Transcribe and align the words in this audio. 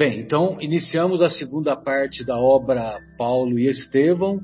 Bem, 0.00 0.18
então 0.18 0.56
iniciamos 0.62 1.20
a 1.20 1.28
segunda 1.28 1.76
parte 1.76 2.24
da 2.24 2.34
obra 2.34 2.98
Paulo 3.18 3.58
e 3.58 3.68
Estevão, 3.68 4.40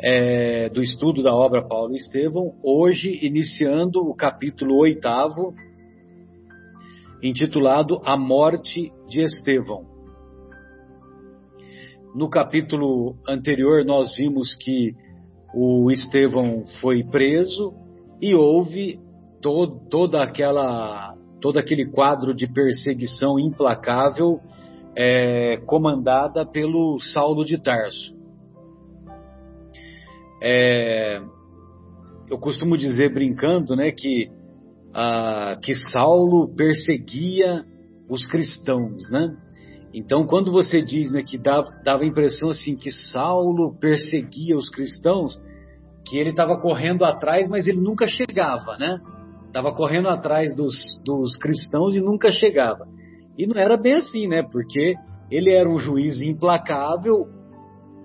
é, 0.00 0.70
do 0.70 0.82
estudo 0.82 1.22
da 1.22 1.30
obra 1.34 1.62
Paulo 1.62 1.92
e 1.92 1.98
Estevão, 1.98 2.54
hoje 2.64 3.18
iniciando 3.20 4.00
o 4.00 4.14
capítulo 4.14 4.78
oitavo, 4.78 5.52
intitulado 7.22 8.00
A 8.02 8.16
Morte 8.16 8.90
de 9.06 9.20
Estevão. 9.20 9.84
No 12.14 12.30
capítulo 12.30 13.14
anterior, 13.28 13.84
nós 13.84 14.16
vimos 14.16 14.56
que 14.56 14.94
o 15.54 15.90
Estevão 15.90 16.64
foi 16.80 17.04
preso 17.04 17.74
e 18.22 18.34
houve 18.34 18.98
toda 19.90 20.22
aquela, 20.22 21.14
todo 21.42 21.58
aquele 21.58 21.90
quadro 21.90 22.32
de 22.32 22.50
perseguição 22.50 23.38
implacável 23.38 24.40
é, 25.00 25.58
comandada 25.58 26.44
pelo 26.44 26.98
Saulo 26.98 27.44
de 27.44 27.62
Tarso. 27.62 28.18
É, 30.42 31.20
eu 32.28 32.36
costumo 32.38 32.76
dizer 32.76 33.14
brincando, 33.14 33.76
né, 33.76 33.92
que 33.92 34.28
ah, 34.92 35.56
que 35.62 35.72
Saulo 35.74 36.52
perseguia 36.56 37.64
os 38.10 38.26
cristãos, 38.26 39.08
né? 39.10 39.36
Então, 39.94 40.26
quando 40.26 40.50
você 40.50 40.82
diz 40.82 41.12
né, 41.12 41.22
que 41.22 41.38
dava, 41.38 41.68
dava 41.84 42.02
a 42.02 42.06
impressão 42.06 42.50
assim 42.50 42.76
que 42.76 42.90
Saulo 42.90 43.78
perseguia 43.78 44.56
os 44.56 44.68
cristãos, 44.68 45.38
que 46.06 46.18
ele 46.18 46.30
estava 46.30 46.60
correndo 46.60 47.04
atrás, 47.04 47.48
mas 47.48 47.68
ele 47.68 47.80
nunca 47.80 48.06
chegava, 48.08 48.76
né? 48.78 48.98
Estava 49.46 49.72
correndo 49.72 50.08
atrás 50.08 50.54
dos, 50.56 50.74
dos 51.04 51.36
cristãos 51.36 51.94
e 51.94 52.00
nunca 52.00 52.32
chegava. 52.32 52.86
E 53.38 53.46
não 53.46 53.60
era 53.60 53.76
bem 53.76 53.94
assim, 53.94 54.26
né? 54.26 54.42
Porque 54.42 54.94
ele 55.30 55.52
era 55.52 55.68
um 55.68 55.78
juiz 55.78 56.20
implacável, 56.20 57.26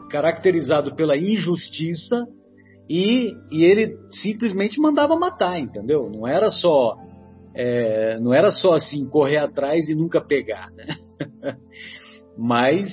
caracterizado 0.09 0.95
pela 0.95 1.17
injustiça, 1.17 2.25
e, 2.87 3.33
e 3.51 3.63
ele 3.63 3.97
simplesmente 4.21 4.79
mandava 4.79 5.15
matar, 5.15 5.59
entendeu? 5.59 6.09
Não 6.09 6.27
era 6.27 6.49
só 6.49 6.95
é, 7.55 8.17
não 8.19 8.33
era 8.33 8.51
só 8.51 8.73
assim 8.73 9.07
correr 9.07 9.37
atrás 9.37 9.87
e 9.87 9.95
nunca 9.95 10.19
pegar, 10.21 10.69
né? 10.71 10.95
Mas 12.37 12.89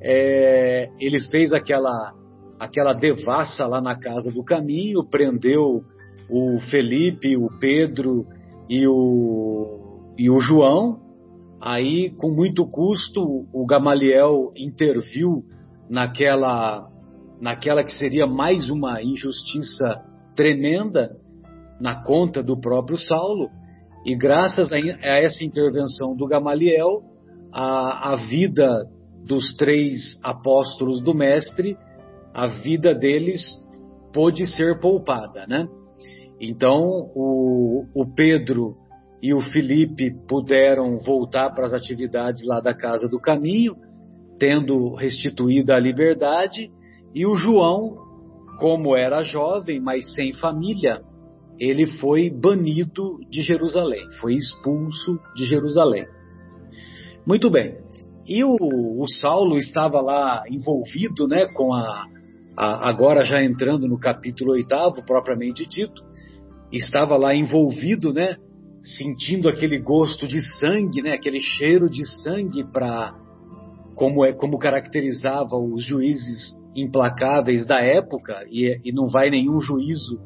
é, 0.00 0.88
ele 1.00 1.20
fez 1.30 1.52
aquela 1.52 2.12
aquela 2.58 2.92
devassa 2.92 3.66
lá 3.66 3.80
na 3.80 3.98
casa 3.98 4.30
do 4.30 4.44
caminho, 4.44 5.04
prendeu 5.04 5.82
o 6.30 6.60
Felipe, 6.70 7.36
o 7.36 7.48
Pedro 7.58 8.24
e 8.68 8.86
o, 8.86 10.14
e 10.16 10.30
o 10.30 10.38
João. 10.38 11.01
Aí, 11.64 12.10
com 12.10 12.28
muito 12.32 12.66
custo, 12.66 13.46
o 13.52 13.64
Gamaliel 13.64 14.52
interviu 14.56 15.44
naquela, 15.88 16.88
naquela 17.40 17.84
que 17.84 17.92
seria 17.92 18.26
mais 18.26 18.68
uma 18.68 19.00
injustiça 19.00 20.02
tremenda 20.34 21.16
na 21.80 22.02
conta 22.02 22.42
do 22.42 22.60
próprio 22.60 22.98
Saulo. 22.98 23.48
E 24.04 24.16
graças 24.16 24.72
a, 24.72 24.76
a 24.76 25.22
essa 25.22 25.44
intervenção 25.44 26.16
do 26.16 26.26
Gamaliel, 26.26 27.04
a, 27.52 28.12
a 28.12 28.16
vida 28.16 28.84
dos 29.24 29.54
três 29.54 30.18
apóstolos 30.20 31.00
do 31.00 31.14
Mestre, 31.14 31.76
a 32.34 32.48
vida 32.48 32.92
deles 32.92 33.40
pôde 34.12 34.48
ser 34.48 34.80
poupada, 34.80 35.46
né? 35.46 35.68
Então, 36.40 37.08
o, 37.14 37.84
o 37.94 38.04
Pedro 38.16 38.81
e 39.22 39.32
o 39.32 39.40
Felipe 39.40 40.10
puderam 40.28 40.98
voltar 40.98 41.50
para 41.50 41.64
as 41.64 41.72
atividades 41.72 42.44
lá 42.44 42.60
da 42.60 42.74
Casa 42.74 43.08
do 43.08 43.20
Caminho, 43.20 43.76
tendo 44.36 44.96
restituída 44.96 45.76
a 45.76 45.80
liberdade, 45.80 46.68
e 47.14 47.24
o 47.24 47.36
João, 47.36 47.96
como 48.58 48.96
era 48.96 49.22
jovem, 49.22 49.80
mas 49.80 50.12
sem 50.14 50.32
família, 50.32 51.00
ele 51.56 51.86
foi 51.98 52.28
banido 52.28 53.18
de 53.30 53.40
Jerusalém, 53.42 54.10
foi 54.20 54.34
expulso 54.34 55.20
de 55.36 55.46
Jerusalém. 55.46 56.04
Muito 57.24 57.48
bem. 57.48 57.76
E 58.26 58.42
o, 58.42 58.56
o 58.58 59.06
Saulo 59.20 59.56
estava 59.56 60.00
lá 60.00 60.42
envolvido, 60.50 61.28
né, 61.28 61.46
com 61.54 61.72
a, 61.72 62.06
a, 62.56 62.88
agora 62.88 63.22
já 63.22 63.40
entrando 63.40 63.86
no 63.86 63.98
capítulo 63.98 64.52
oitavo 64.52 65.04
propriamente 65.04 65.64
dito, 65.64 66.02
estava 66.72 67.16
lá 67.16 67.32
envolvido, 67.32 68.12
né, 68.12 68.36
sentindo 68.82 69.48
aquele 69.48 69.78
gosto 69.78 70.26
de 70.26 70.40
sangue, 70.58 71.02
né, 71.02 71.12
aquele 71.12 71.40
cheiro 71.40 71.88
de 71.88 72.04
sangue 72.22 72.64
para 72.64 73.14
como 73.94 74.24
é 74.24 74.32
como 74.32 74.58
caracterizava 74.58 75.56
os 75.56 75.84
juízes 75.84 76.54
implacáveis 76.74 77.66
da 77.66 77.80
época 77.80 78.44
e, 78.50 78.80
e 78.84 78.92
não 78.92 79.06
vai 79.06 79.30
nenhum 79.30 79.60
juízo 79.60 80.18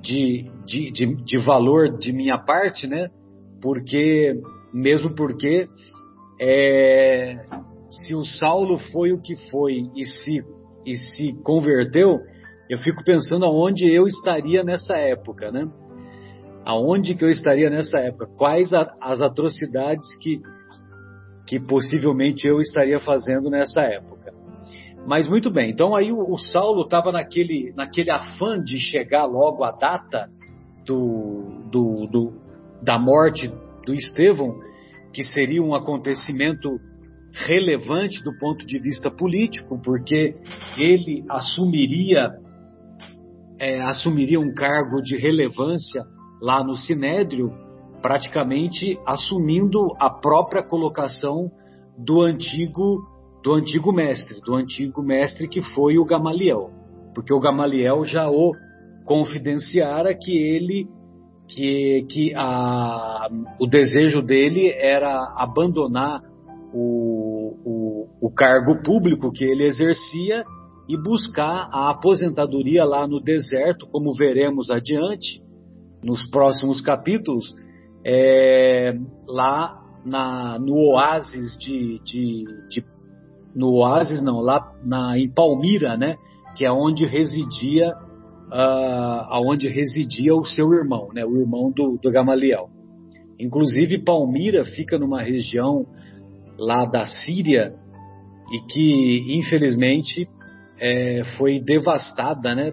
de, 0.00 0.50
de, 0.66 0.90
de, 0.90 1.14
de 1.24 1.38
valor 1.38 1.96
de 1.98 2.12
minha 2.12 2.38
parte, 2.38 2.86
né? 2.86 3.08
Porque 3.60 4.40
mesmo 4.72 5.14
porque 5.14 5.68
é, 6.40 7.36
se 7.90 8.14
o 8.14 8.24
Saulo 8.24 8.78
foi 8.92 9.12
o 9.12 9.20
que 9.20 9.36
foi 9.50 9.82
e 9.94 10.04
se, 10.04 10.40
e 10.86 10.96
se 10.96 11.42
converteu, 11.42 12.18
eu 12.68 12.78
fico 12.78 13.04
pensando 13.04 13.44
aonde 13.44 13.86
eu 13.92 14.06
estaria 14.06 14.62
nessa 14.62 14.96
época, 14.96 15.50
né? 15.50 15.68
Aonde 16.68 17.14
que 17.14 17.24
eu 17.24 17.30
estaria 17.30 17.70
nessa 17.70 17.98
época? 17.98 18.26
Quais 18.36 18.74
a, 18.74 18.94
as 19.00 19.22
atrocidades 19.22 20.06
que, 20.18 20.38
que 21.46 21.58
possivelmente 21.58 22.46
eu 22.46 22.60
estaria 22.60 23.00
fazendo 23.00 23.48
nessa 23.48 23.80
época? 23.80 24.34
Mas 25.06 25.26
muito 25.26 25.50
bem, 25.50 25.70
então 25.70 25.96
aí 25.96 26.12
o, 26.12 26.30
o 26.30 26.36
Saulo 26.36 26.82
estava 26.82 27.10
naquele, 27.10 27.72
naquele 27.74 28.10
afã 28.10 28.62
de 28.62 28.78
chegar 28.78 29.24
logo 29.24 29.64
à 29.64 29.70
data 29.70 30.28
do, 30.84 31.70
do, 31.70 32.06
do, 32.06 32.32
da 32.82 32.98
morte 32.98 33.50
do 33.86 33.94
Estevão, 33.94 34.58
que 35.14 35.24
seria 35.24 35.62
um 35.62 35.74
acontecimento 35.74 36.68
relevante 37.32 38.22
do 38.22 38.36
ponto 38.38 38.66
de 38.66 38.78
vista 38.78 39.10
político, 39.10 39.80
porque 39.82 40.34
ele 40.76 41.24
assumiria 41.30 42.28
é, 43.58 43.80
assumiria 43.80 44.38
um 44.38 44.52
cargo 44.52 45.00
de 45.00 45.16
relevância 45.16 46.02
lá 46.40 46.62
no 46.62 46.74
Sinédrio, 46.76 47.52
praticamente 48.00 48.98
assumindo 49.06 49.94
a 49.98 50.08
própria 50.10 50.62
colocação 50.62 51.50
do 51.96 52.22
antigo 52.22 53.06
do 53.42 53.54
antigo 53.54 53.92
mestre, 53.92 54.40
do 54.40 54.54
antigo 54.54 55.00
mestre 55.00 55.48
que 55.48 55.60
foi 55.74 55.96
o 55.98 56.04
Gamaliel, 56.04 56.70
porque 57.14 57.32
o 57.32 57.40
Gamaliel 57.40 58.04
já 58.04 58.28
o 58.28 58.52
confidenciara 59.04 60.14
que 60.14 60.36
ele 60.36 60.88
que, 61.48 62.04
que 62.10 62.34
a, 62.36 63.28
o 63.58 63.66
desejo 63.66 64.20
dele 64.20 64.70
era 64.70 65.32
abandonar 65.36 66.20
o, 66.74 67.56
o, 67.64 68.08
o 68.20 68.30
cargo 68.30 68.82
público 68.82 69.32
que 69.32 69.44
ele 69.44 69.64
exercia 69.64 70.44
e 70.88 70.96
buscar 70.96 71.68
a 71.72 71.90
aposentadoria 71.90 72.84
lá 72.84 73.06
no 73.06 73.20
deserto, 73.20 73.86
como 73.90 74.12
veremos 74.14 74.70
adiante, 74.70 75.40
nos 76.08 76.24
próximos 76.30 76.80
capítulos, 76.80 77.44
é, 78.02 78.94
lá 79.28 79.78
na, 80.04 80.58
no 80.58 80.74
oásis 80.92 81.58
de, 81.58 82.00
de, 82.02 82.44
de, 82.70 82.84
no 83.54 83.74
oásis 83.74 84.22
não, 84.22 84.40
lá 84.40 84.72
na, 84.82 85.18
em 85.18 85.30
Palmira, 85.30 85.98
né, 85.98 86.16
que 86.56 86.64
é 86.64 86.72
onde 86.72 87.04
residia 87.04 87.92
uh, 87.92 89.26
aonde 89.28 89.68
residia 89.68 90.34
o 90.34 90.46
seu 90.46 90.72
irmão, 90.72 91.08
né, 91.12 91.26
o 91.26 91.36
irmão 91.36 91.70
do, 91.70 91.98
do 92.02 92.10
Gamaliel. 92.10 92.70
Inclusive 93.38 94.02
Palmira 94.02 94.64
fica 94.64 94.98
numa 94.98 95.22
região 95.22 95.86
lá 96.58 96.86
da 96.86 97.06
Síria 97.06 97.74
e 98.50 98.60
que 98.72 99.36
infelizmente 99.38 100.26
é, 100.80 101.22
foi 101.36 101.60
devastada, 101.60 102.54
né, 102.54 102.72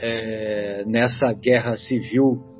é, 0.00 0.84
nessa 0.84 1.32
guerra 1.32 1.76
civil 1.76 2.55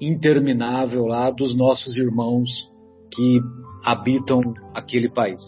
interminável 0.00 1.06
lá 1.06 1.30
dos 1.30 1.56
nossos 1.56 1.96
irmãos 1.96 2.48
que 3.12 3.40
habitam 3.84 4.40
aquele 4.74 5.10
país. 5.10 5.42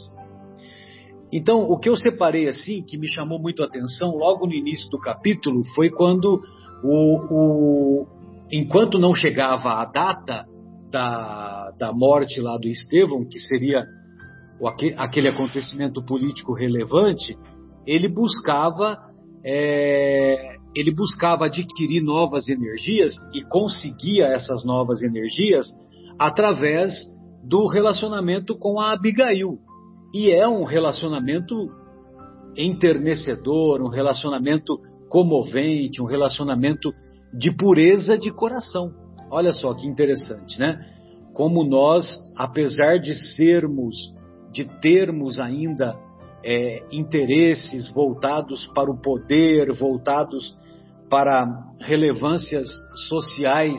Então, 1.33 1.63
o 1.63 1.79
que 1.79 1.89
eu 1.89 1.97
separei 1.97 2.47
assim, 2.49 2.83
que 2.83 2.99
me 2.99 3.09
chamou 3.09 3.41
muito 3.41 3.63
a 3.63 3.67
atenção 3.67 4.11
logo 4.11 4.47
no 4.47 4.53
início 4.53 4.91
do 4.91 4.99
capítulo, 4.99 5.63
foi 5.75 5.89
quando 5.89 6.43
o, 6.85 8.03
o 8.03 8.07
enquanto 8.51 8.99
não 8.99 9.15
chegava 9.15 9.81
a 9.81 9.85
data 9.87 10.45
da, 10.91 11.71
da 11.79 11.93
morte 11.93 12.39
lá 12.41 12.59
do 12.59 12.69
Estevão, 12.69 13.25
que 13.25 13.39
seria 13.39 13.87
aquele 14.99 15.29
acontecimento 15.29 16.05
político 16.05 16.53
relevante, 16.53 17.37
ele 17.87 18.09
buscava 18.09 18.99
é, 19.43 20.57
ele 20.75 20.95
buscava 20.95 21.47
adquirir 21.47 22.03
novas 22.03 22.49
energias 22.49 23.15
e 23.35 23.43
conseguia 23.43 24.27
essas 24.27 24.65
novas 24.65 25.03
energias 25.03 25.67
através 26.19 26.93
do 27.45 27.67
relacionamento 27.67 28.57
com 28.57 28.81
a 28.81 28.93
Abigail. 28.93 29.59
e 30.15 30.31
é 30.31 30.47
um 30.47 30.65
relacionamento 30.65 31.55
enternecedor, 32.57 33.81
um 33.81 33.89
relacionamento 33.89 34.79
comovente, 35.09 36.03
um 36.03 36.07
relacionamento 36.07 36.93
de 37.33 37.51
pureza 37.51 38.19
de 38.19 38.31
coração. 38.31 38.93
Olha 39.31 39.53
só 39.53 39.73
que 39.73 39.87
interessante, 39.87 40.59
né? 40.59 40.79
Como 41.33 41.65
nós, 41.65 42.07
apesar 42.37 42.99
de 42.99 43.15
sermos, 43.35 43.97
de 44.53 44.67
termos 44.81 45.41
ainda 45.41 45.97
é, 46.45 46.83
interesses 46.93 47.91
voltados 47.93 48.67
para 48.75 48.91
o 48.91 49.01
poder, 49.01 49.73
voltados 49.73 50.55
para 51.13 51.47
relevâncias 51.79 52.67
sociais, 53.11 53.79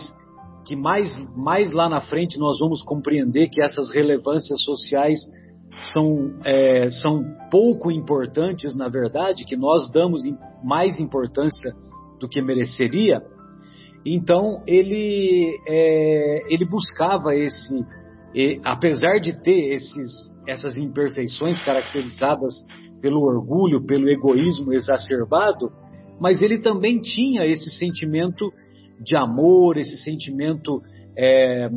que 0.67 0.75
mais, 0.75 1.17
mais 1.35 1.71
lá 1.71 1.89
na 1.89 1.99
frente 1.99 2.37
nós 2.37 2.59
vamos 2.59 2.83
compreender 2.83 3.49
que 3.49 3.59
essas 3.59 3.91
relevâncias 3.91 4.61
sociais 4.61 5.17
são, 5.91 6.39
é, 6.45 6.91
são 6.91 7.23
pouco 7.49 7.89
importantes, 7.89 8.75
na 8.75 8.87
verdade, 8.87 9.45
que 9.45 9.55
nós 9.55 9.91
damos 9.91 10.21
mais 10.63 10.99
importância 10.99 11.73
do 12.19 12.29
que 12.29 12.39
mereceria. 12.39 13.19
Então 14.05 14.61
ele, 14.67 15.59
é, 15.67 16.53
ele 16.53 16.65
buscava 16.65 17.33
esse, 17.33 17.83
e, 18.35 18.61
apesar 18.63 19.17
de 19.19 19.41
ter 19.41 19.73
esses, 19.73 20.11
essas 20.47 20.77
imperfeições 20.77 21.59
caracterizadas 21.65 22.53
pelo 23.01 23.23
orgulho, 23.23 23.83
pelo 23.87 24.07
egoísmo 24.07 24.71
exacerbado, 24.71 25.71
mas 26.19 26.41
ele 26.41 26.59
também 26.59 27.01
tinha 27.01 27.45
esse 27.45 27.69
sentimento 27.71 28.51
de 28.99 29.15
amor, 29.15 29.77
esse 29.77 29.97
sentimento 29.97 30.81
é, 31.17 31.69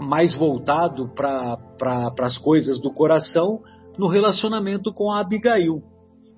mais 0.00 0.34
voltado 0.34 1.08
para 1.14 1.56
pra, 1.78 2.12
as 2.20 2.38
coisas 2.38 2.80
do 2.80 2.92
coração 2.92 3.60
no 3.98 4.08
relacionamento 4.08 4.92
com 4.92 5.10
a 5.10 5.20
Abigail. 5.20 5.82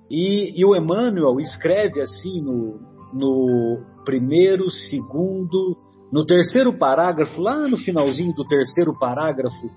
E, 0.09 0.59
e 0.59 0.65
o 0.65 0.75
Emmanuel 0.75 1.39
escreve 1.39 2.01
assim 2.01 2.41
no, 2.41 2.79
no 3.13 3.79
primeiro, 4.03 4.69
segundo, 4.69 5.77
no 6.11 6.25
terceiro 6.25 6.73
parágrafo, 6.73 7.39
lá 7.41 7.67
no 7.67 7.77
finalzinho 7.77 8.33
do 8.33 8.45
terceiro 8.45 8.97
parágrafo 8.99 9.69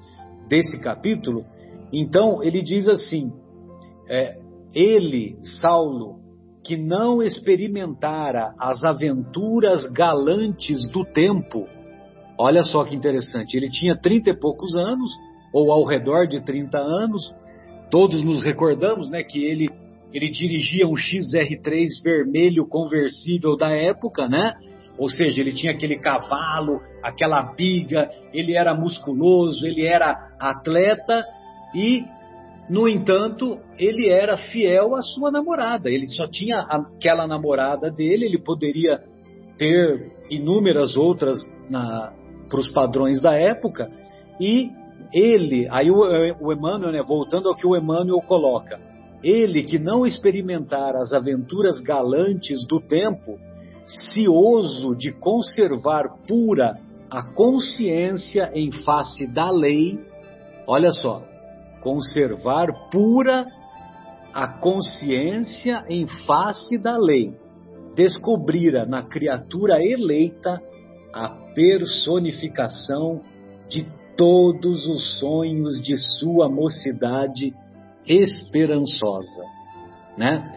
desse 0.48 0.80
capítulo, 0.80 1.44
então 1.92 2.42
ele 2.42 2.62
diz 2.62 2.88
assim: 2.88 3.32
é, 4.08 4.38
ele, 4.74 5.38
Saulo, 5.60 6.18
que 6.64 6.76
não 6.76 7.22
experimentara 7.22 8.54
as 8.58 8.82
aventuras 8.82 9.84
galantes 9.86 10.90
do 10.90 11.04
tempo, 11.04 11.68
olha 12.38 12.62
só 12.62 12.84
que 12.84 12.96
interessante, 12.96 13.56
ele 13.56 13.70
tinha 13.70 13.96
trinta 13.96 14.30
e 14.30 14.38
poucos 14.38 14.74
anos, 14.74 15.10
ou 15.52 15.70
ao 15.70 15.84
redor 15.84 16.26
de 16.26 16.42
30 16.42 16.78
anos, 16.78 17.34
todos 17.90 18.24
nos 18.24 18.42
recordamos 18.42 19.10
né, 19.10 19.22
que 19.22 19.44
ele 19.44 19.68
ele 20.14 20.30
dirigia 20.30 20.86
um 20.86 20.94
XR3 20.94 21.86
vermelho 22.02 22.68
conversível 22.68 23.56
da 23.56 23.70
época, 23.70 24.28
né? 24.28 24.52
Ou 24.96 25.10
seja, 25.10 25.40
ele 25.40 25.52
tinha 25.52 25.72
aquele 25.72 25.98
cavalo, 25.98 26.80
aquela 27.02 27.42
biga, 27.54 28.08
ele 28.32 28.56
era 28.56 28.72
musculoso, 28.76 29.66
ele 29.66 29.84
era 29.84 30.16
atleta 30.38 31.24
e, 31.74 32.04
no 32.68 32.88
entanto, 32.88 33.58
ele 33.78 34.08
era 34.08 34.36
fiel 34.36 34.94
à 34.94 35.02
sua 35.02 35.30
namorada. 35.30 35.90
Ele 35.90 36.06
só 36.08 36.26
tinha 36.26 36.60
aquela 36.60 37.26
namorada 37.26 37.90
dele, 37.90 38.24
ele 38.24 38.38
poderia 38.38 39.00
ter 39.58 40.12
inúmeras 40.30 40.96
outras 40.96 41.36
para 41.70 42.58
os 42.58 42.68
padrões 42.70 43.20
da 43.20 43.34
época 43.34 43.90
e 44.40 44.70
ele, 45.12 45.68
aí 45.70 45.90
o, 45.90 46.00
o 46.40 46.52
Emmanuel, 46.52 46.92
né, 46.92 47.02
voltando 47.06 47.48
ao 47.48 47.54
que 47.54 47.66
o 47.66 47.76
Emmanuel 47.76 48.20
coloca, 48.26 48.80
ele 49.22 49.62
que 49.62 49.78
não 49.78 50.04
experimentar 50.04 50.96
as 50.96 51.12
aventuras 51.12 51.80
galantes 51.80 52.66
do 52.66 52.80
tempo, 52.80 53.38
cioso 53.86 54.94
de 54.96 55.12
conservar 55.12 56.04
pura 56.26 56.78
a 57.10 57.22
consciência 57.22 58.50
em 58.54 58.72
face 58.72 59.26
da 59.26 59.50
lei, 59.50 59.98
olha 60.66 60.90
só, 60.90 61.22
conservar 61.84 62.72
pura 62.90 63.46
a 64.32 64.48
consciência 64.48 65.84
em 65.88 66.08
face 66.26 66.76
da 66.82 66.96
lei, 66.96 67.32
descobrira 67.94 68.84
na 68.84 69.04
criatura 69.04 69.76
eleita 69.80 70.60
a 71.12 71.28
personificação 71.54 73.20
de 73.68 73.86
todos 74.16 74.84
os 74.86 75.20
sonhos 75.20 75.80
de 75.80 75.96
sua 76.18 76.48
mocidade 76.48 77.54
esperançosa, 78.06 79.44
né? 80.18 80.52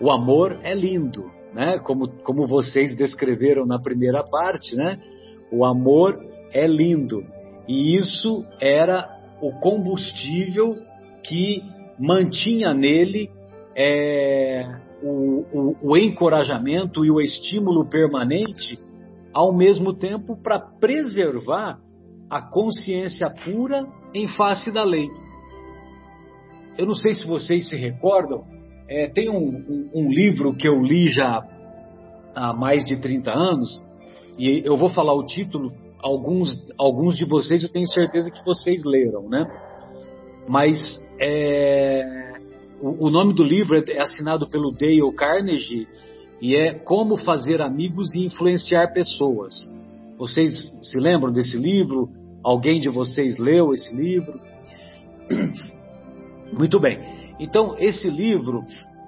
O 0.00 0.10
amor 0.10 0.58
é 0.62 0.74
lindo, 0.74 1.30
né? 1.52 1.78
Como, 1.80 2.08
como 2.22 2.46
vocês 2.46 2.96
descreveram 2.96 3.66
na 3.66 3.78
primeira 3.78 4.24
parte, 4.24 4.74
né? 4.74 4.98
O 5.50 5.64
amor 5.64 6.18
é 6.52 6.66
lindo 6.66 7.22
e 7.68 7.94
isso 7.94 8.46
era 8.60 9.11
o 9.42 9.50
combustível 9.58 10.76
que 11.24 11.62
mantinha 11.98 12.72
nele 12.72 13.28
é, 13.76 14.64
o, 15.02 15.44
o, 15.52 15.76
o 15.82 15.96
encorajamento 15.96 17.04
e 17.04 17.10
o 17.10 17.20
estímulo 17.20 17.88
permanente, 17.88 18.78
ao 19.34 19.52
mesmo 19.52 19.92
tempo 19.92 20.40
para 20.40 20.60
preservar 20.60 21.78
a 22.30 22.40
consciência 22.40 23.28
pura 23.44 23.86
em 24.14 24.28
face 24.28 24.70
da 24.70 24.84
lei. 24.84 25.08
Eu 26.78 26.86
não 26.86 26.94
sei 26.94 27.12
se 27.12 27.26
vocês 27.26 27.68
se 27.68 27.76
recordam, 27.76 28.44
é, 28.88 29.08
tem 29.08 29.28
um, 29.28 29.36
um, 29.36 29.90
um, 29.94 30.08
livro 30.10 30.54
que 30.54 30.68
eu 30.68 30.80
li 30.80 31.08
já 31.08 31.42
há 32.34 32.52
mais 32.54 32.84
de 32.84 32.96
30 32.96 33.30
anos, 33.30 33.68
e 34.38 34.62
eu 34.64 34.76
vou 34.76 34.88
falar 34.88 35.14
o 35.14 35.26
título, 35.26 35.72
alguns, 36.02 36.50
alguns 36.76 37.16
de 37.16 37.24
vocês 37.24 37.62
eu 37.62 37.68
tenho 37.70 37.86
certeza 37.88 38.30
que 38.30 38.44
vocês 38.44 38.84
leram, 38.84 39.28
né? 39.28 39.46
Mas 40.48 41.00
é, 41.20 42.34
o, 42.80 43.06
o, 43.06 43.10
nome 43.10 43.32
do 43.32 43.44
livro 43.44 43.76
é, 43.76 43.84
é 43.88 44.00
assinado 44.00 44.48
pelo 44.48 44.72
Dale 44.72 45.12
Carnegie 45.16 45.86
e 46.40 46.56
é 46.56 46.74
Como 46.74 47.16
Fazer 47.16 47.62
Amigos 47.62 48.14
e 48.14 48.26
Influenciar 48.26 48.92
Pessoas. 48.92 49.54
Vocês 50.18 50.52
se 50.82 50.98
lembram 50.98 51.32
desse 51.32 51.56
livro? 51.56 52.08
Alguém 52.42 52.80
de 52.80 52.88
vocês 52.88 53.38
leu 53.38 53.72
esse 53.72 53.94
livro? 53.94 54.40
Muito 56.52 56.80
bem. 56.80 56.98
Então, 57.38 57.76
esse 57.78 58.10
livro, 58.10 58.64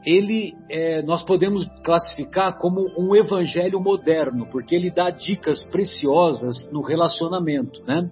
ele, 0.06 0.54
é, 0.70 1.02
nós 1.02 1.22
podemos 1.22 1.66
classificar 1.82 2.58
como 2.58 2.86
um 2.98 3.16
evangelho 3.16 3.80
moderno, 3.80 4.46
porque 4.50 4.74
ele 4.74 4.90
dá 4.90 5.10
dicas 5.10 5.64
preciosas 5.70 6.70
no 6.70 6.82
relacionamento, 6.82 7.82
né? 7.86 8.10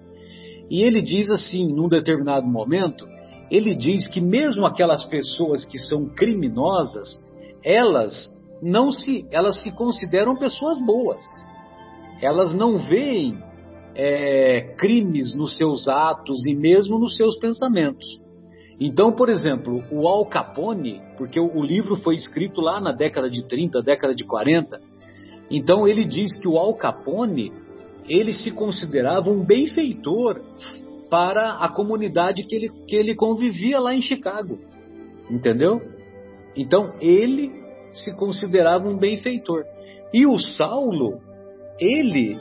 E 0.70 0.82
ele 0.82 1.02
diz 1.02 1.30
assim, 1.30 1.74
num 1.74 1.88
determinado 1.88 2.46
momento, 2.46 3.06
ele 3.50 3.74
diz 3.74 4.08
que 4.08 4.20
mesmo 4.20 4.64
aquelas 4.64 5.04
pessoas 5.04 5.66
que 5.66 5.76
são 5.76 6.08
criminosas, 6.14 7.20
elas 7.62 8.32
não 8.62 8.90
se, 8.90 9.28
elas 9.30 9.60
se 9.62 9.70
consideram 9.76 10.34
pessoas 10.34 10.80
boas. 10.80 11.22
Elas 12.22 12.54
não 12.54 12.78
veem 12.78 13.36
é, 13.94 14.74
crimes 14.78 15.34
nos 15.34 15.58
seus 15.58 15.86
atos 15.88 16.46
e 16.46 16.54
mesmo 16.54 16.98
nos 16.98 17.16
seus 17.16 17.38
pensamentos. 17.38 18.21
Então, 18.80 19.12
por 19.12 19.28
exemplo, 19.28 19.82
o 19.90 20.08
Al 20.08 20.26
Capone, 20.26 21.00
porque 21.16 21.38
o 21.38 21.62
livro 21.62 21.96
foi 21.96 22.14
escrito 22.14 22.60
lá 22.60 22.80
na 22.80 22.92
década 22.92 23.30
de 23.30 23.46
30, 23.46 23.82
década 23.82 24.14
de 24.14 24.24
40, 24.24 24.80
então 25.50 25.86
ele 25.86 26.04
diz 26.04 26.38
que 26.38 26.48
o 26.48 26.58
Al 26.58 26.74
Capone, 26.74 27.52
ele 28.08 28.32
se 28.32 28.50
considerava 28.50 29.30
um 29.30 29.44
benfeitor 29.44 30.40
para 31.10 31.52
a 31.54 31.68
comunidade 31.68 32.42
que 32.44 32.56
ele, 32.56 32.70
que 32.88 32.96
ele 32.96 33.14
convivia 33.14 33.78
lá 33.78 33.94
em 33.94 34.00
Chicago. 34.00 34.58
Entendeu? 35.30 35.80
Então 36.56 36.94
ele 37.00 37.52
se 37.92 38.16
considerava 38.16 38.88
um 38.88 38.96
benfeitor. 38.96 39.64
E 40.12 40.26
o 40.26 40.38
Saulo, 40.38 41.20
ele, 41.78 42.38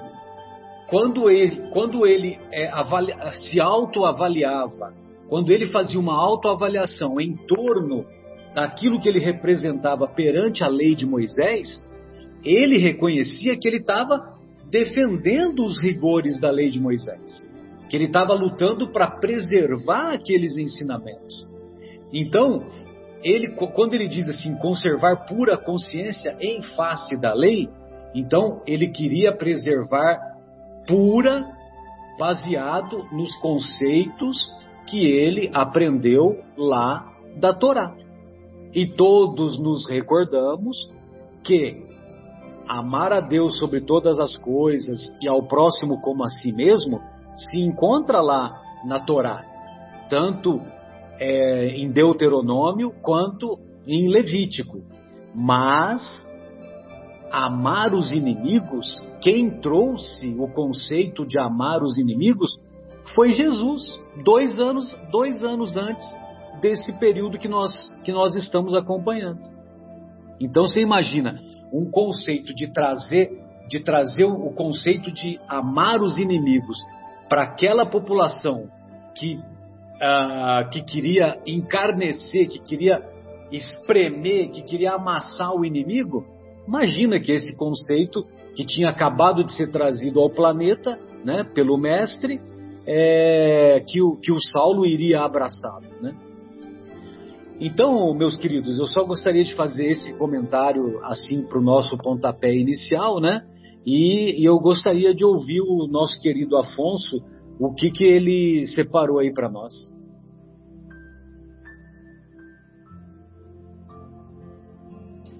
quando 0.89 1.29
ele, 1.29 1.69
quando 1.71 2.07
ele 2.07 2.39
é, 2.51 2.69
avalia, 2.69 3.33
se 3.33 3.59
autoavaliava 3.59 5.00
quando 5.31 5.49
ele 5.53 5.67
fazia 5.67 5.97
uma 5.97 6.13
autoavaliação 6.13 7.17
em 7.17 7.37
torno 7.47 8.05
daquilo 8.53 8.99
que 8.99 9.07
ele 9.07 9.19
representava 9.19 10.05
perante 10.05 10.61
a 10.61 10.67
lei 10.67 10.93
de 10.93 11.05
Moisés, 11.05 11.81
ele 12.43 12.77
reconhecia 12.77 13.57
que 13.57 13.65
ele 13.65 13.77
estava 13.77 14.19
defendendo 14.69 15.65
os 15.65 15.81
rigores 15.81 16.37
da 16.37 16.51
lei 16.51 16.69
de 16.69 16.81
Moisés, 16.81 17.47
que 17.89 17.95
ele 17.95 18.07
estava 18.07 18.33
lutando 18.33 18.91
para 18.91 19.09
preservar 19.21 20.15
aqueles 20.15 20.57
ensinamentos. 20.57 21.47
Então, 22.11 22.65
ele, 23.23 23.55
quando 23.73 23.93
ele 23.93 24.09
diz 24.09 24.27
assim, 24.27 24.57
conservar 24.57 25.27
pura 25.27 25.57
consciência 25.57 26.35
em 26.41 26.61
face 26.75 27.15
da 27.15 27.33
lei, 27.33 27.69
então 28.13 28.61
ele 28.67 28.89
queria 28.89 29.33
preservar 29.33 30.19
pura, 30.85 31.41
baseado 32.19 33.05
nos 33.13 33.33
conceitos 33.37 34.59
que 34.91 35.05
ele 35.05 35.49
aprendeu 35.53 36.43
lá 36.57 37.07
da 37.37 37.53
Torá. 37.53 37.95
E 38.73 38.85
todos 38.85 39.57
nos 39.57 39.89
recordamos 39.89 40.77
que 41.45 41.81
amar 42.67 43.13
a 43.13 43.21
Deus 43.21 43.57
sobre 43.57 43.79
todas 43.79 44.19
as 44.19 44.35
coisas 44.35 44.99
e 45.21 45.29
ao 45.29 45.47
próximo 45.47 46.01
como 46.01 46.25
a 46.25 46.27
si 46.27 46.51
mesmo 46.51 46.99
se 47.35 47.59
encontra 47.59 48.21
lá 48.21 48.61
na 48.85 48.99
Torá, 48.99 49.45
tanto 50.09 50.61
é, 51.17 51.69
em 51.69 51.89
Deuteronômio 51.89 52.91
quanto 53.01 53.57
em 53.87 54.09
Levítico. 54.09 54.79
Mas 55.33 56.01
amar 57.31 57.93
os 57.93 58.11
inimigos, 58.13 59.01
quem 59.21 59.61
trouxe 59.61 60.35
o 60.37 60.49
conceito 60.49 61.25
de 61.25 61.39
amar 61.39 61.81
os 61.81 61.97
inimigos 61.97 62.59
foi 63.15 63.33
Jesus, 63.33 63.81
dois 64.23 64.59
anos, 64.59 64.95
dois 65.11 65.43
anos 65.43 65.77
antes 65.77 66.07
desse 66.61 66.93
período 66.99 67.39
que 67.39 67.47
nós, 67.47 67.71
que 68.03 68.11
nós 68.11 68.35
estamos 68.35 68.75
acompanhando. 68.75 69.39
Então 70.39 70.65
você 70.65 70.81
imagina 70.81 71.39
um 71.73 71.89
conceito 71.89 72.53
de 72.53 72.71
trazer, 72.71 73.29
de 73.67 73.79
trazer 73.79 74.25
o 74.25 74.51
conceito 74.53 75.11
de 75.11 75.39
amar 75.47 76.01
os 76.01 76.17
inimigos 76.17 76.77
para 77.29 77.43
aquela 77.43 77.85
população 77.85 78.67
que, 79.15 79.35
uh, 79.35 80.69
que 80.71 80.81
queria 80.83 81.39
encarnecer, 81.45 82.49
que 82.49 82.59
queria 82.59 82.99
espremer, 83.51 84.49
que 84.51 84.61
queria 84.63 84.93
amassar 84.93 85.53
o 85.53 85.65
inimigo. 85.65 86.25
Imagina 86.67 87.19
que 87.19 87.31
esse 87.31 87.55
conceito 87.57 88.25
que 88.55 88.65
tinha 88.65 88.89
acabado 88.89 89.43
de 89.43 89.53
ser 89.53 89.69
trazido 89.69 90.19
ao 90.19 90.29
planeta, 90.29 90.99
né, 91.23 91.43
pelo 91.43 91.77
mestre, 91.77 92.41
é, 92.93 93.79
que, 93.87 94.01
o, 94.01 94.17
que 94.17 94.33
o 94.33 94.41
Saulo 94.41 94.85
iria 94.85 95.21
abraçá-lo. 95.21 95.87
Né? 96.01 96.13
Então, 97.57 98.13
meus 98.13 98.35
queridos, 98.35 98.77
eu 98.77 98.85
só 98.85 99.05
gostaria 99.05 99.45
de 99.45 99.55
fazer 99.55 99.91
esse 99.91 100.13
comentário 100.15 100.99
assim 101.05 101.41
para 101.43 101.57
o 101.57 101.61
nosso 101.61 101.97
pontapé 101.97 102.53
inicial, 102.53 103.21
né? 103.21 103.47
E, 103.85 104.41
e, 104.41 104.45
eu 104.45 104.59
gostaria 104.59 105.15
de 105.15 105.23
ouvir 105.23 105.61
o 105.61 105.87
nosso 105.87 106.19
querido 106.21 106.57
Afonso, 106.57 107.23
o 107.59 107.73
que, 107.73 107.91
que 107.91 108.03
ele 108.03 108.67
separou 108.67 109.19
aí 109.19 109.33
para 109.33 109.49
nós. 109.49 109.73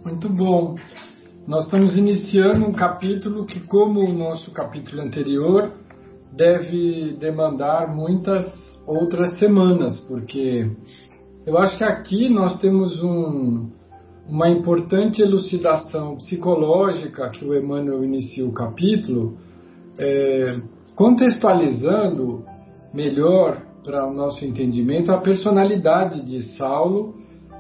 Muito 0.05 0.29
bom. 0.29 0.75
Nós 1.45 1.65
estamos 1.65 1.97
iniciando 1.97 2.65
um 2.65 2.71
capítulo 2.71 3.45
que, 3.45 3.59
como 3.59 3.99
o 3.99 4.13
nosso 4.13 4.51
capítulo 4.51 5.01
anterior, 5.01 5.80
deve 6.31 7.13
demandar 7.19 7.93
muitas 7.93 8.45
outras 8.85 9.37
semanas, 9.37 9.99
porque 10.01 10.69
eu 11.45 11.57
acho 11.57 11.77
que 11.77 11.83
aqui 11.83 12.29
nós 12.29 12.59
temos 12.59 13.01
um, 13.03 13.69
uma 14.27 14.49
importante 14.49 15.21
elucidação 15.21 16.15
psicológica 16.15 17.29
que 17.29 17.43
o 17.45 17.55
Emmanuel 17.55 18.03
inicia 18.03 18.45
o 18.45 18.53
capítulo, 18.53 19.37
é, 19.99 20.43
contextualizando 20.95 22.45
melhor 22.93 23.61
para 23.83 24.07
o 24.07 24.13
nosso 24.13 24.45
entendimento 24.45 25.11
a 25.11 25.17
personalidade 25.17 26.23
de 26.25 26.55
Saulo, 26.57 27.15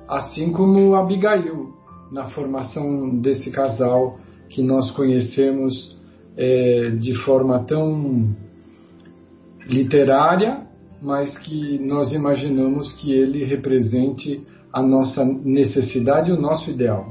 assim 0.07 0.51
como 0.51 0.95
Abigail, 0.95 1.73
na 2.11 2.29
formação 2.29 3.19
desse 3.19 3.49
casal 3.51 4.17
que 4.49 4.61
nós 4.61 4.91
conhecemos 4.91 5.97
é, 6.37 6.91
de 6.99 7.13
forma 7.23 7.63
tão 7.65 8.35
literária, 9.71 10.67
mas 11.01 11.37
que 11.39 11.79
nós 11.79 12.11
imaginamos 12.11 12.93
que 12.93 13.11
ele 13.11 13.43
represente 13.43 14.45
a 14.71 14.81
nossa 14.81 15.25
necessidade 15.25 16.31
o 16.31 16.39
nosso 16.39 16.69
ideal. 16.69 17.05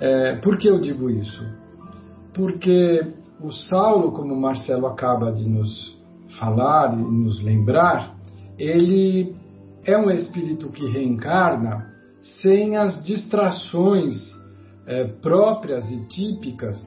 É, 0.00 0.36
por 0.36 0.56
que 0.56 0.68
eu 0.68 0.78
digo 0.80 1.10
isso? 1.10 1.44
Porque 2.32 3.00
o 3.40 3.50
Saulo, 3.50 4.12
como 4.12 4.34
Marcelo 4.36 4.86
acaba 4.86 5.32
de 5.32 5.48
nos 5.48 5.98
falar 6.38 6.94
e 6.98 7.02
nos 7.02 7.42
lembrar, 7.42 8.14
ele 8.58 9.34
é 9.84 9.96
um 9.96 10.10
espírito 10.10 10.68
que 10.70 10.86
reencarna 10.86 11.92
sem 12.40 12.76
as 12.76 13.02
distrações 13.04 14.14
é, 14.86 15.04
próprias 15.04 15.90
e 15.90 16.06
típicas 16.06 16.78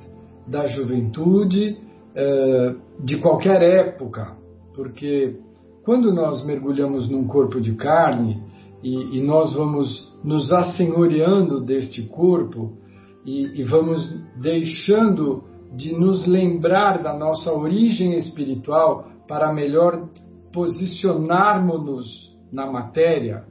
da 0.48 0.66
juventude 0.66 1.78
é, 2.16 2.76
de 3.04 3.18
qualquer 3.18 3.62
época, 3.62 4.36
porque 4.78 5.36
quando 5.84 6.14
nós 6.14 6.46
mergulhamos 6.46 7.10
num 7.10 7.26
corpo 7.26 7.60
de 7.60 7.74
carne 7.74 8.44
e, 8.84 9.18
e 9.18 9.22
nós 9.24 9.54
vamos 9.54 10.16
nos 10.24 10.52
assenhoreando 10.52 11.60
deste 11.60 12.04
corpo 12.04 12.78
e, 13.26 13.60
e 13.60 13.64
vamos 13.64 14.08
deixando 14.40 15.44
de 15.76 15.94
nos 15.94 16.28
lembrar 16.28 17.02
da 17.02 17.18
nossa 17.18 17.52
origem 17.52 18.16
espiritual 18.16 19.08
para 19.28 19.52
melhor 19.52 20.08
posicionarmos-nos 20.54 22.38
na 22.52 22.72
matéria 22.72 23.46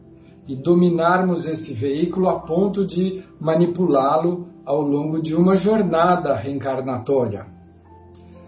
e 0.47 0.55
dominarmos 0.55 1.45
esse 1.45 1.75
veículo 1.75 2.29
a 2.29 2.39
ponto 2.39 2.87
de 2.87 3.25
manipulá-lo 3.41 4.47
ao 4.65 4.81
longo 4.81 5.21
de 5.21 5.35
uma 5.35 5.57
jornada 5.57 6.37
reencarnatória. 6.37 7.47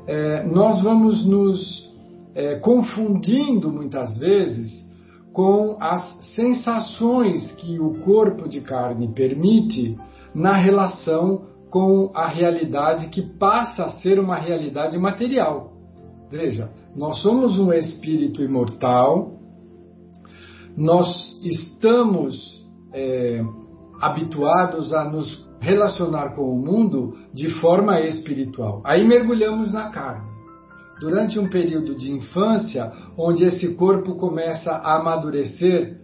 É, 0.06 0.44
nós 0.46 0.80
vamos 0.80 1.26
nos 1.26 1.87
é, 2.34 2.58
confundindo 2.60 3.70
muitas 3.70 4.16
vezes 4.18 4.86
com 5.32 5.76
as 5.80 6.18
sensações 6.34 7.52
que 7.52 7.78
o 7.78 8.00
corpo 8.02 8.48
de 8.48 8.60
carne 8.60 9.12
permite 9.14 9.96
na 10.34 10.54
relação 10.54 11.46
com 11.70 12.10
a 12.14 12.26
realidade 12.26 13.08
que 13.10 13.22
passa 13.22 13.84
a 13.84 13.88
ser 14.00 14.18
uma 14.18 14.36
realidade 14.36 14.98
material. 14.98 15.72
Veja, 16.30 16.70
nós 16.94 17.22
somos 17.22 17.58
um 17.58 17.72
espírito 17.72 18.42
imortal, 18.42 19.32
nós 20.76 21.06
estamos 21.42 22.36
é, 22.92 23.42
habituados 24.00 24.92
a 24.92 25.04
nos 25.04 25.46
relacionar 25.60 26.34
com 26.34 26.42
o 26.42 26.58
mundo 26.58 27.16
de 27.32 27.50
forma 27.60 28.00
espiritual. 28.00 28.80
Aí 28.84 29.06
mergulhamos 29.06 29.72
na 29.72 29.90
carne 29.90 30.27
durante 31.00 31.38
um 31.38 31.48
período 31.48 31.94
de 31.94 32.10
infância, 32.10 32.92
onde 33.16 33.44
esse 33.44 33.74
corpo 33.74 34.16
começa 34.16 34.70
a 34.70 34.96
amadurecer 35.00 35.98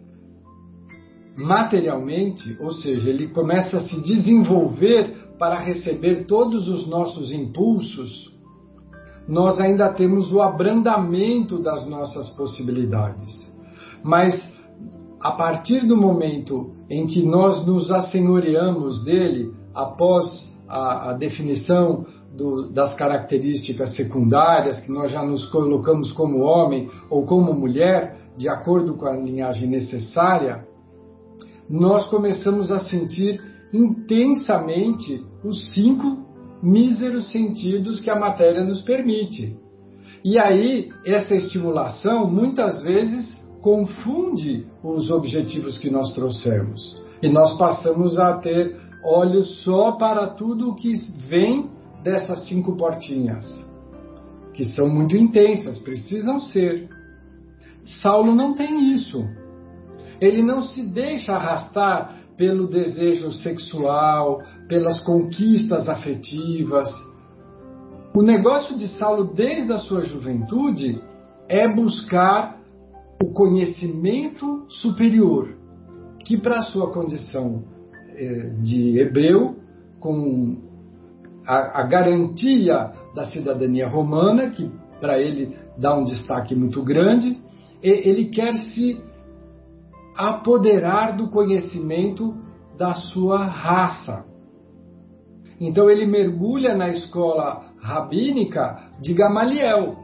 materialmente, 1.36 2.56
ou 2.60 2.72
seja, 2.72 3.10
ele 3.10 3.28
começa 3.28 3.78
a 3.78 3.80
se 3.80 4.00
desenvolver 4.02 5.24
para 5.38 5.60
receber 5.60 6.26
todos 6.26 6.68
os 6.68 6.86
nossos 6.86 7.32
impulsos, 7.32 8.32
nós 9.26 9.58
ainda 9.58 9.92
temos 9.92 10.32
o 10.32 10.40
abrandamento 10.40 11.60
das 11.60 11.86
nossas 11.86 12.30
possibilidades. 12.30 13.52
Mas 14.02 14.34
a 15.20 15.32
partir 15.32 15.86
do 15.86 15.96
momento 15.96 16.72
em 16.90 17.06
que 17.06 17.24
nós 17.24 17.66
nos 17.66 17.90
assenhoreamos 17.90 19.02
dele, 19.04 19.52
após 19.74 20.46
a, 20.68 21.10
a 21.10 21.12
definição 21.14 22.04
do, 22.36 22.70
das 22.70 22.94
características 22.94 23.94
secundárias, 23.94 24.80
que 24.80 24.92
nós 24.92 25.10
já 25.10 25.22
nos 25.24 25.46
colocamos 25.46 26.12
como 26.12 26.40
homem 26.40 26.90
ou 27.08 27.24
como 27.24 27.54
mulher, 27.54 28.16
de 28.36 28.48
acordo 28.48 28.94
com 28.94 29.06
a 29.06 29.16
linhagem 29.16 29.68
necessária, 29.68 30.66
nós 31.70 32.06
começamos 32.08 32.70
a 32.70 32.80
sentir 32.80 33.40
intensamente 33.72 35.24
os 35.42 35.72
cinco 35.72 36.24
míseros 36.62 37.30
sentidos 37.30 38.00
que 38.00 38.10
a 38.10 38.18
matéria 38.18 38.64
nos 38.64 38.82
permite. 38.82 39.56
E 40.24 40.38
aí, 40.38 40.90
essa 41.04 41.34
estimulação 41.34 42.30
muitas 42.30 42.82
vezes 42.82 43.38
confunde 43.60 44.66
os 44.82 45.10
objetivos 45.10 45.78
que 45.78 45.90
nós 45.90 46.12
trouxemos. 46.14 47.02
E 47.22 47.28
nós 47.28 47.56
passamos 47.56 48.18
a 48.18 48.34
ter 48.38 48.76
olhos 49.04 49.62
só 49.62 49.92
para 49.92 50.26
tudo 50.28 50.70
o 50.70 50.74
que 50.74 50.92
vem 51.28 51.73
dessas 52.04 52.46
cinco 52.46 52.76
portinhas, 52.76 53.44
que 54.52 54.66
são 54.66 54.88
muito 54.88 55.16
intensas, 55.16 55.78
precisam 55.80 56.38
ser. 56.38 56.88
Saulo 58.02 58.34
não 58.34 58.54
tem 58.54 58.92
isso. 58.92 59.24
Ele 60.20 60.42
não 60.42 60.60
se 60.60 60.82
deixa 60.82 61.32
arrastar 61.32 62.20
pelo 62.36 62.68
desejo 62.68 63.32
sexual, 63.32 64.40
pelas 64.68 65.02
conquistas 65.02 65.88
afetivas. 65.88 66.88
O 68.14 68.22
negócio 68.22 68.76
de 68.76 68.86
Saulo 68.88 69.34
desde 69.34 69.72
a 69.72 69.78
sua 69.78 70.02
juventude 70.02 71.00
é 71.48 71.72
buscar 71.74 72.60
o 73.22 73.32
conhecimento 73.32 74.64
superior, 74.68 75.56
que 76.24 76.36
para 76.36 76.60
sua 76.60 76.92
condição 76.92 77.64
eh, 78.16 78.50
de 78.62 78.98
hebreu, 78.98 79.56
com 80.00 80.73
a, 81.46 81.80
a 81.80 81.82
garantia 81.84 82.92
da 83.14 83.24
cidadania 83.26 83.88
romana, 83.88 84.50
que 84.50 84.70
para 85.00 85.18
ele 85.18 85.56
dá 85.76 85.96
um 85.96 86.04
destaque 86.04 86.54
muito 86.54 86.82
grande, 86.82 87.38
ele 87.82 88.30
quer 88.30 88.54
se 88.54 89.02
apoderar 90.16 91.16
do 91.16 91.28
conhecimento 91.28 92.34
da 92.78 92.94
sua 92.94 93.44
raça. 93.44 94.24
Então 95.60 95.90
ele 95.90 96.06
mergulha 96.06 96.74
na 96.74 96.88
escola 96.88 97.66
rabínica 97.78 98.90
de 99.00 99.12
Gamaliel 99.12 99.96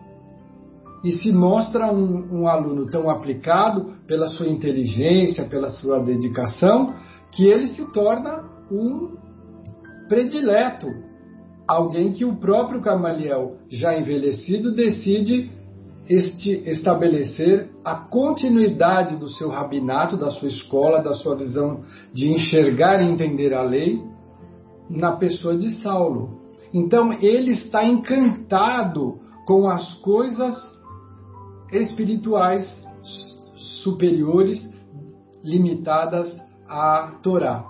e 1.02 1.12
se 1.12 1.32
mostra 1.32 1.90
um, 1.90 2.40
um, 2.40 2.48
aluno 2.48 2.86
tão 2.90 3.08
aplicado 3.08 3.94
pela 4.06 4.28
sua 4.28 4.46
inteligência, 4.46 5.44
pela 5.48 5.70
sua 5.70 5.98
dedicação, 6.00 6.94
que 7.32 7.46
ele 7.46 7.68
se 7.68 7.90
torna 7.92 8.44
um 8.70 9.16
predileto, 10.08 10.88
alguém 11.70 12.12
que 12.12 12.24
o 12.24 12.34
próprio 12.36 12.80
Gamaliel, 12.80 13.58
já 13.68 13.96
envelhecido, 13.96 14.74
decide 14.74 15.50
este, 16.08 16.50
estabelecer 16.68 17.70
a 17.84 17.94
continuidade 17.94 19.16
do 19.16 19.28
seu 19.28 19.48
rabinato, 19.48 20.16
da 20.16 20.30
sua 20.30 20.48
escola, 20.48 21.00
da 21.00 21.14
sua 21.14 21.36
visão 21.36 21.82
de 22.12 22.32
enxergar 22.32 23.00
e 23.00 23.08
entender 23.08 23.54
a 23.54 23.62
lei 23.62 24.02
na 24.88 25.12
pessoa 25.12 25.56
de 25.56 25.70
Saulo. 25.80 26.40
Então 26.74 27.12
ele 27.12 27.52
está 27.52 27.84
encantado 27.84 29.20
com 29.46 29.68
as 29.68 29.94
coisas 30.00 30.56
espirituais 31.72 32.66
superiores 33.82 34.58
limitadas 35.44 36.36
à 36.68 37.12
Torá. 37.22 37.64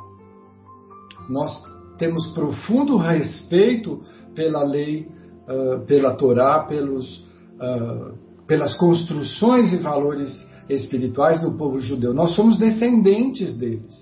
Nós 1.29 1.70
temos 2.01 2.27
profundo 2.29 2.97
respeito 2.97 4.03
pela 4.35 4.65
lei, 4.65 5.07
uh, 5.47 5.85
pela 5.87 6.17
Torá, 6.17 6.61
pelos, 6.61 7.19
uh, 7.61 8.15
pelas 8.47 8.75
construções 8.77 9.71
e 9.73 9.77
valores 9.77 10.35
espirituais 10.67 11.39
do 11.41 11.53
povo 11.59 11.79
judeu. 11.79 12.15
Nós 12.15 12.35
somos 12.35 12.57
descendentes 12.57 13.57
deles. 13.59 13.95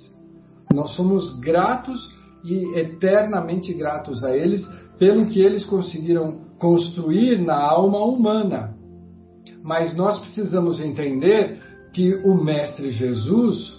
Nós 0.73 0.93
somos 0.95 1.38
gratos 1.40 1.99
e 2.45 2.78
eternamente 2.78 3.75
gratos 3.75 4.23
a 4.23 4.35
eles 4.35 4.64
pelo 4.97 5.26
que 5.26 5.40
eles 5.40 5.64
conseguiram 5.64 6.40
construir 6.59 7.40
na 7.40 7.59
alma 7.59 7.99
humana. 8.05 8.76
Mas 9.62 9.97
nós 9.97 10.21
precisamos 10.21 10.78
entender 10.78 11.61
que 11.93 12.14
o 12.14 12.35
Mestre 12.35 12.90
Jesus 12.90 13.76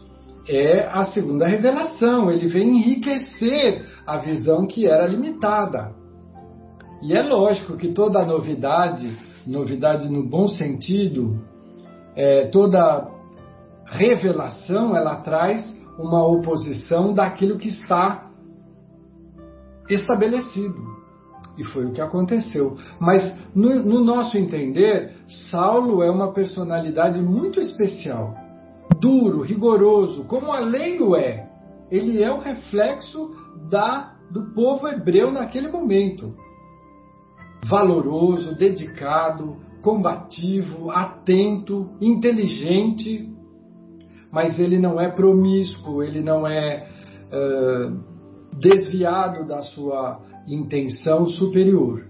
é 0.47 0.89
a 0.91 1.05
segunda 1.05 1.47
revelação, 1.47 2.31
ele 2.31 2.47
vem 2.47 2.77
enriquecer 2.77 3.85
a 4.09 4.17
visão 4.17 4.65
que 4.65 4.87
era 4.87 5.05
limitada. 5.05 5.93
E 7.01 7.13
é 7.13 7.21
lógico 7.21 7.77
que 7.77 7.89
toda 7.93 8.25
novidade, 8.25 9.15
novidade 9.45 10.11
no 10.11 10.27
bom 10.27 10.47
sentido, 10.47 11.39
é, 12.15 12.47
toda 12.47 13.07
revelação, 13.85 14.95
ela 14.95 15.17
traz 15.17 15.63
uma 15.99 16.25
oposição 16.25 17.13
daquilo 17.13 17.59
que 17.59 17.69
está 17.69 18.31
estabelecido. 19.87 20.89
E 21.55 21.63
foi 21.65 21.85
o 21.85 21.91
que 21.91 22.01
aconteceu. 22.01 22.77
Mas, 22.99 23.35
no, 23.53 23.75
no 23.83 24.03
nosso 24.03 24.37
entender, 24.37 25.13
Saulo 25.51 26.01
é 26.01 26.09
uma 26.09 26.31
personalidade 26.31 27.21
muito 27.21 27.59
especial. 27.59 28.33
Duro, 28.99 29.41
rigoroso, 29.41 30.23
como 30.23 30.51
a 30.51 30.59
lei 30.59 30.99
o 30.99 31.15
é. 31.15 31.48
Ele 31.91 32.21
é 32.21 32.31
o 32.31 32.39
reflexo 32.39 33.35
da, 33.69 34.15
do 34.31 34.53
povo 34.53 34.87
hebreu 34.87 35.31
naquele 35.31 35.69
momento. 35.69 36.33
Valoroso, 37.67 38.55
dedicado, 38.55 39.57
combativo, 39.81 40.91
atento, 40.91 41.89
inteligente, 41.99 43.29
mas 44.31 44.59
ele 44.59 44.77
não 44.77 44.99
é 44.99 45.09
promíscuo, 45.09 46.03
ele 46.03 46.21
não 46.21 46.45
é 46.45 46.87
uh, 47.31 47.99
desviado 48.57 49.47
da 49.47 49.61
sua 49.61 50.21
intenção 50.47 51.25
superior. 51.25 52.05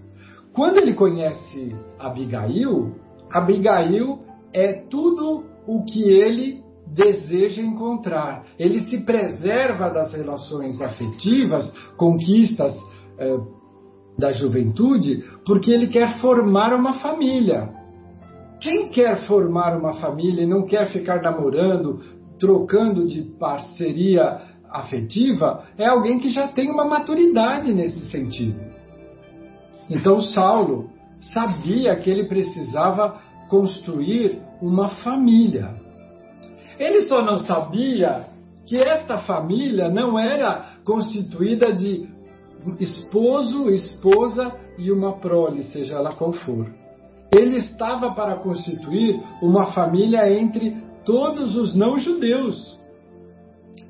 Quando 0.52 0.78
ele 0.78 0.94
conhece 0.94 1.74
Abigail, 1.98 2.94
Abigail 3.30 4.18
é 4.52 4.72
tudo 4.72 5.44
o 5.66 5.84
que 5.84 6.02
ele 6.02 6.62
deseja 6.94 7.62
encontrar. 7.62 8.44
Ele 8.58 8.80
se 8.80 8.98
preserva 8.98 9.88
das 9.88 10.12
relações 10.12 10.80
afetivas, 10.80 11.70
conquistas 11.96 12.76
eh, 13.18 13.38
da 14.18 14.30
juventude, 14.32 15.24
porque 15.46 15.70
ele 15.70 15.88
quer 15.88 16.18
formar 16.18 16.74
uma 16.74 16.94
família. 16.94 17.70
Quem 18.60 18.88
quer 18.88 19.26
formar 19.26 19.76
uma 19.76 19.94
família 19.94 20.42
e 20.42 20.46
não 20.46 20.66
quer 20.66 20.90
ficar 20.90 21.22
namorando, 21.22 22.00
trocando 22.38 23.06
de 23.06 23.22
parceria 23.38 24.40
afetiva 24.70 25.64
é 25.76 25.86
alguém 25.86 26.18
que 26.18 26.30
já 26.30 26.48
tem 26.48 26.70
uma 26.70 26.84
maturidade 26.84 27.72
nesse 27.72 28.10
sentido. 28.10 28.60
Então 29.88 30.20
Saulo 30.20 30.90
sabia 31.32 31.96
que 31.96 32.08
ele 32.08 32.24
precisava 32.24 33.20
construir 33.48 34.40
uma 34.60 34.88
família. 35.02 35.74
Ele 36.80 37.02
só 37.02 37.22
não 37.22 37.36
sabia 37.36 38.24
que 38.66 38.82
esta 38.82 39.18
família 39.18 39.90
não 39.90 40.18
era 40.18 40.76
constituída 40.82 41.74
de 41.74 42.08
esposo, 42.80 43.68
esposa 43.68 44.50
e 44.78 44.90
uma 44.90 45.18
prole, 45.18 45.64
seja 45.64 45.96
ela 45.96 46.14
qual 46.14 46.32
for. 46.32 46.66
Ele 47.30 47.56
estava 47.56 48.14
para 48.14 48.36
constituir 48.36 49.22
uma 49.42 49.72
família 49.72 50.32
entre 50.32 50.82
todos 51.04 51.54
os 51.54 51.74
não-judeus. 51.76 52.80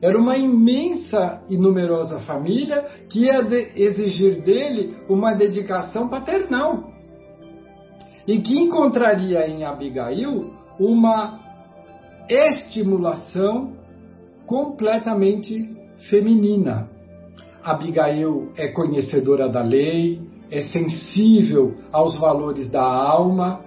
Era 0.03 0.18
uma 0.18 0.37
imensa 0.37 1.42
e 1.48 1.57
numerosa 1.57 2.18
família 2.20 2.83
que 3.09 3.24
ia 3.24 3.42
de 3.42 3.72
exigir 3.76 4.42
dele 4.42 4.96
uma 5.09 5.33
dedicação 5.33 6.09
paternal. 6.09 6.90
E 8.26 8.40
que 8.40 8.59
encontraria 8.59 9.46
em 9.46 9.64
Abigail 9.64 10.53
uma 10.79 11.39
estimulação 12.30 13.72
completamente 14.46 15.68
feminina. 16.08 16.88
Abigail 17.62 18.52
é 18.56 18.68
conhecedora 18.68 19.48
da 19.48 19.62
lei, 19.62 20.20
é 20.50 20.60
sensível 20.60 21.74
aos 21.92 22.16
valores 22.16 22.70
da 22.70 22.82
alma, 22.82 23.60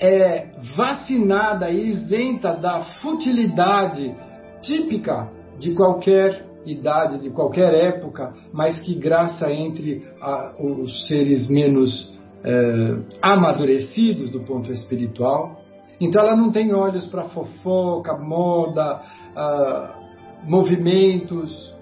é 0.00 0.48
vacinada 0.76 1.70
e 1.70 1.86
isenta 1.88 2.52
da 2.54 2.80
futilidade 3.00 4.14
típica 4.62 5.30
de 5.58 5.74
qualquer 5.74 6.46
idade, 6.66 7.22
de 7.22 7.30
qualquer 7.30 7.72
época, 7.72 8.34
mas 8.52 8.80
que 8.80 8.94
graça 8.94 9.50
entre 9.52 10.04
a, 10.20 10.54
os 10.58 11.06
seres 11.06 11.48
menos 11.48 12.12
é, 12.44 12.96
amadurecidos 13.22 14.30
do 14.30 14.40
ponto 14.40 14.70
espiritual. 14.72 15.62
Então 16.00 16.22
ela 16.22 16.36
não 16.36 16.50
tem 16.52 16.72
olhos 16.72 17.06
para 17.06 17.24
fofoca, 17.24 18.16
moda, 18.16 19.02
uh, 19.36 20.48
movimentos. 20.48 21.74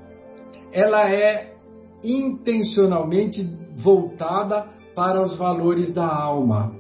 Ela 0.73 1.11
é 1.11 1.55
intencionalmente 2.03 3.43
voltada 3.77 4.67
para 4.95 5.23
os 5.23 5.37
valores 5.37 5.93
da 5.93 6.07
alma, 6.07 6.73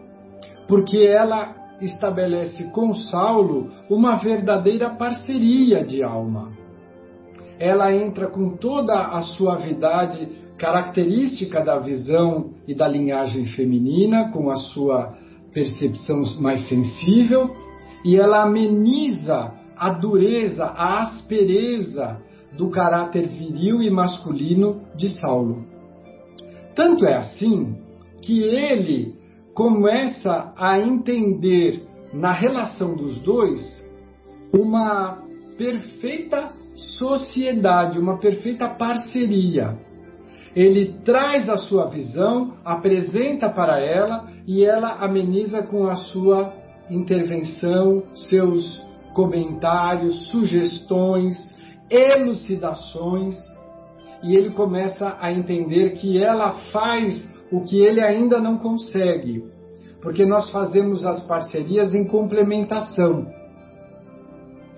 porque 0.67 0.99
ela 0.99 1.55
estabelece 1.81 2.71
com 2.73 2.95
Saulo 2.95 3.71
uma 3.91 4.17
verdadeira 4.17 4.91
parceria 4.91 5.85
de 5.85 6.03
alma 6.03 6.57
ela 7.59 7.95
entra 7.95 8.27
com 8.27 8.57
toda 8.57 8.95
a 8.95 9.21
suavidade 9.23 10.29
característica 10.59 11.63
da 11.63 11.79
visão 11.79 12.51
e 12.67 12.75
da 12.75 12.89
linhagem 12.89 13.47
feminina, 13.47 14.31
com 14.31 14.51
a 14.51 14.57
sua 14.57 15.15
percepção 15.57 16.21
mais 16.39 16.69
sensível, 16.69 17.57
e 18.05 18.15
ela 18.15 18.43
ameniza 18.43 19.55
a 19.75 19.89
dureza, 19.89 20.67
a 20.67 21.01
aspereza 21.01 22.21
do 22.59 22.69
caráter 22.69 23.27
viril 23.27 23.81
e 23.81 23.91
masculino 23.91 24.83
de 24.95 25.19
Saulo. 25.19 25.65
Tanto 26.75 27.07
é 27.07 27.17
assim 27.17 27.75
que 28.21 28.39
ele 28.39 29.15
começa 29.55 30.53
a 30.59 30.79
entender 30.79 31.83
na 32.13 32.33
relação 32.33 32.95
dos 32.95 33.19
dois 33.21 33.59
uma 34.53 35.23
perfeita 35.57 36.53
sociedade, 36.99 37.99
uma 37.99 38.19
perfeita 38.19 38.69
parceria. 38.69 39.79
Ele 40.57 40.95
traz 41.05 41.51
a 41.51 41.59
sua 41.59 41.91
visão, 41.91 42.55
apresenta 42.65 43.51
para 43.51 43.79
ela 43.79 44.27
e 44.47 44.65
ela 44.65 44.97
ameniza 45.05 45.63
com 45.63 45.87
a 45.87 45.95
sua 45.97 46.51
intervenção, 46.89 48.05
seus 48.15 48.83
comentários, 49.13 50.31
sugestões, 50.31 51.37
elucidações, 51.91 53.37
e 54.23 54.35
ele 54.35 54.51
começa 54.51 55.19
a 55.21 55.31
entender 55.31 55.91
que 55.97 56.23
ela 56.23 56.53
faz 56.73 57.29
o 57.53 57.61
que 57.61 57.79
ele 57.79 58.01
ainda 58.01 58.41
não 58.41 58.57
consegue. 58.57 59.45
porque 60.07 60.25
nós 60.25 60.51
fazemos 60.53 61.05
as 61.05 61.27
parcerias 61.27 61.93
em 61.93 62.07
complementação. 62.07 63.27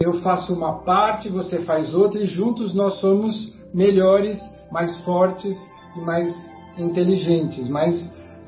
Eu 0.01 0.15
faço 0.23 0.55
uma 0.55 0.83
parte, 0.85 1.29
você 1.29 1.65
faz 1.65 1.95
outra, 1.95 2.23
e 2.23 2.25
juntos 2.25 2.75
nós 2.75 2.99
somos 2.99 3.55
melhores, 3.75 4.41
mais 4.73 4.97
fortes 5.05 5.55
e 5.97 6.01
mais 6.01 6.35
inteligentes, 6.77 7.69
mais 7.69 7.95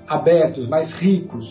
abertos, 0.07 0.69
mais 0.69 0.93
ricos. 0.93 1.47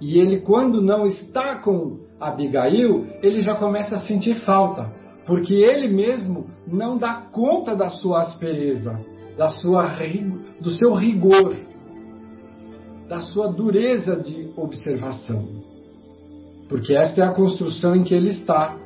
E 0.00 0.18
ele, 0.18 0.40
quando 0.40 0.82
não 0.82 1.06
está 1.06 1.56
com 1.56 2.00
Abigail, 2.20 3.06
ele 3.22 3.40
já 3.40 3.54
começa 3.54 3.96
a 3.96 4.00
sentir 4.00 4.34
falta, 4.44 4.92
porque 5.26 5.54
ele 5.54 5.88
mesmo 5.88 6.46
não 6.66 6.98
dá 6.98 7.14
conta 7.32 7.74
da 7.74 7.88
sua 7.88 8.20
aspereza, 8.20 8.98
da 9.36 9.48
sua, 9.48 9.92
do 10.60 10.70
seu 10.70 10.94
rigor, 10.94 11.56
da 13.08 13.20
sua 13.20 13.48
dureza 13.48 14.16
de 14.16 14.50
observação. 14.56 15.44
Porque 16.68 16.94
esta 16.94 17.20
é 17.20 17.24
a 17.24 17.32
construção 17.32 17.94
em 17.94 18.02
que 18.02 18.14
ele 18.14 18.30
está. 18.30 18.76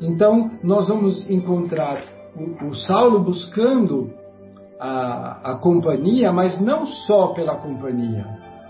Então, 0.00 0.50
nós 0.62 0.88
vamos 0.88 1.28
encontrar 1.28 2.02
o, 2.36 2.68
o 2.68 2.74
Saulo 2.74 3.20
buscando 3.20 4.12
a, 4.84 5.52
a 5.52 5.54
companhia, 5.54 6.30
mas 6.30 6.60
não 6.60 6.84
só 6.84 7.28
pela 7.28 7.56
companhia, 7.56 8.26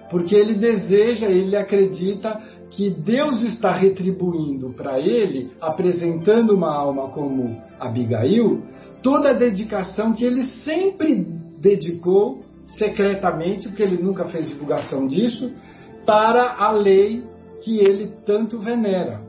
porque 0.09 0.37
ele 0.37 0.55
deseja, 0.55 1.27
ele 1.27 1.57
acredita 1.57 2.41
que 2.71 2.89
Deus 2.89 3.43
está 3.43 3.73
retribuindo 3.73 4.73
para 4.75 5.01
ele, 5.01 5.51
apresentando 5.61 6.55
uma 6.55 6.73
alma 6.73 7.09
como 7.09 7.61
Abigail, 7.81 8.63
toda 9.03 9.31
a 9.31 9.33
dedicação 9.33 10.13
que 10.13 10.25
ele 10.25 10.43
sempre 10.65 11.27
dedicou 11.59 12.45
secretamente, 12.79 13.69
porque 13.69 13.83
ele 13.83 14.01
nunca 14.01 14.27
fez 14.27 14.49
divulgação 14.49 15.09
disso, 15.09 15.53
para 16.07 16.57
a 16.59 16.71
lei 16.71 17.25
que 17.65 17.79
ele 17.79 18.13
tanto 18.25 18.61
venera. 18.61 19.21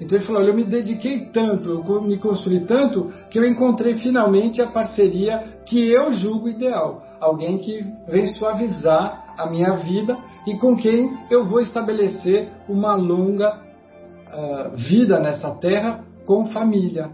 Então 0.00 0.16
ele 0.16 0.26
falou: 0.26 0.40
Olha, 0.40 0.50
eu 0.50 0.56
me 0.56 0.64
dediquei 0.64 1.26
tanto, 1.26 1.68
eu 1.68 2.02
me 2.02 2.16
construí 2.16 2.60
tanto, 2.60 3.12
que 3.30 3.38
eu 3.38 3.44
encontrei 3.44 3.94
finalmente 3.96 4.60
a 4.60 4.66
parceria 4.66 5.60
que 5.64 5.90
eu 5.90 6.10
julgo 6.12 6.48
ideal. 6.48 7.02
Alguém 7.20 7.58
que 7.58 7.84
vem 8.08 8.26
suavizar 8.26 9.34
a 9.38 9.48
minha 9.48 9.72
vida 9.74 10.18
e 10.46 10.56
com 10.56 10.76
quem 10.76 11.16
eu 11.30 11.46
vou 11.46 11.60
estabelecer 11.60 12.50
uma 12.68 12.94
longa 12.94 13.54
uh, 13.54 14.76
vida 14.76 15.20
nessa 15.20 15.50
terra 15.52 16.04
com 16.26 16.46
família. 16.46 17.10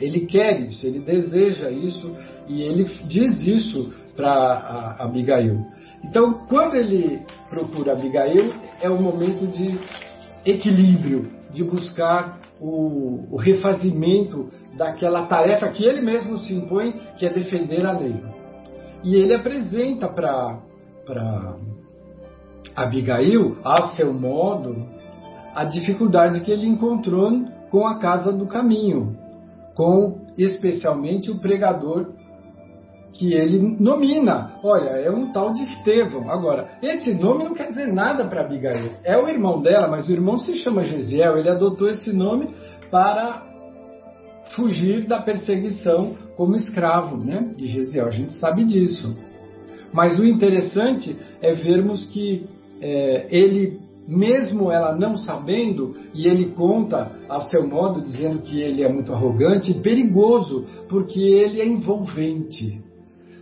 Ele 0.00 0.26
quer 0.26 0.60
isso, 0.60 0.86
ele 0.86 1.00
deseja 1.00 1.70
isso 1.70 2.14
e 2.48 2.62
ele 2.62 2.84
diz 3.06 3.40
isso 3.46 3.94
para 4.16 4.96
Abigail. 4.98 5.64
Então, 6.04 6.46
quando 6.48 6.74
ele 6.74 7.22
procura 7.48 7.92
Abigail, 7.92 8.52
é 8.80 8.90
um 8.90 9.00
momento 9.00 9.46
de 9.46 9.78
equilíbrio, 10.44 11.30
de 11.50 11.64
buscar 11.64 12.40
o, 12.60 13.26
o 13.30 13.36
refazimento 13.36 14.50
daquela 14.76 15.26
tarefa 15.26 15.68
que 15.68 15.84
ele 15.84 16.00
mesmo 16.00 16.38
se 16.38 16.54
impõe, 16.54 16.92
que 17.16 17.26
é 17.26 17.32
defender 17.32 17.84
a 17.86 17.92
lei. 17.92 18.16
E 19.02 19.14
ele 19.14 19.34
apresenta 19.34 20.08
para 20.08 20.58
Abigail, 22.74 23.58
a 23.64 23.92
seu 23.92 24.12
modo, 24.12 24.86
a 25.54 25.64
dificuldade 25.64 26.40
que 26.40 26.50
ele 26.50 26.66
encontrou 26.66 27.30
com 27.70 27.86
a 27.86 27.98
casa 27.98 28.32
do 28.32 28.46
caminho, 28.46 29.16
com 29.74 30.24
especialmente 30.36 31.30
o 31.30 31.38
pregador 31.38 32.12
que 33.12 33.32
ele 33.32 33.76
nomina. 33.78 34.58
Olha, 34.62 34.90
é 34.90 35.10
um 35.10 35.32
tal 35.32 35.52
de 35.52 35.62
Estevão. 35.62 36.30
Agora, 36.30 36.78
esse 36.82 37.14
nome 37.14 37.44
não 37.44 37.54
quer 37.54 37.68
dizer 37.68 37.92
nada 37.92 38.24
para 38.24 38.40
Abigail. 38.40 38.92
É 39.04 39.16
o 39.16 39.28
irmão 39.28 39.62
dela, 39.62 39.86
mas 39.86 40.08
o 40.08 40.12
irmão 40.12 40.36
se 40.38 40.56
chama 40.56 40.82
Gesiel. 40.82 41.38
Ele 41.38 41.48
adotou 41.48 41.88
esse 41.88 42.12
nome 42.12 42.52
para 42.90 43.53
fugir 44.54 45.06
da 45.06 45.20
perseguição 45.20 46.16
como 46.36 46.56
escravo 46.56 47.16
né, 47.16 47.52
de 47.56 47.66
Gesiel. 47.66 48.06
A 48.06 48.10
gente 48.10 48.34
sabe 48.34 48.64
disso. 48.64 49.16
Mas 49.92 50.18
o 50.18 50.24
interessante 50.24 51.16
é 51.40 51.52
vermos 51.54 52.06
que 52.06 52.46
é, 52.80 53.28
ele, 53.30 53.78
mesmo 54.08 54.70
ela 54.70 54.96
não 54.96 55.16
sabendo, 55.16 55.96
e 56.12 56.26
ele 56.26 56.50
conta 56.50 57.12
ao 57.28 57.42
seu 57.42 57.66
modo, 57.66 58.02
dizendo 58.02 58.40
que 58.40 58.60
ele 58.60 58.82
é 58.82 58.92
muito 58.92 59.12
arrogante 59.12 59.70
e 59.70 59.80
perigoso, 59.80 60.66
porque 60.88 61.20
ele 61.20 61.60
é 61.60 61.66
envolvente. 61.66 62.82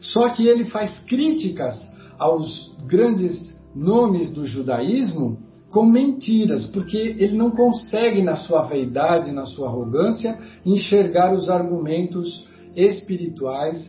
Só 0.00 0.28
que 0.30 0.46
ele 0.46 0.64
faz 0.66 0.98
críticas 1.06 1.74
aos 2.18 2.76
grandes 2.86 3.56
nomes 3.74 4.30
do 4.30 4.44
judaísmo 4.44 5.38
com 5.72 5.86
mentiras, 5.86 6.66
porque 6.66 6.98
ele 6.98 7.36
não 7.36 7.50
consegue, 7.50 8.22
na 8.22 8.36
sua 8.36 8.62
vaidade, 8.62 9.32
na 9.32 9.46
sua 9.46 9.68
arrogância, 9.68 10.38
enxergar 10.64 11.32
os 11.32 11.48
argumentos 11.48 12.46
espirituais 12.76 13.88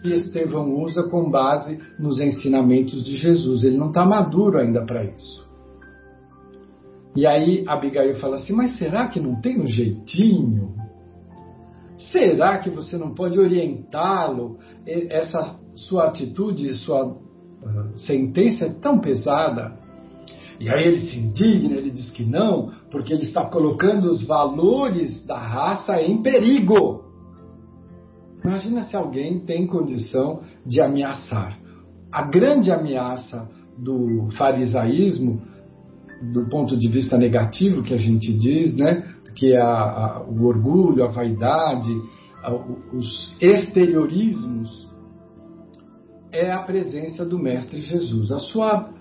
que 0.00 0.08
Estevão 0.08 0.74
usa 0.74 1.02
com 1.04 1.30
base 1.30 1.78
nos 1.98 2.18
ensinamentos 2.18 3.04
de 3.04 3.16
Jesus. 3.16 3.62
Ele 3.62 3.76
não 3.76 3.88
está 3.88 4.06
maduro 4.06 4.58
ainda 4.58 4.84
para 4.86 5.04
isso. 5.04 5.46
E 7.14 7.26
aí 7.26 7.64
Abigail 7.66 8.14
fala 8.20 8.36
assim: 8.36 8.54
Mas 8.54 8.78
será 8.78 9.08
que 9.08 9.20
não 9.20 9.40
tem 9.40 9.60
um 9.60 9.66
jeitinho? 9.66 10.74
Será 12.12 12.58
que 12.58 12.70
você 12.70 12.96
não 12.96 13.12
pode 13.12 13.38
orientá-lo? 13.38 14.58
Essa 14.86 15.58
sua 15.74 16.06
atitude, 16.06 16.72
sua 16.74 17.06
uh, 17.06 17.18
sentença 17.96 18.66
é 18.66 18.70
tão 18.70 19.00
pesada. 19.00 19.76
E 20.60 20.68
aí 20.68 20.88
ele 20.88 21.00
se 21.00 21.18
indigna, 21.18 21.76
ele 21.76 21.90
diz 21.90 22.10
que 22.10 22.24
não, 22.24 22.72
porque 22.90 23.12
ele 23.12 23.22
está 23.22 23.44
colocando 23.44 24.08
os 24.08 24.26
valores 24.26 25.24
da 25.24 25.38
raça 25.38 26.00
em 26.02 26.20
perigo. 26.20 27.04
Imagina 28.44 28.82
se 28.82 28.96
alguém 28.96 29.40
tem 29.40 29.66
condição 29.66 30.40
de 30.66 30.80
ameaçar. 30.80 31.58
A 32.10 32.22
grande 32.22 32.72
ameaça 32.72 33.48
do 33.76 34.28
farisaísmo, 34.36 35.42
do 36.32 36.48
ponto 36.48 36.76
de 36.76 36.88
vista 36.88 37.16
negativo 37.16 37.82
que 37.82 37.94
a 37.94 37.98
gente 37.98 38.32
diz, 38.36 38.74
né, 38.74 39.06
que 39.36 39.52
é 39.52 39.60
a, 39.60 39.66
a, 39.66 40.22
o 40.22 40.44
orgulho, 40.46 41.04
a 41.04 41.08
vaidade, 41.08 41.94
a, 42.42 42.52
os 42.92 43.32
exteriorismos, 43.40 44.88
é 46.32 46.50
a 46.50 46.62
presença 46.62 47.24
do 47.24 47.38
Mestre 47.38 47.80
Jesus. 47.80 48.32
A 48.32 48.38
sua 48.38 48.97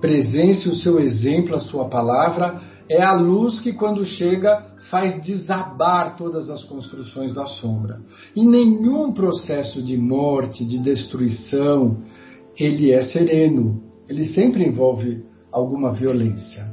presença, 0.00 0.68
o 0.68 0.74
seu 0.74 1.00
exemplo, 1.00 1.54
a 1.54 1.60
sua 1.60 1.88
palavra 1.88 2.60
é 2.88 3.02
a 3.02 3.12
luz 3.12 3.60
que, 3.60 3.72
quando 3.72 4.04
chega, 4.04 4.66
faz 4.90 5.22
desabar 5.22 6.16
todas 6.16 6.50
as 6.50 6.62
construções 6.64 7.32
da 7.32 7.46
sombra. 7.46 8.00
E 8.36 8.44
nenhum 8.44 9.12
processo 9.12 9.82
de 9.82 9.96
morte, 9.96 10.66
de 10.66 10.78
destruição, 10.78 12.02
ele 12.58 12.92
é 12.92 13.02
sereno. 13.02 13.82
Ele 14.08 14.24
sempre 14.26 14.66
envolve 14.66 15.24
alguma 15.50 15.92
violência. 15.92 16.70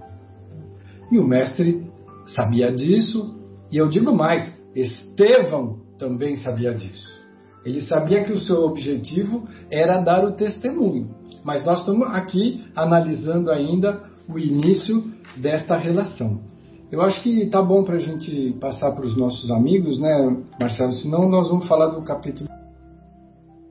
E 1.12 1.18
o 1.18 1.28
mestre 1.28 1.88
sabia 2.36 2.72
disso, 2.74 3.36
e 3.72 3.78
eu 3.78 3.88
digo 3.88 4.14
mais, 4.14 4.58
Estevão 4.76 5.80
também 5.98 6.36
sabia 6.36 6.74
disso. 6.74 7.18
Ele 7.66 7.82
sabia 7.82 8.24
que 8.24 8.32
o 8.32 8.40
seu 8.40 8.64
objetivo 8.64 9.48
era 9.72 10.02
dar 10.02 10.24
o 10.26 10.34
testemunho. 10.34 11.19
Mas 11.44 11.66
nós 11.66 11.80
estamos 11.80 12.08
aqui 12.10 12.64
analisando 12.76 13.52
ainda 13.52 14.04
o 14.28 14.38
início 14.38 15.04
desta 15.38 15.76
relação. 15.76 16.40
Eu 16.92 17.02
acho 17.02 17.22
que 17.22 17.44
está 17.44 17.62
bom 17.62 17.84
para 17.84 17.96
a 17.96 18.00
gente 18.00 18.54
passar 18.60 18.92
para 18.92 19.06
os 19.06 19.16
nossos 19.16 19.50
amigos, 19.52 20.00
né, 20.00 20.44
Marcelo? 20.60 20.92
Senão 20.94 21.30
nós 21.30 21.48
vamos 21.48 21.68
falar 21.68 21.88
do 21.88 22.04
capítulo. 22.04 22.50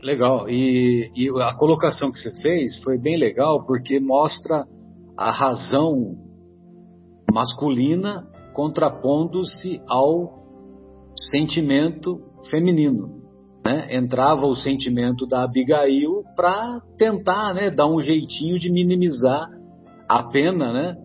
Legal. 0.03 0.49
E, 0.49 1.11
e 1.17 1.29
a 1.43 1.55
colocação 1.55 2.13
que 2.13 2.19
você 2.19 2.31
fez 2.41 2.81
foi 2.83 2.97
bem 2.97 3.19
legal 3.19 3.65
porque 3.67 3.99
mostra 3.99 4.65
a 5.17 5.31
razão 5.33 6.17
masculina 7.33 8.25
contrapondo-se 8.55 9.81
ao 9.89 10.39
sentimento 11.31 12.21
feminino. 12.49 13.18
Né? 13.69 13.87
Entrava 13.91 14.47
o 14.47 14.57
sentimento 14.57 15.27
da 15.27 15.45
Abigail 15.45 16.23
para 16.35 16.81
tentar 16.97 17.53
né, 17.53 17.71
dar 17.71 17.87
um 17.87 18.01
jeitinho 18.01 18.59
de 18.59 18.73
minimizar 18.73 19.47
a 20.09 20.23
pena 20.23 20.73
né, 20.73 20.97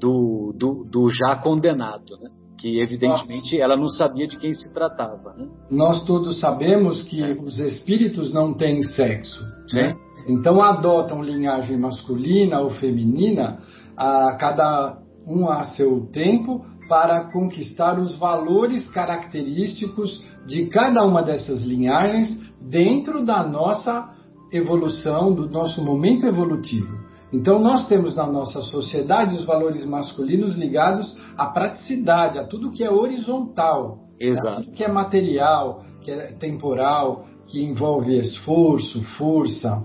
do, 0.00 0.54
do, 0.58 0.84
do 0.90 1.10
já 1.10 1.36
condenado. 1.36 2.16
Né? 2.22 2.30
que 2.58 2.80
evidentemente 2.80 3.52
Nossa. 3.52 3.62
ela 3.62 3.76
não 3.76 3.86
sabia 3.86 4.26
de 4.26 4.38
quem 4.38 4.54
se 4.54 4.72
tratava. 4.72 5.34
Né? 5.36 5.46
Nós 5.70 6.02
todos 6.06 6.40
sabemos 6.40 7.02
que 7.02 7.22
é. 7.22 7.32
os 7.32 7.58
espíritos 7.58 8.32
não 8.32 8.54
têm 8.54 8.82
sexo, 8.82 9.44
né? 9.74 9.94
então 10.26 10.62
adotam 10.62 11.22
linhagem 11.22 11.78
masculina 11.78 12.58
ou 12.60 12.70
feminina 12.70 13.58
a 13.94 14.34
cada 14.36 14.96
um 15.26 15.50
a 15.50 15.64
seu 15.74 16.06
tempo 16.10 16.64
para 16.88 17.30
conquistar 17.30 17.98
os 17.98 18.16
valores 18.16 18.88
característicos 18.88 20.24
de 20.46 20.66
cada 20.66 21.04
uma 21.04 21.22
dessas 21.22 21.62
linhagens 21.62 22.38
dentro 22.60 23.24
da 23.24 23.46
nossa 23.46 24.14
evolução, 24.52 25.34
do 25.34 25.48
nosso 25.48 25.82
momento 25.84 26.26
evolutivo. 26.26 27.06
Então, 27.32 27.58
nós 27.58 27.88
temos 27.88 28.14
na 28.14 28.26
nossa 28.26 28.60
sociedade 28.62 29.34
os 29.34 29.44
valores 29.44 29.84
masculinos 29.84 30.54
ligados 30.54 31.16
à 31.36 31.46
praticidade, 31.46 32.38
a 32.38 32.44
tudo 32.44 32.70
que 32.70 32.84
é 32.84 32.90
horizontal, 32.90 33.98
Exato. 34.18 34.48
a 34.48 34.54
tudo 34.56 34.72
que 34.72 34.84
é 34.84 34.88
material, 34.88 35.84
que 36.02 36.10
é 36.10 36.32
temporal, 36.38 37.26
que 37.48 37.62
envolve 37.62 38.16
esforço, 38.16 39.02
força, 39.18 39.84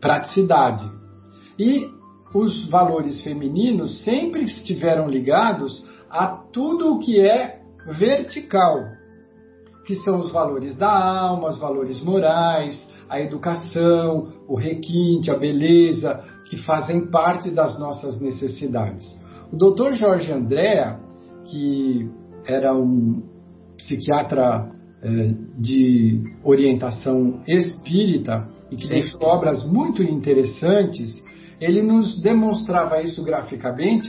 praticidade. 0.00 0.84
E 1.58 1.88
os 2.34 2.66
valores 2.68 3.22
femininos 3.22 4.02
sempre 4.02 4.44
estiveram 4.44 5.08
ligados 5.08 5.86
a 6.10 6.26
tudo 6.26 6.94
o 6.94 6.98
que 6.98 7.20
é 7.20 7.60
vertical, 7.98 8.78
que 9.84 9.94
são 9.96 10.18
os 10.18 10.30
valores 10.30 10.76
da 10.76 10.90
alma, 10.90 11.48
os 11.48 11.58
valores 11.58 12.02
morais, 12.02 12.80
a 13.08 13.20
educação, 13.20 14.28
o 14.48 14.56
requinte, 14.56 15.30
a 15.30 15.36
beleza, 15.36 16.22
que 16.46 16.56
fazem 16.64 17.10
parte 17.10 17.50
das 17.50 17.78
nossas 17.78 18.20
necessidades. 18.20 19.04
O 19.52 19.56
Dr. 19.56 19.92
Jorge 19.92 20.32
Andréa, 20.32 20.98
que 21.44 22.08
era 22.46 22.74
um 22.74 23.22
psiquiatra 23.76 24.70
eh, 25.02 25.34
de 25.58 26.22
orientação 26.42 27.42
espírita 27.46 28.48
e 28.70 28.76
que 28.76 28.88
deixou 28.88 29.22
obras 29.24 29.62
muito 29.70 30.02
interessantes, 30.02 31.14
ele 31.60 31.82
nos 31.82 32.20
demonstrava 32.22 33.00
isso 33.02 33.22
graficamente, 33.22 34.08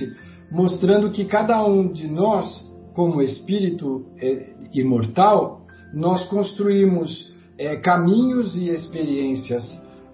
mostrando 0.52 1.12
que 1.12 1.26
cada 1.26 1.66
um 1.66 1.92
de 1.92 2.08
nós, 2.08 2.48
como 2.94 3.22
espírito 3.22 4.06
eh, 4.22 4.54
imortal, 4.74 5.63
nós 5.94 6.26
construímos 6.26 7.32
é, 7.58 7.76
caminhos 7.78 8.56
e 8.56 8.70
experiências 8.70 9.64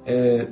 é, 0.06 0.48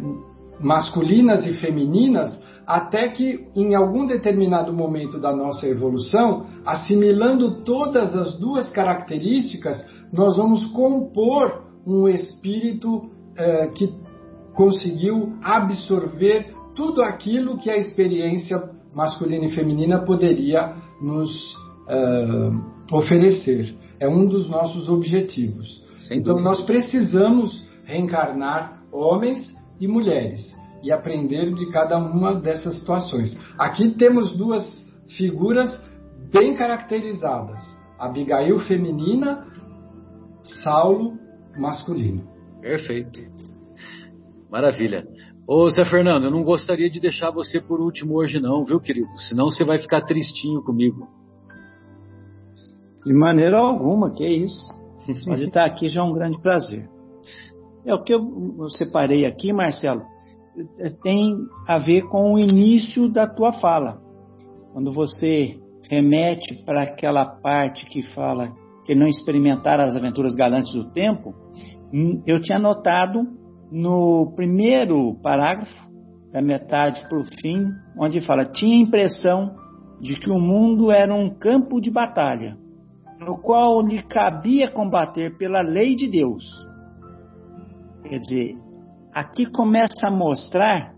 masculinas 0.60 1.46
e 1.46 1.54
femininas, 1.54 2.42
até 2.66 3.10
que 3.10 3.48
em 3.56 3.76
algum 3.76 4.06
determinado 4.06 4.74
momento 4.74 5.20
da 5.20 5.36
nossa 5.36 5.68
evolução, 5.68 6.48
assimilando 6.66 7.64
todas 7.64 8.16
as 8.16 8.38
duas 8.40 8.70
características, 8.72 9.86
nós 10.12 10.38
vamos 10.38 10.66
compor 10.68 11.66
um 11.86 12.08
espírito 12.08 13.10
é, 13.36 13.68
que 13.68 13.94
conseguiu 14.54 15.34
absorver 15.44 16.54
tudo 16.76 17.02
aquilo 17.02 17.58
que 17.58 17.70
a 17.70 17.78
experiência 17.78 18.58
masculina 18.94 19.46
e 19.46 19.52
feminina 19.52 20.04
poderia 20.04 20.76
nos 21.02 21.30
uh, 21.88 22.96
oferecer. 22.96 23.76
É 24.00 24.08
um 24.08 24.28
dos 24.28 24.50
nossos 24.50 24.88
objetivos. 24.90 25.86
Sem 26.08 26.20
então 26.20 26.36
dúvida. 26.36 26.50
nós 26.50 26.66
precisamos 26.66 27.66
reencarnar 27.84 28.84
homens 28.92 29.56
e 29.80 29.88
mulheres 29.88 30.56
e 30.84 30.92
aprender 30.92 31.54
de 31.54 31.72
cada 31.72 31.98
uma 31.98 32.36
dessas 32.36 32.80
situações. 32.80 33.36
Aqui 33.58 33.92
temos 33.96 34.36
duas 34.38 34.64
figuras 35.18 35.70
bem 36.32 36.56
caracterizadas: 36.56 37.60
Abigail 37.98 38.60
feminina, 38.60 39.46
Saulo 40.64 41.18
masculino. 41.58 42.24
Perfeito. 42.62 43.20
Maravilha. 44.50 45.06
Ô 45.48 45.70
Zé 45.70 45.86
Fernando, 45.86 46.26
eu 46.26 46.32
não 46.32 46.44
gostaria 46.44 46.90
de 46.90 47.00
deixar 47.00 47.32
você 47.32 47.62
por 47.62 47.80
último 47.80 48.16
hoje 48.16 48.40
não, 48.40 48.66
viu, 48.66 48.80
querido? 48.82 49.10
Senão 49.30 49.46
você 49.46 49.64
vai 49.64 49.78
ficar 49.80 50.02
tristinho 50.02 50.62
comigo. 50.62 51.08
De 53.08 53.14
maneira 53.14 53.58
alguma, 53.58 54.12
que 54.12 54.22
é 54.22 54.30
isso. 54.30 54.68
Pode 55.26 55.46
estar 55.46 55.66
aqui 55.66 55.88
já 55.88 56.02
é 56.02 56.04
um 56.04 56.12
grande 56.12 56.42
prazer. 56.42 56.90
É 57.86 57.94
o 57.94 58.04
que 58.04 58.14
eu 58.14 58.70
separei 58.70 59.26
aqui, 59.26 59.54
Marcelo, 59.54 60.02
tem 61.02 61.38
a 61.66 61.78
ver 61.78 62.02
com 62.10 62.34
o 62.34 62.40
início 62.40 63.08
da 63.08 63.26
tua 63.26 63.54
fala. 63.54 64.02
Quando 64.74 64.92
você 64.92 65.58
remete 65.90 66.66
para 66.66 66.84
aquela 66.84 67.26
parte 67.26 67.86
que 67.86 68.02
fala 68.14 68.52
que 68.84 68.94
não 68.94 69.08
experimentar 69.08 69.80
as 69.80 69.96
aventuras 69.96 70.36
galantes 70.36 70.74
do 70.74 70.92
tempo, 70.92 71.34
hum, 71.94 72.22
eu 72.28 72.42
tinha 72.42 72.60
notado 72.60 73.22
no 73.72 74.34
primeiro 74.36 75.16
parágrafo, 75.22 75.88
da 76.34 76.42
metade 76.42 77.08
para 77.08 77.18
o 77.18 77.24
fim, 77.24 77.70
onde 77.98 78.20
fala: 78.20 78.44
tinha 78.44 78.76
a 78.76 78.82
impressão 78.82 79.56
de 80.02 80.20
que 80.20 80.30
o 80.30 80.38
mundo 80.40 80.92
era 80.92 81.14
um 81.14 81.30
campo 81.30 81.80
de 81.80 81.90
batalha, 81.90 82.58
no 83.20 83.38
qual 83.38 83.82
lhe 83.82 84.02
cabia 84.04 84.72
combater 84.72 85.38
pela 85.38 85.62
lei 85.62 85.96
de 85.96 86.08
Deus. 86.08 86.44
Quer 88.04 88.20
dizer, 88.20 88.58
aqui 89.14 89.46
começa 89.46 90.08
a 90.08 90.12
mostrar, 90.12 90.94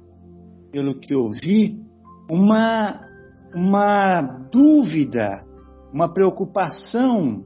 pelo 0.71 0.99
que 0.99 1.13
eu 1.13 1.29
vi, 1.29 1.79
uma, 2.29 2.99
uma 3.55 4.21
dúvida, 4.51 5.43
uma 5.91 6.13
preocupação, 6.13 7.43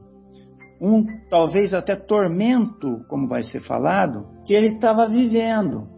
um 0.80 1.04
talvez 1.30 1.72
até 1.72 1.96
tormento, 1.96 3.04
como 3.08 3.28
vai 3.28 3.42
ser 3.42 3.60
falado, 3.60 4.26
que 4.44 4.52
ele 4.52 4.74
estava 4.74 5.08
vivendo. 5.08 5.88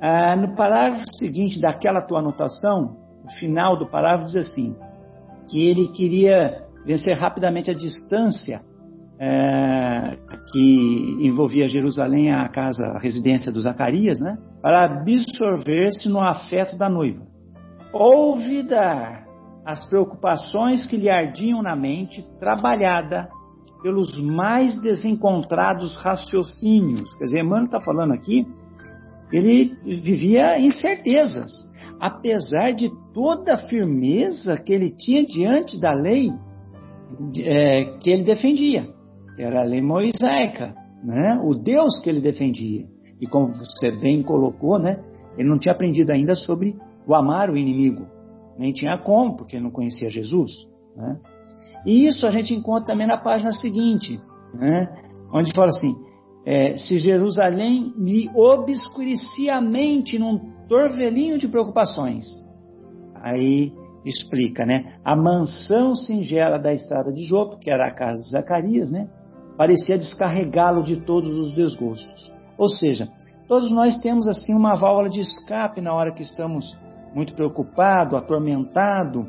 Ah, 0.00 0.34
no 0.34 0.54
parágrafo 0.56 1.04
seguinte 1.18 1.60
daquela 1.60 2.00
tua 2.00 2.20
anotação, 2.20 2.96
o 3.24 3.30
final 3.38 3.76
do 3.76 3.88
parágrafo 3.88 4.26
diz 4.26 4.36
assim: 4.36 4.74
que 5.48 5.60
ele 5.60 5.88
queria 5.88 6.66
vencer 6.84 7.16
rapidamente 7.16 7.70
a 7.70 7.74
distância 7.74 8.60
é, 9.20 10.18
que 10.50 11.18
envolvia 11.20 11.68
Jerusalém, 11.68 12.32
a 12.32 12.48
casa, 12.48 12.84
a 12.96 12.98
residência 12.98 13.52
do 13.52 13.60
Zacarias, 13.60 14.20
né? 14.20 14.36
Para 14.60 14.84
absorver-se 14.84 16.08
no 16.08 16.20
afeto 16.20 16.76
da 16.76 16.88
noiva. 16.88 17.22
Olvidar 17.92 19.24
as 19.64 19.86
preocupações 19.88 20.86
que 20.86 20.96
lhe 20.96 21.08
ardiam 21.08 21.62
na 21.62 21.76
mente, 21.76 22.24
trabalhada 22.40 23.28
pelos 23.82 24.18
mais 24.18 24.80
desencontrados 24.80 25.96
raciocínios. 25.96 27.14
Quer 27.16 27.24
dizer, 27.24 27.40
Emmanuel 27.40 27.64
está 27.64 27.80
falando 27.80 28.12
aqui, 28.12 28.46
ele 29.32 29.76
vivia 29.84 30.58
incertezas, 30.58 31.50
apesar 32.00 32.72
de 32.72 32.90
toda 33.14 33.54
a 33.54 33.68
firmeza 33.68 34.56
que 34.56 34.72
ele 34.72 34.90
tinha 34.90 35.24
diante 35.24 35.80
da 35.80 35.92
lei 35.92 36.30
é, 37.38 37.84
que 37.98 38.10
ele 38.10 38.22
defendia, 38.22 38.88
era 39.38 39.60
a 39.60 39.64
lei 39.64 39.80
mosaica, 39.80 40.74
né? 41.02 41.40
o 41.42 41.54
Deus 41.54 41.98
que 42.00 42.10
ele 42.10 42.20
defendia. 42.20 42.86
E 43.20 43.26
como 43.26 43.54
você 43.54 43.90
bem 43.90 44.22
colocou, 44.22 44.78
né? 44.78 45.02
ele 45.36 45.48
não 45.48 45.58
tinha 45.58 45.72
aprendido 45.72 46.10
ainda 46.10 46.34
sobre 46.34 46.76
o 47.06 47.14
amar 47.14 47.50
o 47.50 47.56
inimigo, 47.56 48.06
nem 48.58 48.72
tinha 48.72 48.98
como, 48.98 49.36
porque 49.36 49.58
não 49.58 49.70
conhecia 49.70 50.10
Jesus. 50.10 50.50
Né? 50.96 51.18
E 51.86 52.06
isso 52.06 52.26
a 52.26 52.30
gente 52.30 52.54
encontra 52.54 52.86
também 52.86 53.06
na 53.06 53.16
página 53.16 53.52
seguinte, 53.52 54.20
né? 54.54 54.88
onde 55.32 55.52
fala 55.54 55.70
assim: 55.70 55.94
é, 56.44 56.76
se 56.76 56.98
Jerusalém 56.98 57.92
me 57.96 58.28
obscurecia 58.34 59.56
a 59.56 59.60
mente 59.60 60.18
num 60.18 60.38
torvelinho 60.68 61.38
de 61.38 61.48
preocupações. 61.48 62.24
Aí 63.14 63.72
explica, 64.04 64.66
né? 64.66 64.94
A 65.04 65.14
mansão 65.14 65.94
singela 65.94 66.58
da 66.58 66.72
estrada 66.72 67.12
de 67.12 67.24
Jope, 67.24 67.58
que 67.58 67.70
era 67.70 67.86
a 67.86 67.94
casa 67.94 68.22
de 68.22 68.30
Zacarias, 68.30 68.90
né? 68.90 69.08
Parecia 69.56 69.96
descarregá-lo 69.96 70.82
de 70.82 70.96
todos 70.96 71.38
os 71.38 71.54
desgostos. 71.54 72.32
Ou 72.58 72.68
seja, 72.68 73.08
todos 73.46 73.70
nós 73.70 73.98
temos 73.98 74.26
assim 74.28 74.54
uma 74.54 74.74
válvula 74.74 75.08
de 75.08 75.20
escape 75.20 75.80
na 75.80 75.92
hora 75.92 76.12
que 76.12 76.22
estamos 76.22 76.76
muito 77.14 77.34
preocupados, 77.34 78.14
atormentados. 78.14 79.26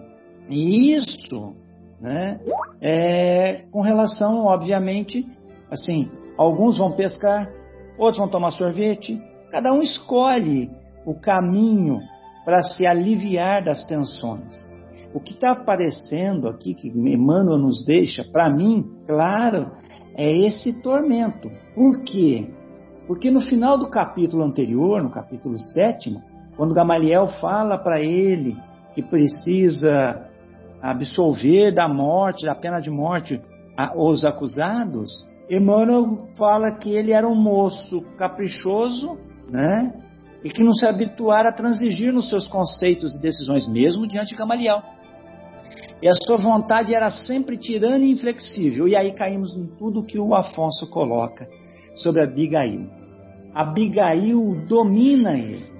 E 0.49 0.93
isso, 0.95 1.55
né? 1.99 2.39
É 2.81 3.63
com 3.71 3.81
relação, 3.81 4.45
obviamente, 4.45 5.25
assim, 5.69 6.09
alguns 6.38 6.77
vão 6.77 6.91
pescar, 6.93 7.49
outros 7.97 8.17
vão 8.17 8.27
tomar 8.27 8.51
sorvete. 8.51 9.21
Cada 9.51 9.71
um 9.71 9.81
escolhe 9.81 10.71
o 11.05 11.13
caminho 11.13 11.99
para 12.45 12.62
se 12.62 12.86
aliviar 12.86 13.63
das 13.63 13.86
tensões. 13.86 14.71
O 15.13 15.19
que 15.19 15.34
está 15.34 15.51
aparecendo 15.51 16.47
aqui, 16.47 16.73
que 16.73 16.88
Emmanuel 16.88 17.58
nos 17.58 17.86
deixa, 17.86 18.23
para 18.23 18.49
mim, 18.49 18.84
claro, 19.06 19.71
é 20.15 20.32
esse 20.32 20.82
tormento. 20.82 21.49
Por 21.75 22.03
quê? 22.03 22.49
Porque 23.08 23.29
no 23.29 23.41
final 23.41 23.77
do 23.77 23.89
capítulo 23.89 24.43
anterior, 24.43 25.03
no 25.03 25.12
capítulo 25.12 25.58
sétimo, 25.58 26.21
quando 26.56 26.73
Gamaliel 26.73 27.27
fala 27.39 27.77
para 27.77 28.01
ele 28.01 28.58
que 28.93 29.01
precisa 29.01 30.27
absolver 30.82 31.73
da 31.73 31.88
morte, 31.88 32.45
da 32.45 32.56
pena 32.56 32.79
de 32.79 32.89
morte, 32.89 33.41
os 33.95 34.25
acusados, 34.25 35.27
Emmanuel 35.49 36.27
fala 36.38 36.71
que 36.71 36.95
ele 36.95 37.12
era 37.12 37.27
um 37.27 37.36
moço 37.36 38.01
caprichoso, 38.17 39.17
né? 39.49 40.03
E 40.43 40.49
que 40.49 40.63
não 40.63 40.73
se 40.73 40.86
habituara 40.86 41.49
a 41.49 41.53
transigir 41.53 42.12
nos 42.12 42.29
seus 42.29 42.47
conceitos 42.47 43.15
e 43.15 43.21
decisões, 43.21 43.67
mesmo 43.67 44.08
diante 44.08 44.29
de 44.29 44.36
Gamaliel. 44.36 44.82
E 46.01 46.08
a 46.08 46.13
sua 46.13 46.36
vontade 46.36 46.93
era 46.93 47.10
sempre 47.10 47.58
tirana 47.58 48.03
e 48.03 48.12
inflexível. 48.12 48.88
E 48.88 48.95
aí 48.95 49.13
caímos 49.13 49.56
em 49.56 49.67
tudo 49.77 50.06
que 50.06 50.19
o 50.19 50.36
Afonso 50.36 50.86
coloca 50.89 51.47
sobre 51.95 52.23
Abigail. 52.23 52.89
Abigail 53.53 54.65
domina 54.67 55.38
ele. 55.38 55.71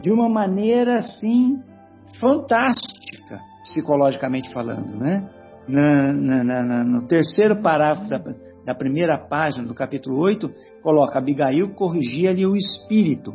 de 0.00 0.12
uma 0.12 0.28
maneira 0.28 0.98
assim 0.98 1.58
fantástica, 2.20 3.40
psicologicamente 3.64 4.52
falando, 4.52 4.96
né? 4.96 5.28
Na, 5.66 6.12
na, 6.12 6.62
na, 6.62 6.84
no 6.84 7.06
terceiro 7.08 7.60
parágrafo 7.60 8.08
da, 8.08 8.18
da, 8.64 8.74
primeira 8.74 9.18
página 9.18 9.66
do 9.66 9.74
capítulo 9.74 10.18
8, 10.20 10.48
coloca: 10.82 11.18
Abigail 11.18 11.74
corrigia-lhe 11.74 12.46
o 12.46 12.54
espírito, 12.54 13.34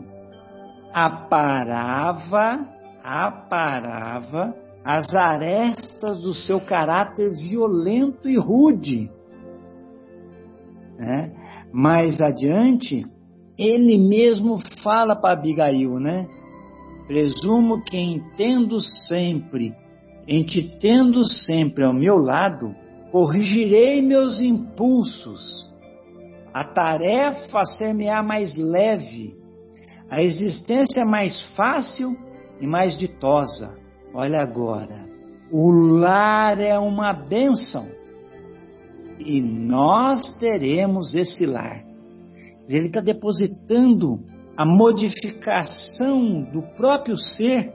aparava, 0.93 2.67
aparava 3.03 4.56
as 4.86 5.13
arestas 5.15 6.21
do 6.21 6.34
seu 6.34 6.60
caráter 6.62 7.32
violento 7.32 8.29
e 8.29 8.38
rude. 8.38 9.10
Né? 10.97 11.32
Mais 11.71 12.21
adiante, 12.21 13.06
ele 13.58 13.97
mesmo 13.97 14.60
fala 14.84 15.15
para 15.15 15.34
Abigail, 15.34 15.99
né? 15.99 16.27
Presumo 17.08 17.84
que 17.84 17.97
entendo 17.97 18.79
sempre, 18.79 19.73
em 20.27 20.43
te 20.43 20.77
tendo 20.79 21.23
sempre 21.25 21.84
ao 21.84 21.93
meu 21.93 22.17
lado, 22.17 22.73
corrigirei 23.12 24.01
meus 24.01 24.39
impulsos. 24.39 25.73
A 26.53 26.63
tarefa 26.63 27.63
a 28.10 28.23
mais 28.23 28.56
leve, 28.56 29.36
a 30.13 30.21
existência 30.21 31.04
mais 31.04 31.41
fácil 31.56 32.15
e 32.62 32.67
mais 32.67 32.95
ditosa. 32.99 33.76
Olha 34.13 34.43
agora, 34.43 35.08
o 35.52 35.71
lar 35.71 36.60
é 36.60 36.78
uma 36.78 37.12
bênção 37.13 37.88
e 39.17 39.41
nós 39.41 40.36
teremos 40.36 41.15
esse 41.15 41.47
lar. 41.47 41.84
Ele 42.69 42.88
está 42.88 43.02
depositando 43.02 44.19
a 44.56 44.63
modificação 44.63 46.43
do 46.43 46.62
próprio 46.78 47.17
ser 47.17 47.73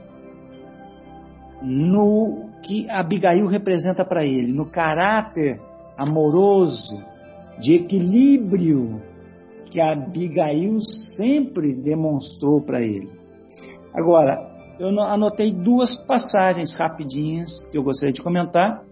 no 1.61 2.51
que 2.63 2.89
Abigail 2.89 3.47
representa 3.47 4.05
para 4.05 4.25
ele, 4.25 4.53
no 4.53 4.71
caráter 4.71 5.61
amoroso, 5.97 7.03
de 7.59 7.73
equilíbrio 7.73 9.03
que 9.71 9.81
Abigail 9.81 10.79
sempre 11.17 11.75
demonstrou 11.75 12.63
para 12.63 12.81
ele. 12.81 13.09
Agora, 13.95 14.49
eu 14.79 14.89
anotei 15.03 15.53
duas 15.53 15.97
passagens 16.07 16.77
rapidinhas 16.77 17.51
que 17.71 17.77
eu 17.79 17.83
gostaria 17.83 18.13
de 18.13 18.23
comentar. 18.23 18.83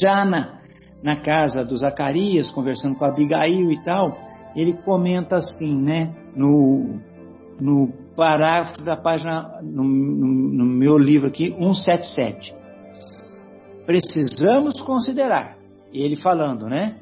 Já 0.00 0.24
na, 0.24 0.60
na 1.02 1.16
casa 1.16 1.64
do 1.64 1.76
Zacarias, 1.76 2.50
conversando 2.50 2.96
com 2.96 3.04
Abigail 3.04 3.70
e 3.70 3.82
tal, 3.84 4.16
ele 4.54 4.72
comenta 4.72 5.36
assim, 5.36 5.76
né, 5.76 6.14
no, 6.34 6.98
no 7.60 7.92
parágrafo 8.16 8.82
da 8.82 8.96
página, 8.96 9.60
no, 9.62 9.84
no, 9.84 10.26
no 10.26 10.64
meu 10.64 10.96
livro 10.96 11.28
aqui, 11.28 11.54
177. 11.58 12.54
Precisamos 13.84 14.80
considerar, 14.80 15.58
ele 15.92 16.16
falando, 16.16 16.66
né, 16.66 16.96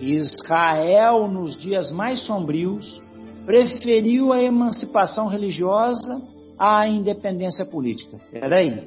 Israel, 0.00 1.28
nos 1.28 1.56
dias 1.56 1.90
mais 1.90 2.20
sombrios, 2.20 3.00
preferiu 3.44 4.32
a 4.32 4.42
emancipação 4.42 5.26
religiosa 5.26 6.22
à 6.58 6.86
independência 6.86 7.64
política. 7.64 8.18
Peraí, 8.30 8.86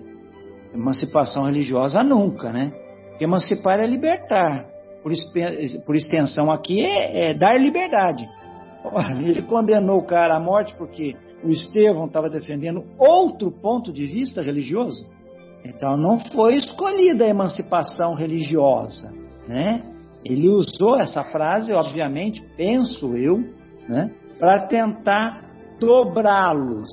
emancipação 0.73 1.45
religiosa 1.45 2.03
nunca, 2.03 2.51
né? 2.51 2.71
Porque 3.09 3.23
emancipar 3.23 3.79
é 3.79 3.85
libertar. 3.85 4.69
Por, 5.01 5.11
por 5.85 5.95
extensão 5.95 6.51
aqui 6.51 6.79
é, 6.79 7.31
é 7.31 7.33
dar 7.33 7.59
liberdade. 7.59 8.29
Ele 9.19 9.41
condenou 9.43 9.97
o 9.97 10.05
cara 10.05 10.37
à 10.37 10.39
morte 10.39 10.75
porque 10.75 11.15
o 11.43 11.49
Estevão 11.49 12.05
estava 12.05 12.29
defendendo 12.29 12.83
outro 12.97 13.51
ponto 13.51 13.91
de 13.91 14.05
vista 14.05 14.41
religioso. 14.41 15.11
Então 15.65 15.97
não 15.97 16.19
foi 16.19 16.55
escolhida 16.55 17.25
a 17.25 17.29
emancipação 17.29 18.13
religiosa, 18.13 19.11
né? 19.47 19.83
Ele 20.23 20.49
usou 20.49 20.99
essa 20.99 21.23
frase, 21.23 21.73
obviamente, 21.73 22.41
penso 22.55 23.15
eu, 23.15 23.39
né, 23.87 24.11
para 24.39 24.67
tentar 24.67 25.43
dobrá-los, 25.79 26.89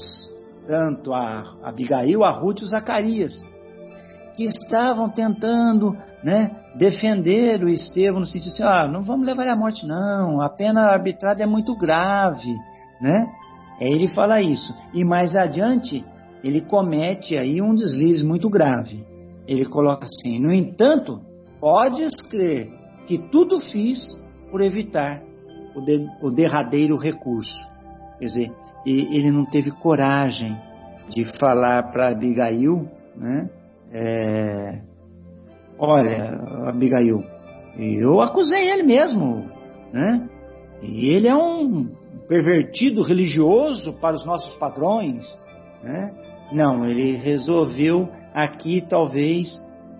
tanto 0.66 1.12
a 1.12 1.42
Abigail, 1.62 2.24
a 2.24 2.30
Ruth 2.30 2.60
e 2.60 2.64
o 2.64 2.68
Zacarias, 2.68 3.44
que 4.36 4.44
estavam 4.44 5.10
tentando 5.10 5.96
né, 6.22 6.50
defender 6.76 7.62
o 7.62 7.68
Estevão 7.68 8.20
no 8.20 8.26
sentido 8.26 8.52
assim, 8.52 8.62
ah, 8.62 8.88
não 8.88 9.02
vamos 9.02 9.26
levar 9.26 9.42
ele 9.42 9.52
à 9.52 9.56
morte 9.56 9.86
não, 9.86 10.40
a 10.40 10.48
pena 10.48 10.92
arbitrada 10.92 11.42
é 11.42 11.46
muito 11.46 11.76
grave, 11.76 12.54
né? 13.00 13.26
É, 13.80 13.86
ele 13.86 14.08
fala 14.08 14.40
isso. 14.40 14.74
E 14.92 15.04
mais 15.04 15.36
adiante, 15.36 16.04
ele 16.42 16.60
comete 16.60 17.36
aí 17.36 17.62
um 17.62 17.74
deslize 17.74 18.24
muito 18.24 18.48
grave. 18.48 19.06
Ele 19.46 19.64
coloca 19.64 20.04
assim, 20.04 20.38
no 20.38 20.52
entanto, 20.52 21.20
podes 21.60 22.10
crer 22.28 22.77
que 23.08 23.16
tudo 23.16 23.58
fiz 23.58 23.98
por 24.50 24.60
evitar 24.60 25.22
o, 25.74 25.80
de, 25.80 26.06
o 26.20 26.30
derradeiro 26.30 26.94
recurso. 26.96 27.58
Quer 28.18 28.26
dizer, 28.26 28.52
ele 28.84 29.30
não 29.30 29.46
teve 29.46 29.70
coragem 29.70 30.54
de 31.08 31.24
falar 31.38 31.90
para 31.90 32.08
Abigail, 32.08 32.86
né? 33.16 33.48
É, 33.90 34.82
olha, 35.78 36.38
Abigail, 36.68 37.24
eu 37.78 38.20
acusei 38.20 38.70
ele 38.70 38.82
mesmo, 38.82 39.46
né? 39.90 40.28
E 40.82 41.06
ele 41.06 41.28
é 41.28 41.34
um 41.34 41.88
pervertido 42.28 43.00
religioso 43.02 43.94
para 43.94 44.16
os 44.16 44.26
nossos 44.26 44.54
padrões, 44.58 45.24
né? 45.82 46.12
Não, 46.52 46.86
ele 46.86 47.16
resolveu 47.16 48.06
aqui 48.34 48.84
talvez 48.86 49.48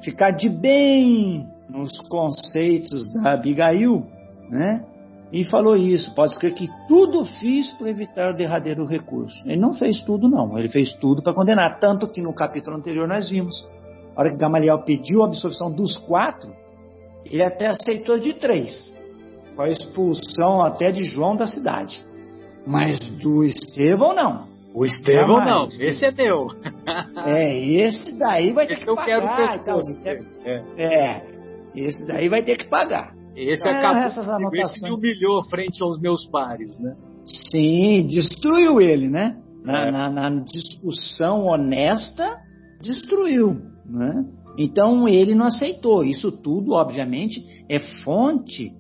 ficar 0.03 0.33
de 0.33 0.51
bem 0.51 1.47
nos 1.69 1.91
conceitos 2.09 3.13
da 3.13 3.33
Abigail, 3.33 4.07
né? 4.49 4.85
E 5.31 5.45
falou 5.45 5.77
isso, 5.77 6.15
pode 6.15 6.33
escrever 6.33 6.55
que 6.55 6.69
tudo 6.89 7.25
fiz 7.25 7.71
para 7.73 7.91
evitar 7.91 8.31
o 8.31 8.37
derradeiro 8.37 8.87
recurso. 8.87 9.39
Ele 9.45 9.61
não 9.61 9.75
fez 9.75 10.01
tudo, 10.01 10.27
não. 10.27 10.59
Ele 10.59 10.71
fez 10.71 10.95
tudo 10.95 11.23
para 11.23 11.35
condenar. 11.35 11.79
Tanto 11.79 12.09
que 12.09 12.23
no 12.23 12.33
capítulo 12.33 12.77
anterior 12.77 13.07
nós 13.07 13.29
vimos. 13.29 13.69
A 14.17 14.21
hora 14.21 14.31
que 14.31 14.39
Gamaliel 14.39 14.83
pediu 14.85 15.23
a 15.23 15.27
absolvição 15.27 15.71
dos 15.71 15.99
quatro, 15.99 16.51
ele 17.27 17.43
até 17.43 17.67
aceitou 17.67 18.19
de 18.19 18.33
três. 18.35 18.91
Com 19.55 19.63
a 19.63 19.69
expulsão 19.69 20.63
até 20.63 20.91
de 20.91 21.05
João 21.05 21.37
da 21.37 21.47
cidade. 21.47 22.03
Mas 22.67 22.99
do 22.99 23.45
Estevão, 23.45 24.15
não. 24.15 24.47
O 24.75 24.85
Estevão 24.85 25.45
não, 25.45 25.69
esse 25.81 26.05
é 26.05 26.13
teu. 26.13 26.47
é, 27.27 27.59
esse 27.83 28.13
daí 28.13 28.53
vai 28.53 28.67
ter 28.67 28.75
esse 28.75 28.85
que 28.85 28.95
pagar. 28.95 29.57
Então, 29.57 29.81
é. 30.05 30.63
é, 30.77 31.38
esse 31.75 32.07
daí 32.07 32.29
vai 32.29 32.43
ter 32.43 32.57
que 32.57 32.69
pagar. 32.69 33.15
Esse 33.35 33.67
é, 33.67 33.71
acabou, 33.71 34.03
essas 34.03 34.29
anotações. 34.29 34.73
esse 34.73 34.83
me 34.83 34.91
humilhou 34.91 35.43
frente 35.49 35.83
aos 35.83 36.01
meus 36.01 36.25
pares, 36.27 36.79
né? 36.81 36.97
Sim, 37.27 38.07
destruiu 38.07 38.81
ele, 38.81 39.09
né? 39.09 39.41
Na, 39.63 39.87
é. 39.87 39.91
na, 39.91 40.11
na 40.11 40.31
discussão 40.45 41.47
honesta, 41.47 42.39
destruiu, 42.81 43.61
né? 43.87 44.25
Então 44.59 45.09
ele 45.09 45.35
não 45.35 45.47
aceitou. 45.47 46.03
Isso 46.03 46.33
tudo, 46.33 46.73
obviamente, 46.73 47.45
é 47.69 47.79
fonte 48.03 48.73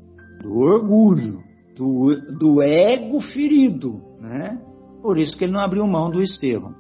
do 0.42 0.59
orgulho, 0.59 1.40
do, 1.77 2.16
do 2.37 2.61
ego 2.61 3.20
ferido, 3.20 4.01
né? 4.20 4.61
Por 5.01 5.18
isso 5.18 5.38
que 5.38 5.44
ele 5.44 5.53
não 5.53 5.61
abriu 5.61 5.87
mão 5.87 6.11
do 6.11 6.20
Estevão. 6.20 6.74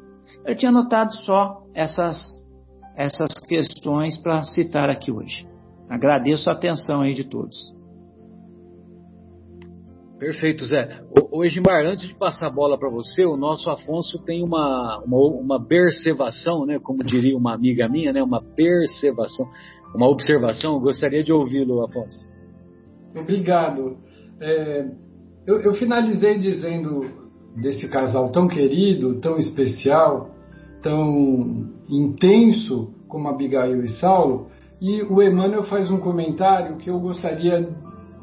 Eu 0.44 0.56
tinha 0.56 0.70
anotado 0.70 1.14
só 1.24 1.62
essas, 1.72 2.18
essas 2.96 3.32
questões 3.46 4.18
para 4.18 4.42
citar 4.42 4.90
aqui 4.90 5.12
hoje. 5.12 5.47
Agradeço 5.88 6.50
a 6.50 6.52
atenção 6.52 7.00
aí 7.00 7.14
de 7.14 7.24
todos. 7.24 7.56
Perfeito, 10.18 10.64
Zé. 10.64 11.00
Hoje, 11.30 11.60
Mar, 11.60 11.86
antes 11.86 12.08
de 12.08 12.14
passar 12.14 12.48
a 12.48 12.50
bola 12.50 12.76
para 12.76 12.90
você, 12.90 13.24
o 13.24 13.36
nosso 13.36 13.70
Afonso 13.70 14.18
tem 14.24 14.42
uma, 14.42 15.00
uma, 15.04 15.18
uma 15.40 15.64
percevação, 15.64 16.66
né? 16.66 16.80
Como 16.80 17.04
diria 17.04 17.36
uma 17.36 17.54
amiga 17.54 17.88
minha, 17.88 18.12
né? 18.12 18.20
Uma 18.20 18.42
percevação, 18.42 19.46
uma 19.94 20.08
observação. 20.08 20.74
Eu 20.74 20.80
gostaria 20.80 21.22
de 21.22 21.32
ouvi-lo, 21.32 21.84
Afonso. 21.84 22.26
Obrigado. 23.16 23.96
É, 24.40 24.88
eu, 25.46 25.60
eu 25.62 25.74
finalizei 25.74 26.36
dizendo 26.36 27.08
desse 27.56 27.88
casal 27.88 28.30
tão 28.30 28.48
querido, 28.48 29.20
tão 29.20 29.36
especial, 29.36 30.30
tão 30.82 31.70
intenso 31.88 32.92
como 33.06 33.28
Abigail 33.28 33.82
e 33.84 33.88
Saulo, 34.00 34.48
e 34.80 35.02
o 35.02 35.22
Emmanuel 35.22 35.64
faz 35.64 35.90
um 35.90 35.98
comentário 35.98 36.76
que 36.76 36.88
eu 36.88 37.00
gostaria 37.00 37.68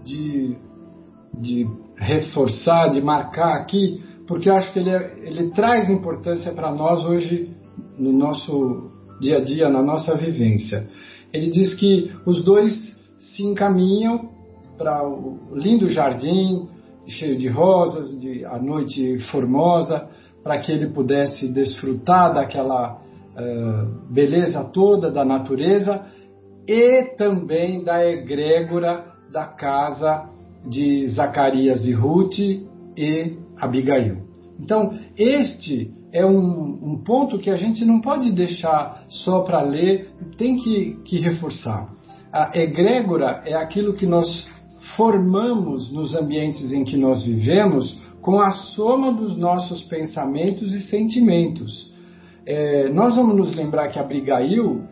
de, 0.04 0.56
de 1.34 1.68
reforçar, 1.98 2.90
de 2.90 3.02
marcar 3.02 3.56
aqui, 3.56 4.02
porque 4.26 4.50
eu 4.50 4.56
acho 4.56 4.72
que 4.72 4.80
ele, 4.80 4.90
é, 4.90 5.20
ele 5.24 5.52
traz 5.52 5.90
importância 5.90 6.54
para 6.54 6.74
nós 6.74 7.04
hoje, 7.04 7.54
no 8.00 8.12
nosso 8.14 8.90
dia 9.20 9.38
a 9.38 9.44
dia, 9.44 9.70
na 9.70 9.82
nossa 9.82 10.16
vivência. 10.16 10.88
Ele 11.34 11.50
diz 11.50 11.74
que 11.74 12.12
os 12.26 12.44
dois 12.44 12.72
se 13.18 13.44
encaminham 13.44 14.30
para 14.78 15.06
o 15.08 15.40
lindo 15.54 15.90
jardim, 15.90 16.70
cheio 17.08 17.38
de 17.38 17.50
rosas, 17.50 18.18
de 18.20 18.46
a 18.46 18.58
noite 18.58 19.20
formosa, 19.32 20.08
para 20.42 20.58
que 20.60 20.72
ele 20.72 20.88
pudesse 20.88 21.48
desfrutar 21.52 22.34
daquela 22.34 22.94
uh, 22.94 24.14
beleza 24.14 24.64
toda 24.64 25.12
da 25.12 25.26
natureza 25.26 26.06
e 26.68 27.16
também 27.18 27.84
da 27.84 28.04
egrégora 28.06 29.06
da 29.32 29.46
casa 29.46 30.30
de 30.68 31.08
Zacarias 31.08 31.86
e 31.86 31.92
Ruth 31.92 32.40
e 32.40 33.38
Abigail. 33.60 34.18
Então, 34.60 34.98
este 35.18 35.92
é 36.12 36.26
um, 36.26 36.80
um 36.82 37.04
ponto 37.04 37.38
que 37.38 37.50
a 37.50 37.56
gente 37.56 37.84
não 37.84 38.00
pode 38.00 38.32
deixar 38.32 39.04
só 39.10 39.42
para 39.42 39.62
ler, 39.62 40.10
tem 40.38 40.56
que, 40.56 40.98
que 41.04 41.20
reforçar. 41.20 41.90
A 42.32 42.52
egrégora 42.58 43.44
é 43.46 43.54
aquilo 43.54 43.94
que 43.94 44.06
nós 44.06 44.48
formamos 44.96 45.92
nos 45.92 46.16
ambientes 46.16 46.72
em 46.72 46.84
que 46.84 46.96
nós 46.96 47.26
vivemos 47.26 48.00
com 48.22 48.42
a 48.42 48.50
soma 48.50 49.12
dos 49.12 49.38
nossos 49.38 49.84
pensamentos 49.84 50.74
e 50.74 50.82
sentimentos. 50.88 51.94
É, 52.46 52.90
nós 52.90 53.16
vamos 53.16 53.36
nos 53.36 53.56
lembrar 53.56 53.90
que 53.90 54.00
Abigail 54.00 54.84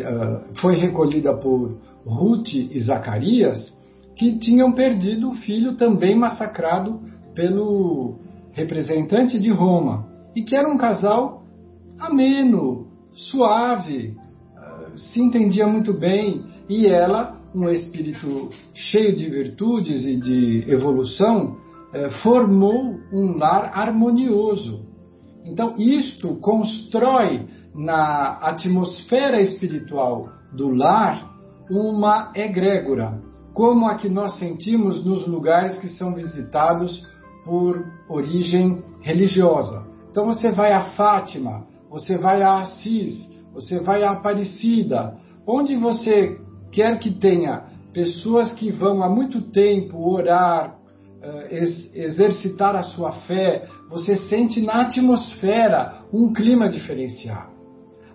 uh, 0.00 0.58
foi 0.60 0.76
recolhida 0.76 1.34
por 1.34 1.78
Ruth 2.06 2.52
e 2.52 2.78
Zacarias, 2.80 3.72
que 4.16 4.38
tinham 4.38 4.72
perdido 4.72 5.30
o 5.30 5.34
filho 5.34 5.76
também 5.76 6.16
massacrado 6.16 7.00
pelo 7.34 8.18
representante 8.52 9.38
de 9.40 9.50
Roma, 9.50 10.06
e 10.34 10.42
que 10.42 10.56
era 10.56 10.68
um 10.68 10.76
casal 10.76 11.42
ameno, 11.98 12.86
suave, 13.12 14.16
uh, 14.56 14.98
se 14.98 15.20
entendia 15.20 15.66
muito 15.66 15.92
bem, 15.92 16.42
e 16.68 16.86
ela, 16.86 17.40
um 17.54 17.68
espírito 17.68 18.50
cheio 18.72 19.14
de 19.16 19.28
virtudes 19.28 20.06
e 20.06 20.16
de 20.16 20.64
evolução, 20.68 21.56
uh, 21.56 22.10
formou 22.22 22.98
um 23.12 23.36
lar 23.36 23.70
harmonioso. 23.74 24.84
Então, 25.44 25.74
isto 25.78 26.36
constrói 26.36 27.46
na 27.74 28.38
atmosfera 28.40 29.40
espiritual 29.40 30.28
do 30.52 30.68
lar 30.68 31.34
uma 31.68 32.30
egrégora, 32.34 33.20
como 33.52 33.86
a 33.86 33.96
que 33.96 34.08
nós 34.08 34.38
sentimos 34.38 35.04
nos 35.04 35.26
lugares 35.26 35.78
que 35.78 35.88
são 35.88 36.14
visitados 36.14 37.04
por 37.44 37.84
origem 38.08 38.82
religiosa. 39.00 39.86
Então 40.10 40.26
você 40.26 40.52
vai 40.52 40.72
a 40.72 40.84
Fátima, 40.90 41.66
você 41.90 42.16
vai 42.16 42.42
a 42.42 42.60
Assis, 42.60 43.28
você 43.52 43.80
vai 43.80 44.02
a 44.02 44.12
Aparecida, 44.12 45.16
onde 45.46 45.76
você 45.76 46.38
quer 46.70 46.98
que 46.98 47.12
tenha 47.12 47.64
pessoas 47.92 48.52
que 48.52 48.70
vão 48.70 49.02
há 49.02 49.08
muito 49.08 49.40
tempo 49.40 50.12
orar, 50.12 50.76
eh, 51.22 51.64
exercitar 51.94 52.74
a 52.74 52.82
sua 52.82 53.12
fé, 53.12 53.66
você 53.88 54.16
sente 54.16 54.60
na 54.60 54.82
atmosfera 54.82 56.02
um 56.12 56.32
clima 56.32 56.68
diferenciado. 56.68 57.53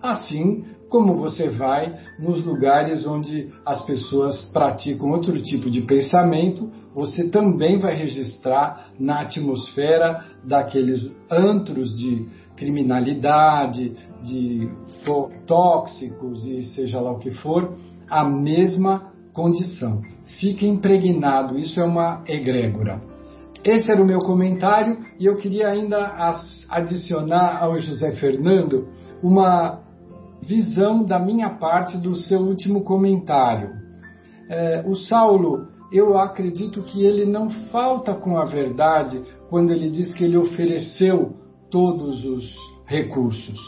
Assim 0.02 0.64
como 0.88 1.14
você 1.14 1.48
vai 1.48 1.96
nos 2.18 2.44
lugares 2.44 3.06
onde 3.06 3.48
as 3.64 3.80
pessoas 3.84 4.44
praticam 4.52 5.10
outro 5.10 5.40
tipo 5.40 5.70
de 5.70 5.82
pensamento, 5.82 6.70
você 6.92 7.30
também 7.30 7.78
vai 7.78 7.94
registrar 7.94 8.88
na 8.98 9.20
atmosfera 9.20 10.24
daqueles 10.44 11.10
antros 11.30 11.96
de 11.96 12.26
criminalidade, 12.56 13.96
de 14.22 14.68
tóxicos 15.46 16.44
e 16.44 16.62
seja 16.74 17.00
lá 17.00 17.12
o 17.12 17.18
que 17.18 17.30
for, 17.30 17.74
a 18.08 18.24
mesma 18.24 19.12
condição. 19.32 20.02
Fique 20.40 20.66
impregnado, 20.66 21.56
isso 21.56 21.80
é 21.80 21.84
uma 21.84 22.22
egrégora. 22.26 23.00
Esse 23.64 23.90
era 23.90 24.02
o 24.02 24.06
meu 24.06 24.20
comentário 24.20 24.98
e 25.18 25.26
eu 25.26 25.36
queria 25.36 25.68
ainda 25.68 26.34
adicionar 26.68 27.62
ao 27.62 27.78
José 27.78 28.12
Fernando 28.12 28.88
uma 29.22 29.80
visão 30.50 31.04
da 31.04 31.16
minha 31.16 31.50
parte 31.50 31.96
do 31.96 32.16
seu 32.16 32.40
último 32.40 32.82
comentário. 32.82 33.70
É, 34.48 34.82
o 34.84 34.96
Saulo, 34.96 35.68
eu 35.92 36.18
acredito 36.18 36.82
que 36.82 37.04
ele 37.04 37.24
não 37.24 37.50
falta 37.70 38.14
com 38.14 38.36
a 38.36 38.44
verdade 38.44 39.22
quando 39.48 39.70
ele 39.70 39.88
diz 39.88 40.12
que 40.12 40.24
ele 40.24 40.36
ofereceu 40.36 41.36
todos 41.70 42.24
os 42.24 42.52
recursos. 42.84 43.60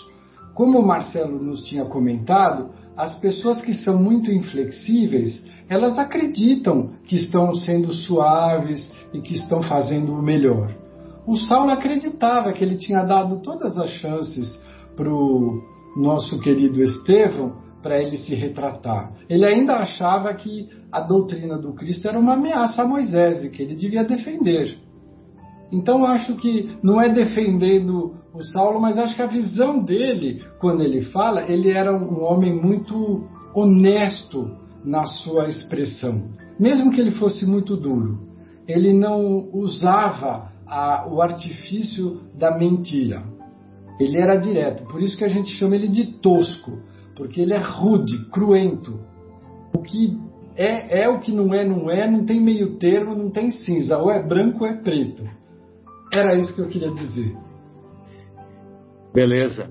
Como 0.54 0.80
o 0.80 0.86
Marcelo 0.86 1.40
nos 1.40 1.64
tinha 1.66 1.84
comentado, 1.84 2.70
as 2.96 3.16
pessoas 3.20 3.62
que 3.62 3.72
são 3.74 3.96
muito 3.96 4.32
inflexíveis, 4.32 5.40
elas 5.68 5.96
acreditam 5.96 6.90
que 7.04 7.14
estão 7.14 7.54
sendo 7.54 7.92
suaves 7.92 8.92
e 9.14 9.20
que 9.20 9.34
estão 9.34 9.62
fazendo 9.62 10.12
o 10.12 10.22
melhor. 10.22 10.74
O 11.28 11.36
Saulo 11.36 11.70
acreditava 11.70 12.52
que 12.52 12.64
ele 12.64 12.76
tinha 12.76 13.04
dado 13.04 13.40
todas 13.40 13.78
as 13.78 13.88
chances 13.90 14.50
para 14.96 15.08
o 15.08 15.71
nosso 15.96 16.38
querido 16.40 16.82
Estevão 16.82 17.62
para 17.82 18.00
ele 18.00 18.18
se 18.18 18.34
retratar. 18.34 19.12
Ele 19.28 19.44
ainda 19.44 19.74
achava 19.74 20.32
que 20.34 20.68
a 20.90 21.00
doutrina 21.00 21.58
do 21.58 21.72
Cristo 21.74 22.08
era 22.08 22.18
uma 22.18 22.34
ameaça 22.34 22.82
a 22.82 22.86
Moisés 22.86 23.44
e 23.44 23.50
que 23.50 23.62
ele 23.62 23.74
devia 23.74 24.04
defender. 24.04 24.78
Então 25.72 26.04
acho 26.04 26.36
que 26.36 26.76
não 26.82 27.00
é 27.00 27.08
defendendo 27.08 28.14
o 28.32 28.42
Saulo, 28.44 28.80
mas 28.80 28.98
acho 28.98 29.16
que 29.16 29.22
a 29.22 29.26
visão 29.26 29.82
dele, 29.82 30.42
quando 30.60 30.82
ele 30.82 31.02
fala, 31.02 31.50
ele 31.50 31.70
era 31.70 31.92
um 31.92 32.22
homem 32.22 32.54
muito 32.54 33.26
honesto 33.54 34.50
na 34.84 35.04
sua 35.04 35.48
expressão, 35.48 36.30
mesmo 36.58 36.90
que 36.90 37.00
ele 37.00 37.12
fosse 37.12 37.46
muito 37.46 37.76
duro. 37.76 38.18
Ele 38.66 38.92
não 38.92 39.48
usava 39.52 40.52
a, 40.66 41.06
o 41.08 41.20
artifício 41.20 42.20
da 42.34 42.56
mentira. 42.56 43.22
Ele 44.00 44.18
era 44.18 44.36
direto, 44.36 44.84
por 44.88 45.02
isso 45.02 45.16
que 45.16 45.24
a 45.24 45.28
gente 45.28 45.50
chama 45.50 45.76
ele 45.76 45.88
de 45.88 46.18
tosco, 46.18 46.78
porque 47.16 47.40
ele 47.40 47.52
é 47.52 47.58
rude, 47.58 48.28
cruento. 48.30 48.98
O 49.74 49.82
que 49.82 50.18
é, 50.56 51.02
é 51.02 51.08
o 51.08 51.20
que 51.20 51.32
não 51.32 51.54
é, 51.54 51.64
não 51.64 51.90
é, 51.90 52.10
não 52.10 52.24
tem 52.24 52.40
meio 52.40 52.78
termo, 52.78 53.14
não 53.14 53.30
tem 53.30 53.50
cinza, 53.50 53.98
ou 53.98 54.10
é 54.10 54.22
branco 54.22 54.64
ou 54.64 54.66
é 54.66 54.74
preto. 54.74 55.24
Era 56.12 56.36
isso 56.36 56.54
que 56.54 56.60
eu 56.60 56.68
queria 56.68 56.90
dizer. 56.90 57.36
Beleza. 59.14 59.70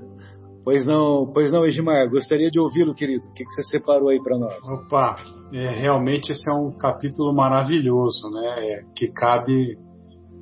Pois 0.63 0.86
não, 0.86 1.32
pois 1.34 1.51
não, 1.51 1.65
Edmar, 1.65 2.07
gostaria 2.09 2.49
de 2.51 2.59
ouvi-lo, 2.59 2.93
querido. 2.93 3.28
O 3.28 3.34
que, 3.34 3.43
que 3.43 3.51
você 3.51 3.63
separou 3.63 4.09
aí 4.09 4.22
para 4.22 4.38
nós? 4.38 4.55
Opa, 4.69 5.15
é, 5.51 5.74
realmente 5.74 6.32
esse 6.32 6.47
é 6.49 6.53
um 6.53 6.72
capítulo 6.72 7.34
maravilhoso, 7.34 8.30
né? 8.30 8.55
É, 8.59 8.84
que 8.95 9.11
cabe 9.11 9.76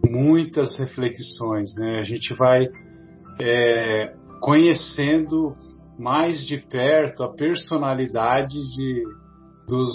muitas 0.05 0.77
reflexões, 0.77 1.73
né? 1.75 1.99
A 1.99 2.03
gente 2.03 2.33
vai 2.37 2.67
é, 3.39 4.13
conhecendo 4.41 5.55
mais 5.97 6.45
de 6.45 6.57
perto 6.57 7.23
a 7.23 7.33
personalidade 7.33 8.55
de, 8.75 9.03
dos 9.67 9.93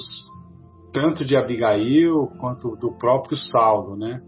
tanto 0.93 1.25
de 1.25 1.37
Abigail 1.37 2.29
quanto 2.39 2.77
do 2.77 2.97
próprio 2.97 3.37
Saulo, 3.37 3.97
né? 3.97 4.21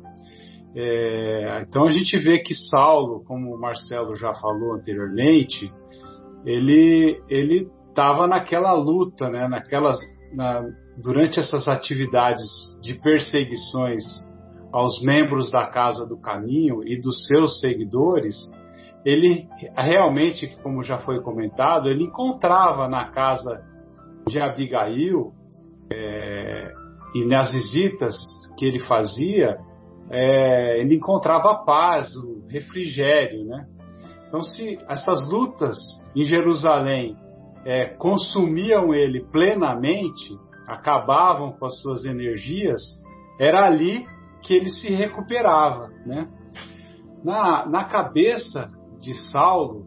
É, 0.74 1.62
então 1.62 1.84
a 1.84 1.90
gente 1.90 2.18
vê 2.18 2.38
que 2.38 2.54
Saulo, 2.54 3.24
como 3.24 3.54
o 3.54 3.60
Marcelo 3.60 4.14
já 4.14 4.34
falou 4.34 4.74
anteriormente, 4.74 5.72
ele 6.44 7.18
ele 7.28 7.70
estava 7.88 8.26
naquela 8.26 8.72
luta, 8.72 9.30
né? 9.30 9.48
Naquelas 9.48 9.98
na, 10.34 10.62
durante 11.02 11.38
essas 11.38 11.68
atividades 11.68 12.44
de 12.82 12.94
perseguições 12.94 14.02
aos 14.72 15.00
membros 15.02 15.50
da 15.50 15.66
Casa 15.66 16.06
do 16.06 16.18
Caminho 16.18 16.82
e 16.84 16.98
dos 16.98 17.26
seus 17.26 17.60
seguidores, 17.60 18.36
ele 19.06 19.48
realmente, 19.76 20.48
como 20.64 20.82
já 20.82 20.98
foi 20.98 21.22
comentado, 21.22 21.88
ele 21.88 22.02
encontrava 22.02 22.88
na 22.88 23.04
casa 23.04 23.62
de 24.26 24.40
Abigail 24.40 25.30
é, 25.88 26.72
e 27.14 27.24
nas 27.24 27.52
visitas 27.52 28.16
que 28.58 28.64
ele 28.64 28.80
fazia, 28.80 29.58
é, 30.10 30.80
ele 30.80 30.96
encontrava 30.96 31.62
paz, 31.64 32.16
o 32.16 32.48
refrigério, 32.48 33.44
né? 33.44 33.68
Então, 34.26 34.42
se 34.42 34.76
essas 34.88 35.30
lutas 35.30 35.76
em 36.16 36.24
Jerusalém 36.24 37.16
é, 37.64 37.86
consumiam 37.86 38.92
ele 38.92 39.24
plenamente, 39.30 40.36
acabavam 40.66 41.52
com 41.52 41.64
as 41.64 41.80
suas 41.80 42.04
energias, 42.04 42.82
era 43.38 43.66
ali 43.66 44.04
que 44.42 44.52
ele 44.52 44.68
se 44.68 44.92
recuperava, 44.92 45.90
né? 46.04 46.28
Na, 47.22 47.66
na 47.66 47.84
cabeça 47.84 48.68
de 49.00 49.14
Saulo, 49.30 49.84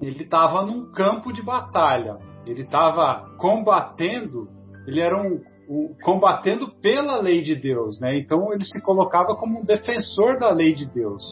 ele 0.00 0.22
estava 0.22 0.64
num 0.64 0.90
campo 0.92 1.32
de 1.32 1.42
batalha. 1.42 2.16
Ele 2.46 2.62
estava 2.62 3.36
combatendo, 3.36 4.48
ele 4.86 5.00
era 5.00 5.20
um, 5.20 5.40
um, 5.68 5.94
combatendo 6.02 6.70
pela 6.80 7.20
lei 7.20 7.42
de 7.42 7.54
Deus, 7.54 8.00
né? 8.00 8.18
Então 8.18 8.52
ele 8.52 8.64
se 8.64 8.82
colocava 8.82 9.36
como 9.36 9.60
um 9.60 9.64
defensor 9.64 10.38
da 10.38 10.50
lei 10.50 10.72
de 10.72 10.86
Deus. 10.92 11.22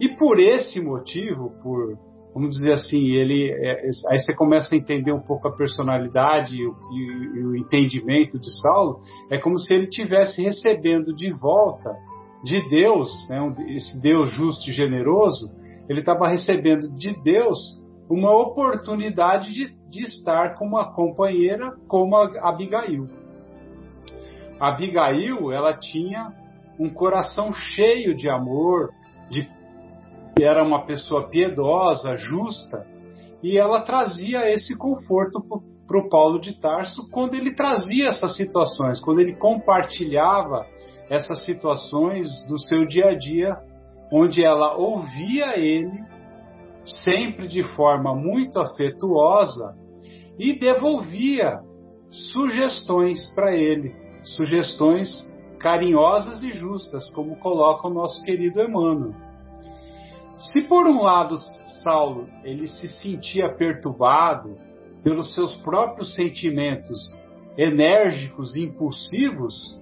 E 0.00 0.16
por 0.16 0.38
esse 0.38 0.80
motivo, 0.80 1.52
por 1.62 1.98
vamos 2.34 2.56
dizer 2.56 2.72
assim, 2.72 3.10
ele 3.10 3.50
é, 3.50 3.90
aí 4.08 4.18
você 4.18 4.34
começa 4.34 4.74
a 4.74 4.78
entender 4.78 5.12
um 5.12 5.20
pouco 5.20 5.48
a 5.48 5.54
personalidade 5.54 6.56
e, 6.56 6.62
e, 6.62 7.40
e 7.40 7.44
o 7.44 7.54
entendimento 7.54 8.38
de 8.38 8.50
Saulo, 8.60 9.00
é 9.30 9.38
como 9.38 9.58
se 9.58 9.74
ele 9.74 9.86
tivesse 9.86 10.42
recebendo 10.42 11.14
de 11.14 11.30
volta 11.30 11.94
de 12.42 12.66
Deus, 12.70 13.28
né, 13.28 13.38
esse 13.68 14.00
Deus 14.00 14.30
justo 14.30 14.70
e 14.70 14.72
generoso, 14.72 15.50
ele 15.88 16.00
estava 16.00 16.28
recebendo 16.28 16.88
de 16.94 17.14
Deus 17.22 17.58
uma 18.08 18.30
oportunidade 18.30 19.52
de, 19.52 19.74
de 19.88 20.02
estar 20.02 20.54
com 20.54 20.66
uma 20.66 20.92
companheira 20.92 21.72
como 21.88 22.16
a 22.16 22.48
Abigail. 22.48 23.08
A 24.60 24.68
Abigail, 24.68 25.50
ela 25.50 25.72
tinha 25.74 26.32
um 26.78 26.88
coração 26.88 27.52
cheio 27.52 28.14
de 28.14 28.28
amor, 28.28 28.90
de 29.30 29.48
era 30.40 30.64
uma 30.64 30.86
pessoa 30.86 31.28
piedosa, 31.28 32.16
justa, 32.16 32.86
e 33.42 33.58
ela 33.58 33.82
trazia 33.82 34.50
esse 34.50 34.76
conforto 34.76 35.42
para 35.86 35.98
o 35.98 36.08
Paulo 36.08 36.40
de 36.40 36.58
Tarso 36.58 37.08
quando 37.10 37.34
ele 37.34 37.54
trazia 37.54 38.08
essas 38.08 38.36
situações, 38.36 39.00
quando 39.00 39.20
ele 39.20 39.34
compartilhava 39.34 40.66
essas 41.10 41.44
situações 41.44 42.28
do 42.46 42.58
seu 42.58 42.86
dia 42.86 43.10
a 43.10 43.14
dia, 43.14 43.58
onde 44.12 44.44
ela 44.44 44.76
ouvia 44.76 45.58
ele 45.58 46.04
sempre 46.84 47.48
de 47.48 47.62
forma 47.74 48.14
muito 48.14 48.58
afetuosa 48.58 49.74
e 50.38 50.58
devolvia 50.58 51.60
sugestões 52.10 53.32
para 53.34 53.54
ele, 53.56 53.94
sugestões 54.22 55.08
carinhosas 55.58 56.42
e 56.42 56.52
justas, 56.52 57.08
como 57.10 57.36
coloca 57.36 57.88
o 57.88 57.94
nosso 57.94 58.22
querido 58.24 58.60
Emmanuel. 58.60 59.14
Se 60.36 60.60
por 60.62 60.86
um 60.86 61.02
lado 61.02 61.38
Saulo 61.82 62.28
ele 62.42 62.66
se 62.66 62.88
sentia 62.88 63.48
perturbado 63.54 64.56
pelos 65.02 65.32
seus 65.32 65.54
próprios 65.56 66.14
sentimentos 66.14 66.98
enérgicos 67.56 68.56
e 68.56 68.62
impulsivos, 68.62 69.80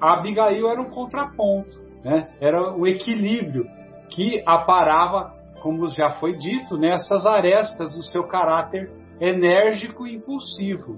Abigail 0.00 0.68
era 0.68 0.80
um 0.80 0.90
contraponto, 0.90 1.85
né? 2.06 2.28
era 2.40 2.72
o 2.76 2.86
equilíbrio 2.86 3.66
que 4.08 4.40
aparava, 4.46 5.34
como 5.60 5.88
já 5.88 6.10
foi 6.20 6.36
dito, 6.36 6.78
nessas 6.78 7.26
arestas 7.26 7.96
do 7.96 8.02
seu 8.04 8.28
caráter 8.28 8.88
enérgico 9.20 10.06
e 10.06 10.14
impulsivo. 10.14 10.96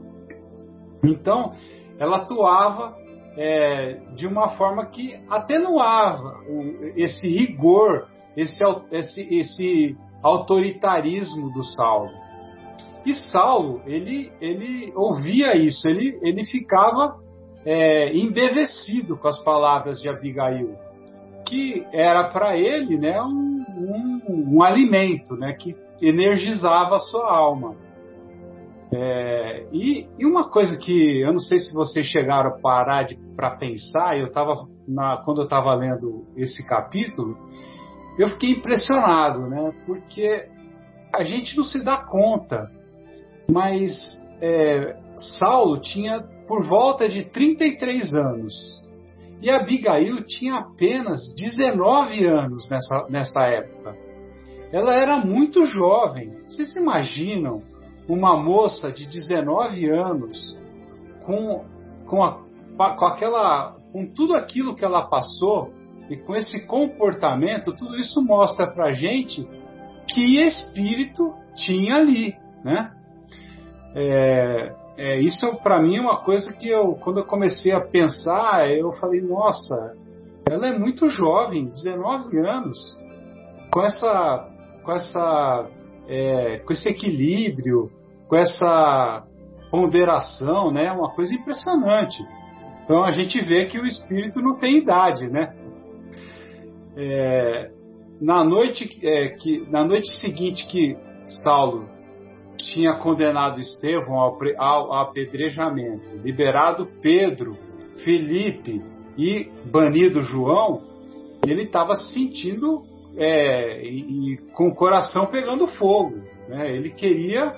Então, 1.02 1.52
ela 1.98 2.18
atuava 2.18 2.94
é, 3.38 3.94
de 4.14 4.26
uma 4.26 4.50
forma 4.58 4.84
que 4.84 5.18
atenuava 5.30 6.40
o, 6.46 6.92
esse 6.94 7.26
rigor, 7.26 8.06
esse, 8.36 8.62
esse, 8.90 9.22
esse 9.22 9.96
autoritarismo 10.22 11.50
do 11.50 11.62
Saulo. 11.62 12.10
E 13.06 13.14
Saulo, 13.14 13.80
ele, 13.86 14.30
ele 14.42 14.92
ouvia 14.94 15.56
isso, 15.56 15.88
ele, 15.88 16.18
ele 16.20 16.44
ficava 16.44 17.16
é, 17.64 18.14
embevecido 18.14 19.16
com 19.16 19.28
as 19.28 19.42
palavras 19.42 20.00
de 20.00 20.08
Abigail, 20.08 20.76
que 21.48 21.86
era 21.92 22.24
para 22.24 22.56
ele 22.58 22.98
né, 22.98 23.20
um, 23.22 23.64
um, 23.78 24.54
um, 24.54 24.62
alimento 24.62 25.34
né, 25.34 25.54
que 25.54 25.74
energizava 26.02 26.96
a 26.96 27.00
sua 27.00 27.26
alma. 27.32 27.74
É, 28.92 29.66
e, 29.72 30.06
e, 30.18 30.26
uma 30.26 30.50
coisa 30.50 30.76
que 30.76 31.20
eu 31.20 31.32
não 31.32 31.38
sei 31.38 31.58
se 31.58 31.72
vocês 31.72 32.06
chegaram 32.06 32.50
a 32.50 32.58
parar 32.58 33.06
para 33.34 33.56
pensar, 33.56 34.18
eu 34.18 34.30
tava 34.30 34.66
na, 34.86 35.18
quando 35.24 35.38
eu 35.38 35.44
estava 35.44 35.74
lendo 35.74 36.24
esse 36.36 36.66
capítulo, 36.66 37.36
eu 38.18 38.30
fiquei 38.30 38.52
impressionado, 38.52 39.46
né? 39.46 39.72
Porque 39.86 40.46
a 41.14 41.22
gente 41.22 41.56
não 41.56 41.64
se 41.64 41.82
dá 41.84 41.98
conta, 41.98 42.70
mas 43.50 43.92
é, 44.40 44.96
Saulo 45.38 45.78
tinha 45.80 46.22
por 46.46 46.66
volta 46.66 47.08
de 47.08 47.24
33 47.24 48.14
anos 48.14 48.87
e 49.40 49.50
Abigail 49.50 50.24
tinha 50.24 50.56
apenas 50.56 51.32
19 51.34 52.26
anos 52.26 52.68
nessa, 52.68 53.06
nessa 53.08 53.40
época. 53.42 53.96
Ela 54.72 54.94
era 54.94 55.18
muito 55.18 55.64
jovem. 55.64 56.30
Vocês 56.46 56.74
imaginam 56.74 57.62
uma 58.08 58.36
moça 58.36 58.90
de 58.90 59.08
19 59.08 59.90
anos 59.90 60.58
com, 61.24 61.64
com, 62.06 62.24
a, 62.24 62.42
com 62.96 63.04
aquela 63.06 63.76
com 63.92 64.06
tudo 64.06 64.34
aquilo 64.34 64.74
que 64.74 64.84
ela 64.84 65.08
passou 65.08 65.72
e 66.10 66.16
com 66.16 66.34
esse 66.34 66.66
comportamento, 66.66 67.74
tudo 67.74 67.96
isso 67.96 68.22
mostra 68.22 68.66
para 68.66 68.92
gente 68.92 69.46
que 70.06 70.40
espírito 70.40 71.34
tinha 71.54 71.96
ali, 71.96 72.34
né? 72.64 72.90
É, 73.94 74.74
é, 74.98 75.16
isso 75.20 75.54
para 75.62 75.80
mim 75.80 75.96
é 75.96 76.00
uma 76.00 76.16
coisa 76.16 76.52
que 76.52 76.68
eu, 76.68 76.96
quando 76.96 77.20
eu 77.20 77.24
comecei 77.24 77.70
a 77.70 77.80
pensar, 77.80 78.68
eu 78.68 78.90
falei, 78.94 79.20
nossa, 79.20 79.96
ela 80.44 80.66
é 80.66 80.76
muito 80.76 81.08
jovem, 81.08 81.66
19 81.66 82.36
anos, 82.38 82.76
com 83.70 83.80
essa, 83.80 84.48
com 84.82 84.90
essa, 84.90 85.70
é, 86.08 86.58
com 86.58 86.72
esse 86.72 86.88
equilíbrio, 86.88 87.92
com 88.26 88.34
essa 88.34 89.24
ponderação, 89.70 90.72
né? 90.72 90.90
Uma 90.90 91.14
coisa 91.14 91.32
impressionante. 91.32 92.18
Então 92.84 93.04
a 93.04 93.10
gente 93.10 93.40
vê 93.40 93.66
que 93.66 93.78
o 93.78 93.86
espírito 93.86 94.40
não 94.40 94.58
tem 94.58 94.78
idade, 94.78 95.30
né? 95.30 95.54
É, 96.96 97.70
na 98.20 98.42
noite 98.42 98.98
é, 99.06 99.28
que 99.28 99.64
na 99.70 99.84
noite 99.84 100.08
seguinte 100.20 100.66
que 100.66 100.96
Saulo 101.44 101.88
tinha 102.58 102.98
condenado 102.98 103.60
Estevão 103.60 104.16
ao, 104.16 104.36
ao, 104.58 104.92
apedrejamento, 104.92 106.16
liberado 106.22 106.88
Pedro, 107.00 107.56
Felipe 108.04 108.82
e 109.16 109.50
banido 109.70 110.22
João, 110.22 110.82
ele 111.46 111.62
estava 111.62 111.94
sentindo 111.94 112.82
é, 113.16 113.82
e, 113.82 114.34
e, 114.34 114.36
com 114.52 114.68
o 114.68 114.74
coração 114.74 115.26
pegando 115.26 115.66
fogo. 115.66 116.16
Né? 116.48 116.74
Ele 116.74 116.90
queria 116.90 117.52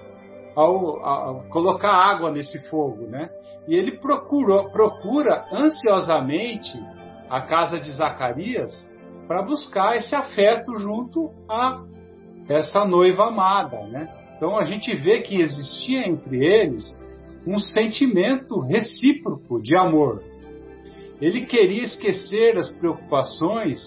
ao, 0.55 1.05
ao, 1.05 1.48
colocar 1.48 1.92
água 1.92 2.30
nesse 2.30 2.59
fogo, 2.68 3.07
né? 3.07 3.28
E 3.68 3.74
ele 3.74 3.98
procurou, 3.98 4.70
procura 4.70 5.44
ansiosamente 5.53 6.72
a 7.28 7.42
casa 7.42 7.78
de 7.78 7.92
Zacarias 7.92 8.72
para 9.28 9.42
buscar 9.42 9.96
esse 9.96 10.14
afeto 10.14 10.74
junto 10.76 11.30
a 11.48 11.84
essa 12.48 12.84
noiva 12.84 13.28
amada, 13.28 13.86
né? 13.86 14.19
Então 14.41 14.59
a 14.59 14.62
gente 14.62 14.97
vê 14.97 15.20
que 15.20 15.38
existia 15.38 16.09
entre 16.09 16.43
eles 16.43 16.82
um 17.47 17.59
sentimento 17.59 18.59
recíproco 18.61 19.61
de 19.61 19.76
amor. 19.76 20.22
Ele 21.20 21.45
queria 21.45 21.84
esquecer 21.84 22.57
as 22.57 22.72
preocupações 22.78 23.78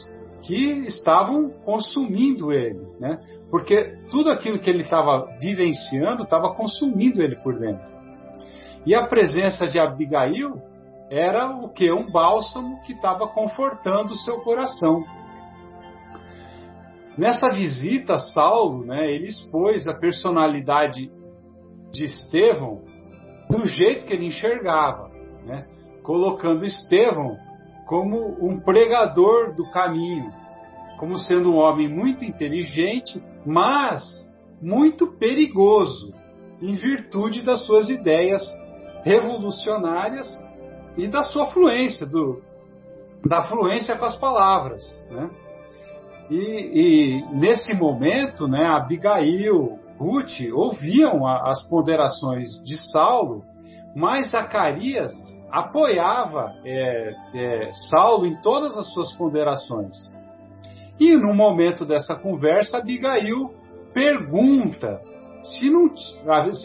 que 0.44 0.86
estavam 0.86 1.50
consumindo 1.66 2.54
ele, 2.54 2.86
né? 3.00 3.20
Porque 3.50 3.98
tudo 4.12 4.30
aquilo 4.30 4.60
que 4.60 4.70
ele 4.70 4.84
estava 4.84 5.26
vivenciando 5.42 6.22
estava 6.22 6.54
consumindo 6.54 7.24
ele 7.24 7.38
por 7.38 7.58
dentro. 7.58 7.92
E 8.86 8.94
a 8.94 9.08
presença 9.08 9.66
de 9.66 9.80
Abigail 9.80 10.54
era 11.10 11.50
o 11.50 11.70
que? 11.70 11.92
Um 11.92 12.12
bálsamo 12.12 12.80
que 12.84 12.94
estava 12.94 13.28
confortando 13.28 14.14
o 14.14 14.18
seu 14.18 14.42
coração. 14.42 15.04
Nessa 17.18 17.50
visita, 17.50 18.18
Saulo, 18.18 18.86
né, 18.86 19.12
ele 19.12 19.28
expôs 19.28 19.88
a 19.88 19.94
personalidade 19.94 21.12
de 21.92 22.06
Estevão 22.06 22.82
do 23.50 23.66
jeito 23.66 24.06
que 24.06 24.14
ele 24.14 24.26
enxergava, 24.26 25.12
né, 25.46 25.68
colocando 26.02 26.66
Estevão 26.66 27.38
como 27.86 28.18
um 28.42 28.60
pregador 28.60 29.54
do 29.54 29.70
caminho, 29.72 30.32
como 30.98 31.18
sendo 31.18 31.52
um 31.52 31.58
homem 31.58 31.88
muito 31.88 32.26
inteligente, 32.26 33.22
mas 33.46 34.04
muito 34.62 35.08
perigoso, 35.18 36.14
em 36.62 36.74
virtude 36.74 37.42
das 37.42 37.66
suas 37.66 37.90
ideias 37.90 38.42
revolucionárias 39.04 40.28
e 40.98 41.08
da 41.08 41.22
sua 41.22 41.48
fluência, 41.48 42.08
do, 42.08 42.42
da 43.28 43.44
fluência 43.44 43.98
com 43.98 44.06
as 44.06 44.18
palavras. 44.18 44.82
Né? 45.12 45.30
E, 46.30 46.36
e, 46.36 47.26
nesse 47.34 47.74
momento, 47.74 48.48
né, 48.48 48.66
Abigail, 48.66 49.80
Ruth 49.98 50.40
ouviam 50.54 51.26
a, 51.26 51.50
as 51.50 51.68
ponderações 51.68 52.48
de 52.64 52.78
Saulo, 52.92 53.44
mas 53.96 54.32
Zacarias 54.32 55.12
apoiava 55.52 56.52
é, 56.66 57.10
é, 57.36 57.72
Saulo 57.90 58.26
em 58.26 58.36
todas 58.42 58.76
as 58.78 58.92
suas 58.92 59.14
ponderações. 59.14 59.96
E 61.00 61.16
no 61.16 61.34
momento 61.34 61.86
dessa 61.86 62.16
conversa, 62.16 62.78
Abigail 62.78 63.52
pergunta 63.94 65.00
se 65.44 65.70
não 65.70 65.92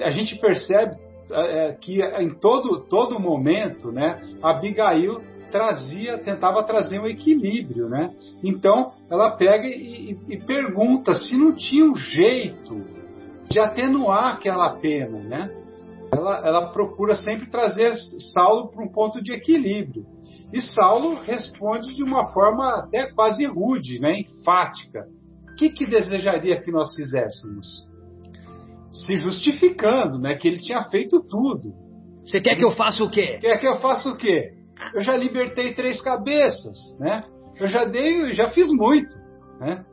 a 0.02 0.10
gente 0.10 0.36
percebe 0.36 0.96
é, 1.32 1.76
que 1.80 2.00
em 2.00 2.30
todo 2.38 2.80
todo 2.88 3.20
momento, 3.20 3.92
né, 3.92 4.20
Abigail 4.42 5.20
trazia, 5.50 6.18
tentava 6.18 6.62
trazer 6.62 7.00
um 7.00 7.06
equilíbrio, 7.06 7.88
né? 7.88 8.10
Então 8.42 8.92
ela 9.10 9.36
pega 9.36 9.66
e, 9.66 10.12
e, 10.12 10.34
e 10.34 10.44
pergunta 10.44 11.14
se 11.14 11.34
não 11.34 11.54
tinha 11.54 11.84
um 11.84 11.94
jeito 11.94 12.84
de 13.50 13.58
atenuar 13.58 14.34
aquela 14.34 14.76
pena, 14.76 15.18
né? 15.18 15.50
Ela, 16.12 16.46
ela 16.46 16.72
procura 16.72 17.14
sempre 17.14 17.50
trazer 17.50 17.92
Saulo 18.32 18.70
para 18.70 18.82
um 18.84 18.90
ponto 18.90 19.22
de 19.22 19.32
equilíbrio. 19.32 20.04
E 20.52 20.62
Saulo 20.62 21.14
responde 21.22 21.94
de 21.94 22.02
uma 22.02 22.32
forma 22.32 22.78
até 22.78 23.12
quase 23.12 23.44
rude, 23.46 24.00
né? 24.00 24.20
enfática, 24.20 25.04
que, 25.58 25.70
que 25.70 25.84
desejaria 25.84 26.60
que 26.62 26.70
nós 26.70 26.94
fizéssemos? 26.94 27.88
Se 28.92 29.16
justificando, 29.16 30.18
né? 30.18 30.36
Que 30.36 30.48
ele 30.48 30.60
tinha 30.60 30.82
feito 30.84 31.20
tudo. 31.20 31.74
Você 32.24 32.40
quer 32.40 32.54
que 32.54 32.64
eu 32.64 32.70
faça 32.70 33.02
o 33.02 33.10
quê? 33.10 33.38
Quer 33.40 33.58
que 33.58 33.66
eu 33.66 33.76
faça 33.80 34.08
o 34.08 34.16
quê? 34.16 34.52
Eu 34.94 35.00
já 35.00 35.16
libertei 35.16 35.74
três 35.74 36.00
cabeças, 36.00 36.76
né? 36.98 37.24
Eu 37.58 37.66
já 37.66 37.84
dei, 37.84 38.32
já 38.32 38.48
fiz 38.50 38.68
muito, 38.70 39.14
né? 39.60 39.84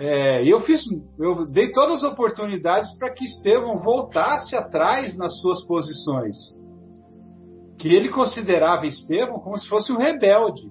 É, 0.00 0.44
eu 0.46 0.60
fiz, 0.60 0.80
eu 1.18 1.44
dei 1.46 1.72
todas 1.72 2.04
as 2.04 2.12
oportunidades 2.12 2.96
para 2.98 3.12
que 3.12 3.24
Estevão 3.24 3.78
voltasse 3.78 4.54
atrás 4.54 5.16
nas 5.16 5.40
suas 5.40 5.64
posições, 5.66 6.36
que 7.78 7.88
ele 7.88 8.08
considerava 8.08 8.86
Estevão 8.86 9.40
como 9.40 9.56
se 9.56 9.68
fosse 9.68 9.92
um 9.92 9.96
rebelde, 9.96 10.70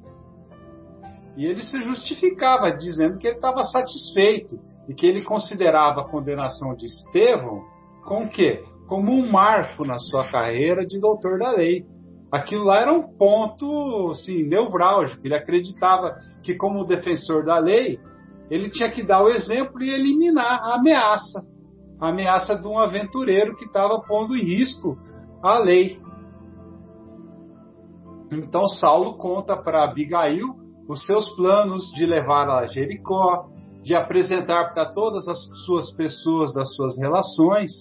e 1.37 1.45
ele 1.45 1.61
se 1.61 1.79
justificava 1.81 2.71
dizendo 2.71 3.17
que 3.19 3.27
ele 3.27 3.35
estava 3.35 3.63
satisfeito 3.63 4.59
e 4.89 4.93
que 4.93 5.05
ele 5.05 5.23
considerava 5.23 6.01
a 6.01 6.09
condenação 6.09 6.73
de 6.75 6.85
Estevão 6.85 7.61
com 8.03 8.23
o 8.23 8.29
quê? 8.29 8.63
Como 8.87 9.11
um 9.11 9.29
marco 9.29 9.85
na 9.85 9.99
sua 9.99 10.31
carreira 10.31 10.85
de 10.85 10.99
doutor 10.99 11.37
da 11.37 11.51
lei. 11.51 11.85
Aquilo 12.31 12.65
lá 12.65 12.81
era 12.81 12.91
um 12.91 13.03
ponto 13.03 14.09
assim, 14.11 14.43
nevrálgico. 14.43 15.25
Ele 15.25 15.35
acreditava 15.35 16.17
que, 16.43 16.55
como 16.55 16.85
defensor 16.85 17.45
da 17.45 17.57
lei, 17.57 17.99
ele 18.49 18.69
tinha 18.69 18.91
que 18.91 19.03
dar 19.03 19.23
o 19.23 19.29
exemplo 19.29 19.81
e 19.81 19.89
eliminar 19.89 20.59
a 20.61 20.75
ameaça 20.75 21.41
a 21.99 22.09
ameaça 22.09 22.55
de 22.55 22.67
um 22.67 22.77
aventureiro 22.77 23.55
que 23.55 23.65
estava 23.65 23.99
pondo 24.01 24.35
em 24.35 24.43
risco 24.43 24.97
a 25.41 25.57
lei. 25.57 25.99
Então 28.31 28.65
Saulo 28.65 29.17
conta 29.17 29.55
para 29.57 29.83
Abigail 29.83 30.55
os 30.87 31.05
seus 31.05 31.29
planos 31.35 31.83
de 31.95 32.05
levar 32.05 32.49
a 32.49 32.65
Jericó, 32.65 33.47
de 33.81 33.95
apresentar 33.95 34.73
para 34.73 34.91
todas 34.93 35.27
as 35.27 35.37
suas 35.65 35.91
pessoas 35.95 36.53
das 36.53 36.73
suas 36.75 36.97
relações. 36.97 37.71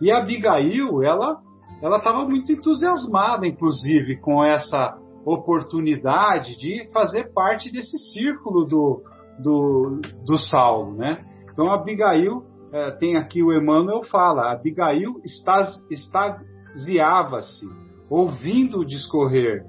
E 0.00 0.10
Abigail, 0.10 1.02
ela 1.02 1.38
ela 1.82 1.98
estava 1.98 2.24
muito 2.24 2.52
entusiasmada, 2.52 3.46
inclusive, 3.46 4.16
com 4.16 4.44
essa 4.44 4.98
oportunidade 5.24 6.56
de 6.58 6.90
fazer 6.92 7.32
parte 7.32 7.70
desse 7.70 7.98
círculo 8.12 8.64
do, 8.64 9.02
do, 9.42 10.00
do 10.26 10.38
Saulo, 10.38 10.94
né? 10.96 11.24
Então 11.52 11.70
Abigail 11.70 12.44
é, 12.72 12.90
tem 12.92 13.16
aqui 13.16 13.42
o 13.42 13.52
Emmanuel 13.52 14.02
fala, 14.04 14.52
Abigail 14.52 15.20
extasiava-se 15.90 17.66
ouvindo 18.08 18.84
discorrer 18.84 19.64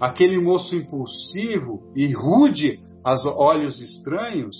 aquele 0.00 0.38
moço 0.40 0.74
impulsivo 0.74 1.82
e 1.94 2.12
rude 2.12 2.80
aos 3.02 3.24
olhos 3.24 3.80
estranhos, 3.80 4.56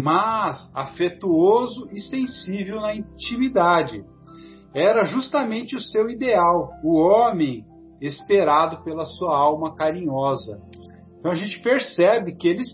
mas 0.00 0.70
afetuoso 0.74 1.88
e 1.92 2.00
sensível 2.00 2.80
na 2.80 2.94
intimidade. 2.94 4.04
Era 4.74 5.04
justamente 5.04 5.74
o 5.74 5.80
seu 5.80 6.08
ideal, 6.08 6.70
o 6.84 6.96
homem 6.96 7.64
esperado 8.00 8.82
pela 8.82 9.04
sua 9.04 9.36
alma 9.36 9.74
carinhosa. 9.74 10.60
Então 11.18 11.30
a 11.30 11.34
gente 11.34 11.60
percebe 11.60 12.34
que 12.34 12.48
eles 12.48 12.68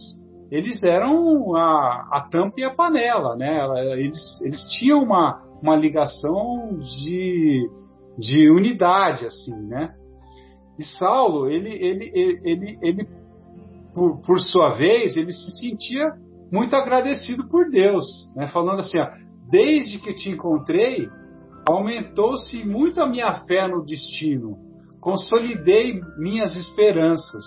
eles 0.50 0.82
eram 0.84 1.56
a, 1.56 2.08
a 2.12 2.28
tampa 2.30 2.60
e 2.60 2.64
a 2.64 2.72
panela, 2.72 3.34
né? 3.34 3.58
Eles, 3.98 4.40
eles 4.42 4.60
tinham 4.78 5.02
uma, 5.02 5.40
uma 5.60 5.74
ligação 5.74 6.78
de, 6.78 7.68
de 8.16 8.48
unidade, 8.50 9.26
assim, 9.26 9.56
né? 9.66 9.92
E 10.78 10.84
Saulo, 10.84 11.50
ele, 11.50 11.70
ele, 11.70 12.12
ele, 12.14 12.40
ele, 12.44 12.78
ele 12.80 13.08
por, 13.94 14.20
por 14.20 14.40
sua 14.40 14.74
vez, 14.74 15.16
ele 15.16 15.32
se 15.32 15.50
sentia 15.58 16.12
muito 16.52 16.76
agradecido 16.76 17.48
por 17.48 17.68
Deus, 17.70 18.04
né? 18.36 18.46
falando 18.48 18.80
assim: 18.80 18.98
ó, 18.98 19.08
desde 19.50 19.98
que 19.98 20.14
te 20.14 20.30
encontrei, 20.30 21.08
aumentou-se 21.68 22.64
muito 22.64 23.00
a 23.00 23.06
minha 23.06 23.32
fé 23.46 23.66
no 23.66 23.84
destino, 23.84 24.56
consolidei 25.00 26.00
minhas 26.16 26.54
esperanças, 26.54 27.44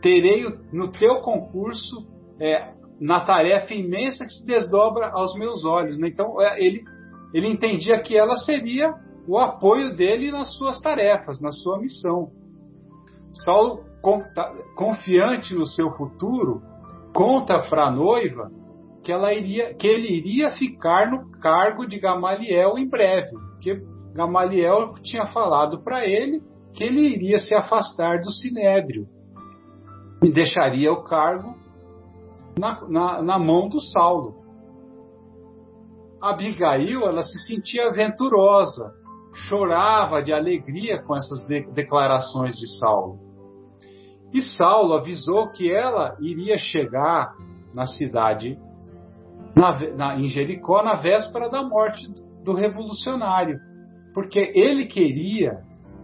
terei 0.00 0.46
no 0.72 0.92
teu 0.92 1.20
concurso 1.20 2.06
é, 2.40 2.72
na 3.00 3.20
tarefa 3.20 3.74
imensa 3.74 4.24
que 4.24 4.30
se 4.30 4.46
desdobra 4.46 5.10
aos 5.12 5.34
meus 5.34 5.64
olhos. 5.64 5.98
Né? 5.98 6.08
Então 6.08 6.40
é, 6.40 6.62
ele, 6.64 6.82
ele 7.34 7.48
entendia 7.48 8.00
que 8.00 8.16
ela 8.16 8.36
seria 8.36 8.94
o 9.26 9.36
apoio 9.36 9.94
dele 9.94 10.30
nas 10.30 10.56
suas 10.56 10.80
tarefas, 10.80 11.40
na 11.40 11.50
sua 11.50 11.78
missão. 11.78 12.30
Saulo, 13.44 13.84
confiante 14.74 15.54
no 15.54 15.66
seu 15.66 15.90
futuro, 15.92 16.62
conta 17.12 17.60
para 17.68 17.88
a 17.88 17.90
noiva 17.90 18.50
que, 19.02 19.12
ela 19.12 19.32
iria, 19.32 19.74
que 19.74 19.86
ele 19.86 20.08
iria 20.08 20.50
ficar 20.50 21.10
no 21.10 21.30
cargo 21.40 21.86
de 21.86 21.98
Gamaliel 21.98 22.78
em 22.78 22.88
breve, 22.88 23.30
porque 23.52 23.82
Gamaliel 24.14 24.94
tinha 25.02 25.26
falado 25.26 25.82
para 25.82 26.06
ele 26.06 26.42
que 26.74 26.84
ele 26.84 27.00
iria 27.00 27.38
se 27.38 27.54
afastar 27.54 28.20
do 28.20 28.30
sinédrio 28.30 29.06
e 30.22 30.30
deixaria 30.30 30.92
o 30.92 31.02
cargo 31.02 31.54
na, 32.58 32.86
na, 32.88 33.22
na 33.22 33.38
mão 33.38 33.68
do 33.68 33.80
Saulo. 33.80 34.40
Abigail, 36.20 37.06
ela 37.06 37.22
se 37.22 37.38
sentia 37.46 37.88
aventurosa, 37.88 38.92
chorava 39.48 40.22
de 40.22 40.32
alegria 40.32 41.02
com 41.02 41.16
essas 41.16 41.46
de 41.46 41.62
declarações 41.72 42.54
de 42.54 42.78
Saulo. 42.78 43.18
E 44.32 44.42
Saulo 44.42 44.94
avisou 44.94 45.50
que 45.50 45.72
ela 45.72 46.16
iria 46.20 46.58
chegar 46.58 47.32
na 47.72 47.86
cidade, 47.86 48.58
na, 49.54 49.78
na, 49.96 50.16
em 50.16 50.26
Jericó, 50.26 50.82
na 50.82 50.96
véspera 50.96 51.48
da 51.48 51.62
morte 51.62 52.06
do 52.44 52.54
revolucionário, 52.54 53.58
porque 54.14 54.52
ele 54.54 54.86
queria 54.86 55.60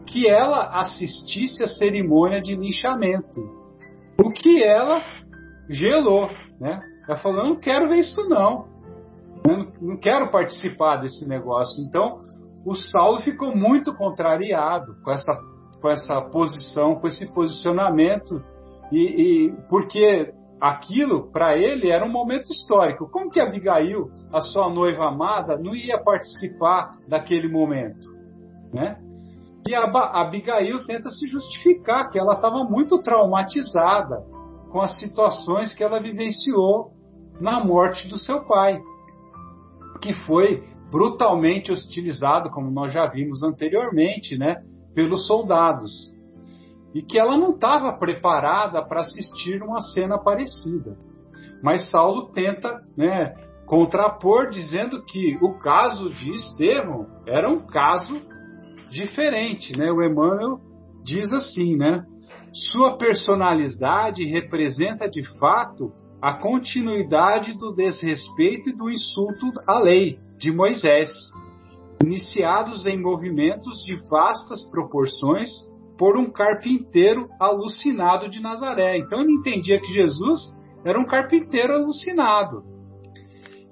que 0.07 0.29
ela 0.29 0.79
assistisse 0.81 1.63
à 1.63 1.67
cerimônia 1.67 2.41
de 2.41 2.55
linchamento, 2.55 3.41
o 4.23 4.31
que 4.31 4.63
ela 4.63 5.03
gelou, 5.69 6.29
né? 6.61 6.81
Ela 7.09 7.19
falou: 7.19 7.39
eu 7.39 7.49
não 7.49 7.57
quero 7.57 7.89
ver 7.89 8.01
isso 8.01 8.29
não, 8.29 8.67
eu 9.47 9.73
não 9.81 9.97
quero 9.99 10.31
participar 10.31 10.97
desse 10.97 11.29
negócio. 11.29 11.83
Então 11.85 12.21
o 12.65 12.75
Saulo 12.75 13.21
ficou 13.21 13.55
muito 13.57 13.95
contrariado 13.95 14.97
com 15.03 15.11
essa, 15.11 15.33
com 15.81 15.89
essa 15.89 16.21
posição, 16.21 16.97
com 16.97 17.07
esse 17.07 17.33
posicionamento, 17.33 18.43
e, 18.91 18.99
e 18.99 19.53
porque 19.69 20.33
aquilo 20.61 21.31
para 21.31 21.57
ele 21.57 21.91
era 21.91 22.05
um 22.05 22.11
momento 22.11 22.51
histórico. 22.51 23.11
Como 23.11 23.31
que 23.31 23.41
Abigail, 23.41 24.11
a 24.33 24.41
sua 24.41 24.69
noiva 24.71 25.07
amada, 25.07 25.59
não 25.59 25.75
ia 25.75 26.03
participar 26.03 26.97
daquele 27.09 27.49
momento, 27.49 28.09
né? 28.73 28.99
E 29.69 29.75
a 29.75 29.83
Abigail 30.21 30.87
tenta 30.87 31.11
se 31.11 31.27
justificar 31.27 32.09
que 32.11 32.19
ela 32.19 32.35
estava 32.35 32.63
muito 32.63 33.03
traumatizada 33.03 34.25
com 34.71 34.81
as 34.81 34.99
situações 35.01 35.75
que 35.75 35.83
ela 35.83 36.01
vivenciou 36.01 36.93
na 37.41 37.63
morte 37.65 38.07
do 38.09 38.17
seu 38.17 38.45
pai, 38.45 38.81
que 40.01 40.13
foi 40.25 40.63
brutalmente 40.91 41.73
hostilizado, 41.73 42.51
como 42.51 42.71
nós 42.71 42.93
já 42.93 43.07
vimos 43.07 43.43
anteriormente, 43.43 44.39
né, 44.39 44.57
pelos 44.95 45.27
soldados. 45.27 46.13
E 46.97 47.03
que 47.03 47.19
ela 47.19 47.37
não 47.37 47.51
estava 47.51 47.93
preparada 47.93 48.83
para 48.83 49.03
assistir 49.03 49.63
uma 49.63 49.83
cena 49.83 50.17
parecida. 50.17 50.97
Mas 51.63 51.91
Saulo 51.91 52.33
tenta 52.33 52.81
né, 52.97 53.35
contrapor, 53.67 54.49
dizendo 54.49 55.05
que 55.05 55.37
o 55.43 55.59
caso 55.59 56.09
de 56.15 56.31
Estevão 56.31 57.07
era 57.27 57.51
um 57.51 57.67
caso 57.67 58.19
diferente. 58.89 59.77
Né? 59.77 59.93
O 59.93 60.03
Emmanuel 60.03 60.59
diz 61.05 61.31
assim, 61.35 61.77
né? 61.77 62.03
Sua 62.73 62.97
personalidade 62.97 64.25
representa 64.25 65.07
de 65.07 65.23
fato 65.39 65.93
a 66.23 66.33
continuidade 66.33 67.59
do 67.59 67.75
desrespeito 67.75 68.71
e 68.71 68.73
do 68.75 68.89
insulto 68.89 69.51
à 69.69 69.79
lei, 69.79 70.19
de 70.39 70.51
Moisés, 70.51 71.11
iniciados 72.03 72.87
em 72.87 72.99
movimentos 72.99 73.85
de 73.85 73.97
vastas 74.09 74.65
proporções 74.71 75.51
por 75.99 76.17
um 76.17 76.31
carpinteiro 76.31 77.29
alucinado 77.41 78.29
de 78.29 78.41
Nazaré. 78.41 78.99
Então 78.99 79.21
ele 79.21 79.33
entendia 79.33 79.81
que 79.81 79.93
Jesus 79.93 80.55
era 80.85 80.99
um 80.99 81.07
carpinteiro 81.07 81.73
alucinado. 81.73 82.63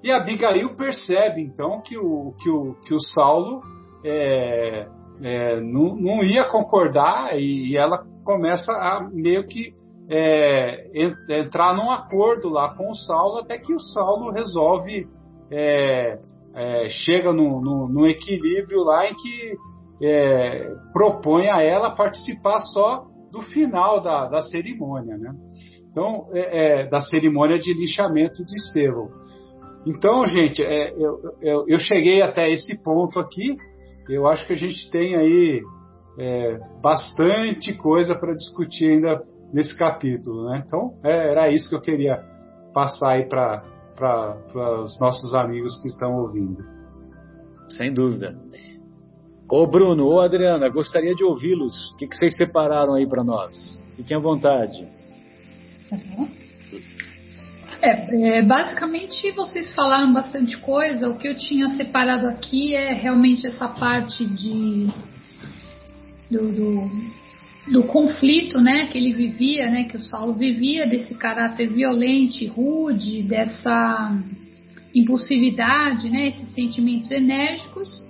E 0.03 0.11
Abigail 0.11 0.75
percebe 0.75 1.41
então 1.41 1.81
que 1.81 1.97
o, 1.97 2.33
que 2.39 2.49
o, 2.49 2.75
que 2.85 2.93
o 2.93 2.99
Saulo 2.99 3.61
é, 4.03 4.87
é, 5.21 5.59
não, 5.61 5.95
não, 5.95 6.23
ia 6.23 6.43
concordar 6.43 7.35
e, 7.39 7.71
e, 7.71 7.77
ela 7.77 8.05
começa 8.23 8.71
a 8.71 9.09
meio 9.11 9.47
que 9.47 9.73
é, 10.07 10.91
entrar 11.27 11.73
num 11.75 11.89
acordo 11.89 12.49
lá 12.49 12.75
com 12.75 12.89
o 12.89 12.93
Saulo 12.93 13.39
até 13.39 13.57
que 13.57 13.73
o 13.73 13.79
Saulo 13.79 14.31
resolve 14.31 15.07
é, 15.49 16.19
é, 16.53 16.87
chega 16.89 17.33
no, 17.33 17.59
no, 17.89 18.05
equilíbrio 18.05 18.83
lá 18.83 19.09
em 19.09 19.15
que 19.15 19.55
é, 20.01 20.73
propõe 20.91 21.49
a 21.49 21.61
ela 21.61 21.95
participar 21.95 22.59
só 22.59 23.05
do 23.31 23.41
final 23.41 24.01
da, 24.01 24.27
da 24.27 24.41
cerimônia, 24.41 25.17
né? 25.17 25.31
Então, 25.89 26.27
é, 26.33 26.81
é, 26.81 26.89
da 26.89 26.99
cerimônia 26.99 27.57
de 27.57 27.73
lixamento 27.73 28.45
de 28.45 28.55
Estevão. 28.55 29.09
Então, 29.85 30.25
gente, 30.25 30.61
é, 30.61 30.91
eu, 30.93 31.19
eu, 31.41 31.65
eu, 31.67 31.77
cheguei 31.77 32.21
até 32.21 32.51
esse 32.51 32.81
ponto 32.83 33.19
aqui. 33.19 33.55
Eu 34.09 34.27
acho 34.27 34.45
que 34.45 34.53
a 34.53 34.57
gente 34.57 34.89
tem 34.91 35.15
aí 35.15 35.61
é, 36.19 36.59
bastante 36.81 37.73
coisa 37.77 38.15
para 38.15 38.33
discutir 38.33 38.91
ainda 38.91 39.23
nesse 39.53 39.75
capítulo, 39.77 40.49
né? 40.49 40.63
Então, 40.65 40.97
é, 41.03 41.31
era 41.31 41.49
isso 41.49 41.69
que 41.69 41.75
eu 41.75 41.81
queria 41.81 42.21
passar 42.73 43.11
aí 43.11 43.25
para 43.25 43.63
os 44.83 44.99
nossos 44.99 45.33
amigos 45.33 45.79
que 45.81 45.87
estão 45.87 46.13
ouvindo. 46.17 46.61
Sem 47.77 47.93
dúvida. 47.93 48.35
Ô 49.47 49.67
Bruno, 49.67 50.07
ô 50.07 50.21
Adriana, 50.21 50.67
gostaria 50.69 51.13
de 51.13 51.23
ouvi-los. 51.23 51.91
O 51.91 51.97
que, 51.97 52.07
que 52.07 52.15
vocês 52.15 52.35
separaram 52.35 52.95
aí 52.95 53.07
para 53.07 53.23
nós? 53.23 53.79
Fiquem 53.95 54.17
à 54.17 54.19
vontade. 54.19 54.83
Uhum. 55.91 56.27
É, 57.79 58.37
é, 58.37 58.41
basicamente 58.41 59.31
vocês 59.31 59.73
falaram 59.75 60.11
bastante 60.11 60.57
coisa. 60.57 61.09
O 61.09 61.17
que 61.19 61.27
eu 61.27 61.37
tinha 61.37 61.69
separado 61.77 62.27
aqui 62.27 62.73
é 62.73 62.91
realmente 62.93 63.45
essa 63.45 63.67
parte 63.67 64.25
de 64.25 64.87
do, 66.31 66.51
do, 66.51 66.89
do, 67.71 67.83
conflito, 67.83 68.59
né, 68.59 68.87
que 68.87 68.97
ele 68.97 69.13
vivia, 69.13 69.69
né, 69.69 69.83
que 69.83 69.95
o 69.95 70.03
Saulo 70.03 70.33
vivia 70.33 70.87
desse 70.87 71.13
caráter 71.13 71.69
violento, 71.69 72.47
rude, 72.47 73.21
dessa 73.21 74.19
impulsividade, 74.95 76.09
né, 76.09 76.29
esses 76.29 76.51
sentimentos 76.55 77.11
enérgicos 77.11 78.04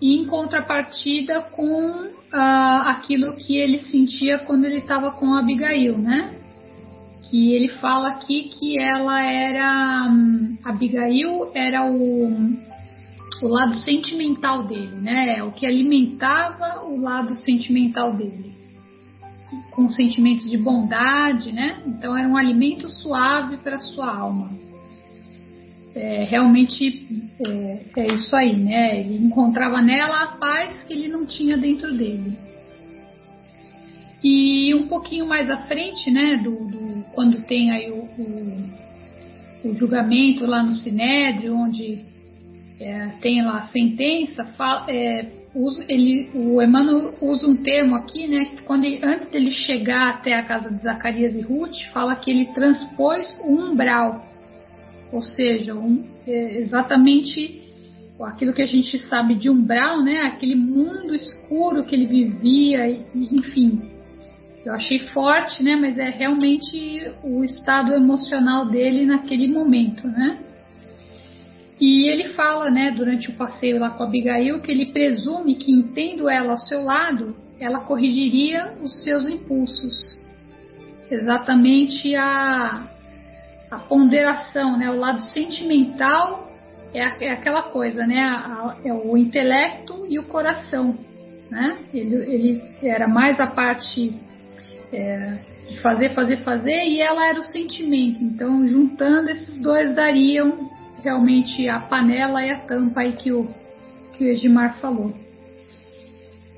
em 0.00 0.24
contrapartida 0.26 1.42
com 1.42 2.08
ah, 2.32 2.90
aquilo 2.90 3.34
que 3.36 3.56
ele 3.56 3.82
sentia 3.84 4.38
quando 4.38 4.64
ele 4.64 4.78
estava 4.78 5.10
com 5.10 5.34
Abigail, 5.34 5.98
né? 5.98 6.34
Que 7.30 7.52
ele 7.52 7.68
fala 7.68 8.08
aqui 8.10 8.50
que 8.58 8.78
ela 8.78 9.22
era. 9.22 10.08
Hum, 10.10 10.56
Abigail 10.64 11.50
era 11.54 11.84
o, 11.84 12.28
o 13.42 13.48
lado 13.48 13.74
sentimental 13.74 14.66
dele, 14.66 14.96
né? 15.00 15.42
O 15.42 15.52
que 15.52 15.66
alimentava 15.66 16.84
o 16.86 17.00
lado 17.00 17.34
sentimental 17.36 18.14
dele. 18.14 18.56
Com 19.72 19.90
sentimentos 19.90 20.48
de 20.48 20.56
bondade, 20.56 21.52
né? 21.52 21.82
Então 21.86 22.16
era 22.16 22.28
um 22.28 22.36
alimento 22.36 22.88
suave 22.88 23.56
para 23.58 23.80
sua 23.80 24.14
alma 24.14 24.67
é, 25.98 26.24
realmente 26.24 27.06
é, 27.44 28.00
é, 28.00 28.14
isso 28.14 28.34
aí, 28.36 28.56
né? 28.56 29.00
Ele 29.00 29.16
encontrava 29.26 29.82
nela 29.82 30.22
a 30.22 30.26
paz 30.38 30.84
que 30.84 30.92
ele 30.92 31.08
não 31.08 31.26
tinha 31.26 31.56
dentro 31.56 31.92
dele. 31.96 32.38
E 34.22 34.74
um 34.74 34.86
pouquinho 34.86 35.26
mais 35.26 35.50
à 35.50 35.58
frente, 35.66 36.10
né, 36.10 36.36
do, 36.36 36.66
do 36.66 37.04
quando 37.14 37.42
tem 37.42 37.70
aí 37.70 37.90
o, 37.90 38.04
o, 38.04 39.70
o, 39.70 39.74
julgamento 39.74 40.44
lá 40.44 40.62
no 40.62 40.72
Sinédrio, 40.72 41.56
onde 41.56 42.00
é, 42.80 43.08
tem 43.20 43.42
lá 43.42 43.58
a 43.58 43.66
sentença, 43.68 44.44
fala, 44.56 44.86
é, 44.88 45.24
usa, 45.54 45.84
ele, 45.88 46.30
o 46.34 46.60
Emmanuel 46.60 47.14
usa 47.20 47.46
um 47.46 47.56
termo 47.56 47.94
aqui, 47.94 48.26
né, 48.26 48.44
que 48.46 48.62
quando 48.64 48.84
ele, 48.84 49.00
antes 49.04 49.30
dele 49.30 49.52
chegar 49.52 50.10
até 50.10 50.34
a 50.34 50.42
casa 50.42 50.68
de 50.68 50.82
Zacarias 50.82 51.36
e 51.36 51.40
Ruth, 51.40 51.76
fala 51.92 52.16
que 52.16 52.30
ele 52.30 52.46
transpôs 52.46 53.40
o 53.44 53.52
umbral 53.52 54.27
ou 55.12 55.22
seja, 55.22 55.74
um, 55.74 56.04
é 56.26 56.58
exatamente 56.58 57.62
aquilo 58.20 58.52
que 58.52 58.62
a 58.62 58.66
gente 58.66 58.98
sabe 58.98 59.34
de 59.34 59.48
umbral, 59.48 60.02
né? 60.02 60.22
Aquele 60.22 60.54
mundo 60.54 61.14
escuro 61.14 61.84
que 61.84 61.94
ele 61.94 62.06
vivia, 62.06 62.88
enfim. 63.14 63.80
Eu 64.64 64.74
achei 64.74 64.98
forte, 65.10 65.62
né? 65.62 65.76
Mas 65.76 65.96
é 65.98 66.10
realmente 66.10 67.10
o 67.22 67.44
estado 67.44 67.92
emocional 67.92 68.66
dele 68.66 69.06
naquele 69.06 69.46
momento, 69.46 70.06
né? 70.08 70.38
E 71.80 72.08
ele 72.08 72.30
fala, 72.30 72.70
né, 72.70 72.90
durante 72.90 73.30
o 73.30 73.36
passeio 73.36 73.78
lá 73.78 73.90
com 73.90 74.02
a 74.02 74.06
Abigail, 74.06 74.60
que 74.60 74.70
ele 74.70 74.86
presume 74.86 75.54
que, 75.54 75.70
entendo 75.70 76.28
ela 76.28 76.52
ao 76.52 76.58
seu 76.58 76.82
lado, 76.82 77.36
ela 77.60 77.80
corrigiria 77.80 78.72
os 78.82 79.04
seus 79.04 79.28
impulsos. 79.28 80.20
Exatamente 81.08 82.16
a, 82.16 82.84
a 83.70 83.78
ponderação, 83.78 84.76
né? 84.76 84.90
O 84.90 84.98
lado 84.98 85.20
sentimental 85.20 86.50
é, 86.94 87.26
é 87.26 87.32
aquela 87.32 87.62
coisa, 87.62 88.06
né? 88.06 88.20
A, 88.20 88.76
é 88.84 88.92
o 88.92 89.16
intelecto 89.16 90.06
e 90.08 90.18
o 90.18 90.24
coração, 90.24 90.96
né? 91.50 91.76
Ele, 91.92 92.14
ele 92.32 92.62
era 92.82 93.06
mais 93.06 93.38
a 93.40 93.46
parte 93.46 94.14
é, 94.92 95.38
de 95.68 95.80
fazer, 95.80 96.14
fazer, 96.14 96.38
fazer 96.38 96.84
e 96.84 97.00
ela 97.00 97.26
era 97.26 97.40
o 97.40 97.44
sentimento. 97.44 98.22
Então, 98.22 98.66
juntando 98.66 99.30
esses 99.30 99.60
dois 99.60 99.94
dariam 99.94 100.70
realmente 101.02 101.68
a 101.68 101.80
panela 101.80 102.44
e 102.44 102.50
a 102.50 102.58
tampa 102.60 103.00
aí 103.00 103.12
que 103.12 103.32
o 103.32 103.48
que 104.18 104.24
o 104.24 104.28
Edmar 104.28 104.78
falou. 104.80 105.14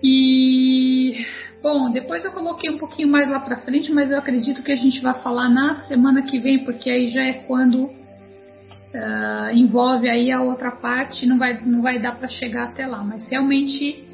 E 0.03 1.27
Bom, 1.63 1.91
depois 1.91 2.25
eu 2.25 2.33
coloquei 2.33 2.71
um 2.71 2.79
pouquinho 2.79 3.09
mais 3.09 3.29
lá 3.29 3.39
para 3.39 3.57
frente, 3.57 3.93
mas 3.93 4.11
eu 4.11 4.19
acredito 4.19 4.63
que 4.63 4.73
a 4.73 4.77
gente 4.77 5.01
vai 5.01 5.15
falar 5.23 5.49
na 5.51 5.83
semana 5.83 6.23
que 6.23 6.39
vem, 6.39 6.65
porque 6.65 6.89
aí 6.89 7.09
já 7.11 7.23
é 7.23 7.35
quando 7.35 7.85
uh, 7.85 9.55
envolve 9.55 10.09
aí 10.09 10.33
a 10.33 10.41
outra 10.41 10.71
parte, 10.71 11.27
não 11.27 11.39
vai, 11.39 11.61
não 11.63 11.83
vai 11.83 11.99
dar 11.99 12.17
para 12.17 12.29
chegar 12.29 12.69
até 12.69 12.87
lá. 12.87 13.05
Mas 13.05 13.29
realmente 13.29 14.05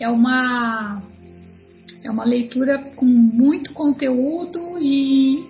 é 0.00 0.08
uma 0.08 1.02
é 2.02 2.10
uma 2.10 2.24
leitura 2.24 2.78
com 2.94 3.04
muito 3.04 3.72
conteúdo 3.72 4.78
e 4.80 5.44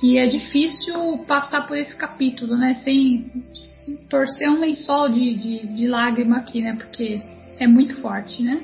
que 0.00 0.18
é 0.18 0.26
difícil 0.26 1.18
passar 1.28 1.68
por 1.68 1.76
esse 1.76 1.94
capítulo, 1.94 2.56
né? 2.56 2.80
Sem 2.82 3.30
torcer 4.08 4.50
um 4.50 4.58
lençol 4.58 5.10
de, 5.10 5.34
de, 5.34 5.66
de 5.68 5.86
lágrima 5.86 6.38
aqui, 6.38 6.60
né? 6.60 6.74
Porque 6.74 7.22
é 7.58 7.68
muito 7.68 8.00
forte, 8.00 8.42
né? 8.42 8.60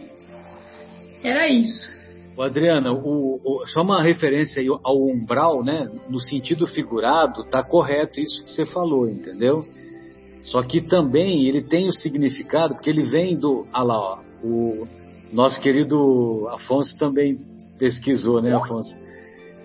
Era 1.26 1.48
isso. 1.48 1.92
O 2.36 2.42
Adriana, 2.42 2.92
o, 2.92 3.40
o, 3.42 3.66
só 3.66 3.82
uma 3.82 4.00
referência 4.00 4.62
ao 4.84 4.96
umbral, 5.02 5.64
né? 5.64 5.88
No 6.08 6.20
sentido 6.20 6.68
figurado, 6.68 7.42
tá 7.44 7.64
correto 7.64 8.20
isso 8.20 8.44
que 8.44 8.50
você 8.50 8.64
falou, 8.64 9.08
entendeu? 9.08 9.64
Só 10.44 10.62
que 10.62 10.80
também 10.80 11.48
ele 11.48 11.62
tem 11.62 11.88
o 11.88 11.92
significado, 11.92 12.74
porque 12.74 12.90
ele 12.90 13.08
vem 13.08 13.36
do. 13.36 13.66
Ah 13.72 13.82
lá, 13.82 13.98
ó, 13.98 14.18
o 14.44 14.84
nosso 15.32 15.60
querido 15.60 16.46
Afonso 16.52 16.96
também 16.96 17.38
pesquisou, 17.76 18.40
né, 18.40 18.54
Afonso? 18.54 18.94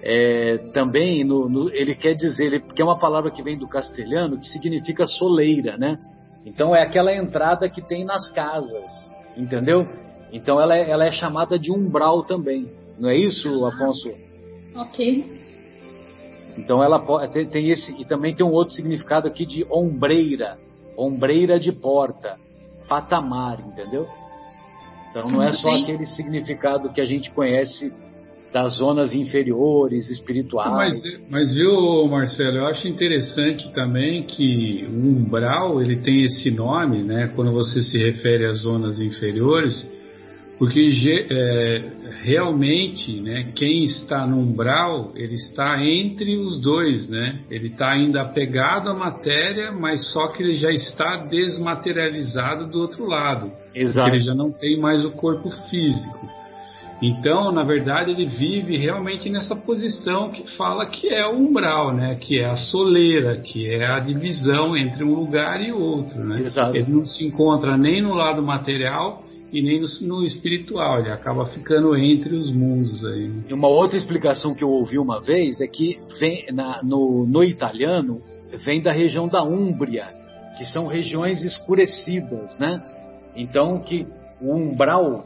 É, 0.01 0.57
também 0.73 1.23
no, 1.23 1.47
no, 1.47 1.69
ele 1.69 1.93
quer 1.93 2.15
dizer, 2.15 2.45
ele, 2.45 2.59
porque 2.59 2.81
é 2.81 2.85
uma 2.85 2.97
palavra 2.97 3.29
que 3.29 3.43
vem 3.43 3.55
do 3.55 3.67
castelhano 3.67 4.39
que 4.39 4.47
significa 4.47 5.05
soleira, 5.05 5.77
né? 5.77 5.95
Então 6.43 6.75
é 6.75 6.81
aquela 6.81 7.13
entrada 7.13 7.69
que 7.69 7.87
tem 7.87 8.03
nas 8.03 8.31
casas, 8.31 8.89
entendeu? 9.37 9.85
Então 10.31 10.61
ela 10.61 10.75
é, 10.75 10.89
ela 10.89 11.05
é 11.05 11.11
chamada 11.11 11.59
de 11.59 11.71
umbral 11.71 12.23
também. 12.23 12.67
Não 12.99 13.09
é 13.09 13.17
isso, 13.17 13.65
Afonso? 13.65 14.09
Ok. 14.75 15.41
Então 16.57 16.83
ela 16.83 16.99
tem, 17.27 17.45
tem 17.47 17.69
esse 17.69 17.91
e 17.99 18.05
também 18.05 18.35
tem 18.35 18.45
um 18.45 18.51
outro 18.51 18.73
significado 18.73 19.27
aqui 19.27 19.45
de 19.45 19.65
ombreira, 19.71 20.57
ombreira 20.97 21.59
de 21.59 21.71
porta, 21.71 22.35
patamar, 22.87 23.59
entendeu? 23.59 24.07
Então 25.09 25.29
não 25.29 25.41
é 25.41 25.51
só 25.53 25.69
aquele 25.69 26.05
significado 26.05 26.91
que 26.91 27.01
a 27.01 27.05
gente 27.05 27.31
conhece 27.31 27.93
das 28.53 28.77
zonas 28.77 29.13
inferiores, 29.13 30.09
espirituais. 30.09 30.73
Mas, 30.73 31.29
mas 31.29 31.53
viu, 31.53 32.05
Marcelo, 32.07 32.57
eu 32.57 32.65
acho 32.65 32.87
interessante 32.87 33.71
também 33.73 34.23
que 34.23 34.85
o 34.89 35.07
umbral 35.07 35.81
ele 35.81 35.97
tem 35.97 36.23
esse 36.23 36.51
nome, 36.51 37.01
né? 37.01 37.31
Quando 37.33 37.51
você 37.51 37.81
se 37.81 37.97
refere 37.97 38.45
às 38.45 38.59
zonas 38.59 38.99
inferiores, 38.99 39.85
porque 40.61 41.27
é, 41.31 41.81
realmente, 42.23 43.19
né, 43.19 43.51
quem 43.55 43.83
está 43.83 44.27
no 44.27 44.37
umbral, 44.37 45.11
ele 45.15 45.33
está 45.33 45.83
entre 45.83 46.37
os 46.37 46.61
dois, 46.61 47.09
né? 47.09 47.39
Ele 47.49 47.69
está 47.69 47.93
ainda 47.93 48.21
apegado 48.21 48.87
à 48.87 48.93
matéria, 48.93 49.71
mas 49.71 50.13
só 50.13 50.27
que 50.27 50.43
ele 50.43 50.55
já 50.55 50.69
está 50.69 51.17
desmaterializado 51.17 52.69
do 52.69 52.79
outro 52.79 53.07
lado. 53.07 53.51
Exato. 53.73 54.09
Ele 54.09 54.19
já 54.19 54.35
não 54.35 54.51
tem 54.51 54.79
mais 54.79 55.03
o 55.03 55.09
corpo 55.09 55.49
físico. 55.71 56.29
Então, 57.01 57.51
na 57.51 57.63
verdade, 57.63 58.11
ele 58.11 58.27
vive 58.27 58.77
realmente 58.77 59.31
nessa 59.31 59.55
posição 59.55 60.29
que 60.29 60.47
fala 60.55 60.85
que 60.85 61.11
é 61.11 61.25
o 61.25 61.37
umbral, 61.37 61.91
né? 61.91 62.19
Que 62.21 62.37
é 62.37 62.45
a 62.45 62.57
soleira, 62.57 63.37
que 63.37 63.67
é 63.67 63.87
a 63.87 63.97
divisão 63.97 64.77
entre 64.77 65.03
um 65.03 65.15
lugar 65.15 65.59
e 65.59 65.71
outro, 65.71 66.23
né? 66.23 66.41
Exato. 66.41 66.77
Ele 66.77 66.91
não 66.91 67.03
se 67.03 67.25
encontra 67.25 67.75
nem 67.75 67.99
no 67.99 68.13
lado 68.13 68.43
material 68.43 69.23
e 69.51 69.61
nem 69.61 69.81
no, 69.81 69.87
no, 70.01 70.25
espiritual, 70.25 70.99
ele 70.99 71.11
acaba 71.11 71.45
ficando 71.47 71.95
entre 71.95 72.35
os 72.35 72.51
mundos 72.51 73.03
aí. 73.05 73.31
E 73.49 73.53
uma 73.53 73.67
outra 73.67 73.97
explicação 73.97 74.55
que 74.55 74.63
eu 74.63 74.69
ouvi 74.69 74.97
uma 74.97 75.19
vez 75.19 75.59
é 75.59 75.67
que 75.67 75.99
vem 76.19 76.45
na, 76.53 76.81
no, 76.83 77.25
no 77.27 77.43
italiano 77.43 78.17
vem 78.65 78.81
da 78.81 78.91
região 78.91 79.27
da 79.27 79.43
Úmbria, 79.43 80.07
que 80.57 80.65
são 80.65 80.87
regiões 80.87 81.43
escurecidas, 81.43 82.57
né? 82.57 82.81
Então 83.35 83.81
que 83.83 84.05
o 84.41 84.55
umbral, 84.55 85.23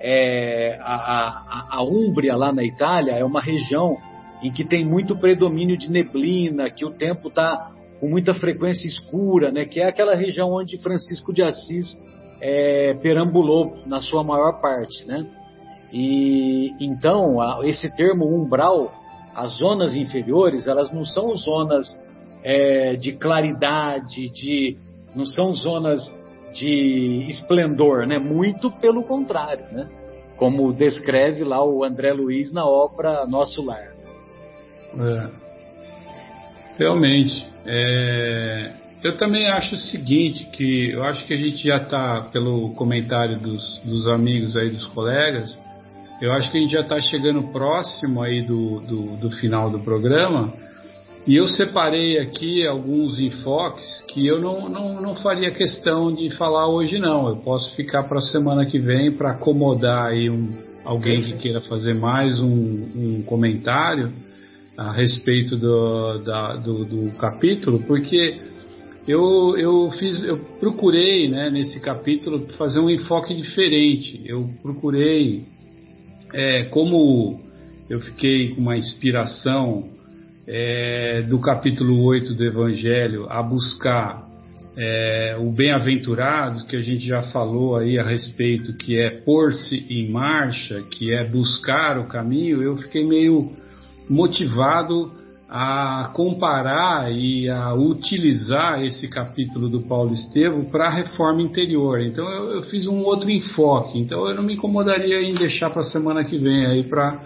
é, 0.00 0.78
a, 0.80 0.94
a, 0.94 1.76
a 1.78 1.82
Úmbria 1.82 2.36
lá 2.36 2.52
na 2.52 2.64
Itália 2.64 3.12
é 3.12 3.24
uma 3.24 3.40
região 3.40 3.96
em 4.42 4.52
que 4.52 4.64
tem 4.64 4.84
muito 4.84 5.16
predomínio 5.16 5.76
de 5.76 5.90
neblina, 5.90 6.70
que 6.70 6.84
o 6.84 6.90
tempo 6.90 7.28
está 7.28 7.70
com 7.98 8.08
muita 8.08 8.32
frequência 8.34 8.86
escura, 8.86 9.50
né, 9.50 9.64
que 9.64 9.80
é 9.80 9.88
aquela 9.88 10.14
região 10.14 10.48
onde 10.50 10.78
Francisco 10.78 11.32
de 11.32 11.42
Assis 11.42 11.96
é, 12.40 12.94
perambulou 13.02 13.72
na 13.86 14.00
sua 14.00 14.22
maior 14.22 14.60
parte, 14.60 15.04
né? 15.06 15.26
E 15.92 16.70
então 16.80 17.40
a, 17.40 17.60
esse 17.64 17.94
termo 17.96 18.26
umbral, 18.26 18.92
as 19.34 19.52
zonas 19.56 19.94
inferiores, 19.94 20.66
elas 20.66 20.92
não 20.92 21.04
são 21.04 21.34
zonas 21.36 21.86
é, 22.42 22.96
de 22.96 23.12
claridade, 23.12 24.28
de 24.30 24.76
não 25.14 25.24
são 25.24 25.52
zonas 25.54 26.00
de 26.52 27.26
esplendor, 27.28 28.06
né? 28.06 28.18
Muito 28.18 28.70
pelo 28.70 29.02
contrário, 29.02 29.64
né? 29.72 29.88
Como 30.36 30.72
descreve 30.72 31.42
lá 31.42 31.64
o 31.64 31.84
André 31.84 32.12
Luiz 32.12 32.52
na 32.52 32.64
obra 32.64 33.26
Nosso 33.26 33.64
Lar. 33.64 33.92
É. 34.94 35.28
Realmente. 36.78 37.46
É... 37.66 38.72
Eu 39.02 39.16
também 39.16 39.48
acho 39.48 39.76
o 39.76 39.78
seguinte, 39.78 40.44
que 40.52 40.90
eu 40.90 41.04
acho 41.04 41.24
que 41.24 41.32
a 41.32 41.36
gente 41.36 41.64
já 41.64 41.76
está, 41.76 42.22
pelo 42.32 42.70
comentário 42.74 43.38
dos, 43.38 43.80
dos 43.84 44.08
amigos 44.08 44.56
aí, 44.56 44.70
dos 44.70 44.86
colegas, 44.86 45.56
eu 46.20 46.32
acho 46.32 46.50
que 46.50 46.58
a 46.58 46.60
gente 46.60 46.72
já 46.72 46.80
está 46.80 47.00
chegando 47.00 47.44
próximo 47.52 48.20
aí 48.20 48.42
do, 48.42 48.80
do, 48.80 49.16
do, 49.16 49.30
final 49.36 49.70
do 49.70 49.78
programa 49.78 50.52
e 51.24 51.36
eu 51.36 51.46
separei 51.46 52.18
aqui 52.18 52.66
alguns 52.66 53.20
enfoques 53.20 54.02
que 54.08 54.26
eu 54.26 54.40
não, 54.40 54.68
não, 54.68 55.00
não 55.00 55.14
faria 55.14 55.52
questão 55.52 56.12
de 56.12 56.30
falar 56.30 56.66
hoje 56.66 56.98
não. 56.98 57.28
Eu 57.28 57.36
posso 57.36 57.72
ficar 57.76 58.02
para 58.02 58.18
a 58.18 58.22
semana 58.22 58.66
que 58.66 58.78
vem 58.78 59.12
para 59.12 59.30
acomodar 59.30 60.06
aí 60.06 60.28
um, 60.28 60.52
alguém 60.84 61.22
que 61.22 61.34
queira 61.34 61.60
fazer 61.60 61.94
mais 61.94 62.40
um, 62.40 62.48
um 62.96 63.22
comentário 63.22 64.10
a 64.76 64.90
respeito 64.90 65.56
do, 65.56 66.18
da, 66.18 66.54
do, 66.54 66.84
do 66.84 67.10
capítulo, 67.12 67.80
porque 67.86 68.40
eu, 69.08 69.56
eu, 69.56 69.90
fiz, 69.92 70.22
eu 70.22 70.36
procurei 70.60 71.28
né, 71.28 71.48
nesse 71.48 71.80
capítulo 71.80 72.46
fazer 72.58 72.78
um 72.78 72.90
enfoque 72.90 73.34
diferente. 73.34 74.22
Eu 74.26 74.46
procurei, 74.60 75.44
é, 76.34 76.64
como 76.64 77.40
eu 77.88 77.98
fiquei 78.00 78.50
com 78.50 78.60
uma 78.60 78.76
inspiração 78.76 79.82
é, 80.46 81.22
do 81.22 81.40
capítulo 81.40 82.04
8 82.04 82.34
do 82.34 82.44
Evangelho 82.44 83.26
a 83.30 83.42
buscar 83.42 84.28
é, 84.76 85.38
o 85.40 85.50
bem-aventurado, 85.52 86.66
que 86.66 86.76
a 86.76 86.82
gente 86.82 87.06
já 87.06 87.22
falou 87.32 87.76
aí 87.76 87.98
a 87.98 88.04
respeito, 88.04 88.74
que 88.74 89.00
é 89.00 89.22
pôr-se 89.22 89.86
em 89.88 90.10
marcha, 90.10 90.82
que 90.82 91.14
é 91.14 91.26
buscar 91.26 91.98
o 91.98 92.06
caminho, 92.08 92.62
eu 92.62 92.76
fiquei 92.76 93.06
meio 93.06 93.50
motivado 94.06 95.17
a 95.48 96.10
comparar 96.14 97.10
e 97.10 97.48
a 97.48 97.72
utilizar 97.72 98.84
esse 98.84 99.08
capítulo 99.08 99.70
do 99.70 99.80
Paulo 99.80 100.12
Estevam 100.12 100.66
para 100.66 100.88
a 100.88 100.94
reforma 100.94 101.40
interior. 101.40 102.02
Então 102.02 102.28
eu, 102.28 102.50
eu, 102.56 102.62
fiz 102.64 102.86
um 102.86 103.00
outro 103.00 103.30
enfoque. 103.30 103.98
Então 103.98 104.28
eu 104.28 104.34
não 104.34 104.42
me 104.42 104.54
incomodaria 104.54 105.22
em 105.22 105.34
deixar 105.34 105.70
para 105.70 105.82
a 105.82 105.86
semana 105.86 106.22
que 106.22 106.36
vem 106.36 106.66
aí 106.66 106.84
para 106.84 107.18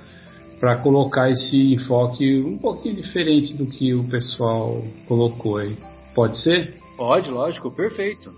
para 0.61 0.77
colocar 0.77 1.29
esse 1.29 1.75
enfoque 1.75 2.39
um 2.39 2.57
pouquinho 2.57 2.95
diferente 2.95 3.53
do 3.53 3.66
que 3.66 3.93
o 3.93 4.05
pessoal 4.09 4.81
colocou 5.09 5.57
aí. 5.57 5.77
Pode 6.14 6.39
ser? 6.39 6.75
Pode, 6.97 7.29
lógico, 7.29 7.68
perfeito. 7.75 8.31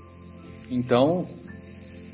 Então, 0.70 1.26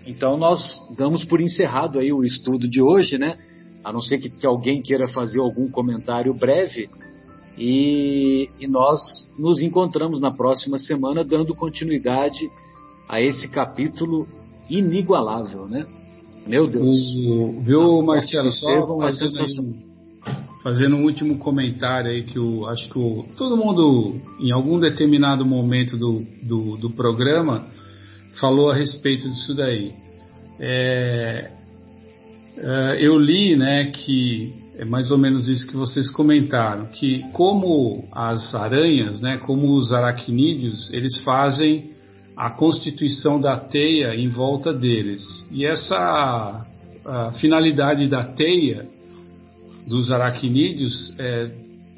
então 0.05 0.37
nós 0.37 0.61
damos 0.97 1.25
por 1.25 1.41
encerrado 1.41 2.01
aí 2.01 2.12
o 2.12 2.25
estudo 2.25 2.68
de 2.68 2.83
hoje, 2.83 3.18
né? 3.18 3.39
A 3.85 3.93
não 3.93 4.03
ser 4.03 4.18
que, 4.18 4.29
que 4.29 4.45
alguém 4.45 4.83
queira 4.83 5.07
fazer 5.07 5.39
algum 5.39 5.71
comentário 5.71 6.35
breve, 6.35 6.89
e, 7.61 8.48
e, 8.58 8.66
nós 8.66 9.00
nos 9.38 9.61
encontramos 9.61 10.18
na 10.18 10.30
próxima 10.30 10.78
semana 10.78 11.22
dando 11.22 11.54
continuidade 11.54 12.48
a 13.06 13.20
esse 13.20 13.50
capítulo 13.50 14.26
inigualável, 14.70 15.66
né? 15.68 15.86
Meu 16.46 16.66
Deus. 16.66 16.86
O, 16.86 17.61
viu, 17.61 18.02
Marcelo, 18.02 18.50
só 18.50 18.98
fazendo, 18.98 19.74
fazendo 20.62 20.96
um 20.96 21.04
último 21.04 21.36
comentário 21.36 22.11
aí 22.11 22.22
que 22.22 22.38
eu 22.38 22.66
acho 22.66 22.88
que 22.88 22.98
o, 22.98 23.26
todo 23.36 23.58
mundo, 23.58 24.14
em 24.40 24.52
algum 24.52 24.80
determinado 24.80 25.44
momento 25.44 25.98
do, 25.98 26.24
do, 26.42 26.76
do 26.78 26.90
programa, 26.90 27.66
falou 28.40 28.70
a 28.70 28.74
respeito 28.74 29.28
disso 29.28 29.54
daí. 29.54 29.92
É, 30.58 31.50
é, 32.56 33.06
eu 33.06 33.18
li 33.18 33.54
né, 33.54 33.84
que 33.90 34.59
é 34.81 34.85
mais 34.87 35.11
ou 35.11 35.18
menos 35.18 35.47
isso 35.47 35.66
que 35.66 35.76
vocês 35.76 36.11
comentaram, 36.11 36.87
que 36.87 37.20
como 37.33 38.09
as 38.11 38.55
aranhas, 38.55 39.20
né, 39.20 39.37
como 39.37 39.76
os 39.76 39.93
aracnídeos, 39.93 40.91
eles 40.91 41.20
fazem 41.20 41.91
a 42.35 42.49
constituição 42.49 43.39
da 43.39 43.59
teia 43.59 44.16
em 44.16 44.31
volta 44.31 44.72
deles. 44.72 45.22
E 45.51 45.66
essa 45.66 46.64
finalidade 47.41 48.09
da 48.09 48.24
teia 48.24 48.87
dos 49.87 50.11
aracnídeos 50.11 51.12
é, 51.18 51.51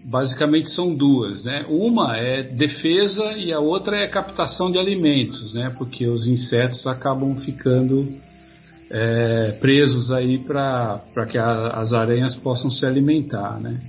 basicamente 0.04 0.68
são 0.70 0.92
duas, 0.92 1.44
né? 1.44 1.64
Uma 1.68 2.16
é 2.16 2.42
defesa 2.42 3.34
e 3.36 3.52
a 3.52 3.60
outra 3.60 3.98
é 3.98 4.08
captação 4.08 4.72
de 4.72 4.78
alimentos, 4.78 5.54
né? 5.54 5.72
Porque 5.78 6.08
os 6.08 6.26
insetos 6.26 6.84
acabam 6.88 7.36
ficando 7.36 8.08
é, 8.92 9.52
presos 9.52 10.12
aí 10.12 10.36
para 10.38 11.26
que 11.30 11.38
a, 11.38 11.68
as 11.68 11.94
aranhas 11.94 12.36
possam 12.36 12.70
se 12.70 12.84
alimentar, 12.84 13.58
né? 13.58 13.80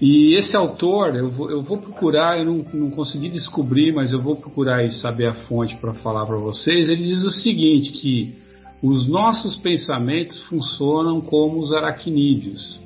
E 0.00 0.34
esse 0.34 0.56
autor, 0.56 1.14
eu 1.14 1.28
vou, 1.28 1.50
eu 1.50 1.60
vou 1.60 1.76
procurar, 1.76 2.38
eu 2.38 2.44
não, 2.46 2.64
não, 2.72 2.90
consegui 2.90 3.28
descobrir, 3.28 3.92
mas 3.92 4.12
eu 4.12 4.22
vou 4.22 4.36
procurar 4.36 4.82
e 4.82 4.92
saber 4.92 5.26
a 5.26 5.34
fonte 5.34 5.76
para 5.76 5.92
falar 5.94 6.24
para 6.24 6.38
vocês. 6.38 6.88
Ele 6.88 7.04
diz 7.04 7.22
o 7.22 7.32
seguinte, 7.32 7.92
que 7.92 8.34
os 8.82 9.06
nossos 9.06 9.56
pensamentos 9.56 10.40
funcionam 10.44 11.20
como 11.20 11.58
os 11.58 11.72
aracnídeos. 11.74 12.80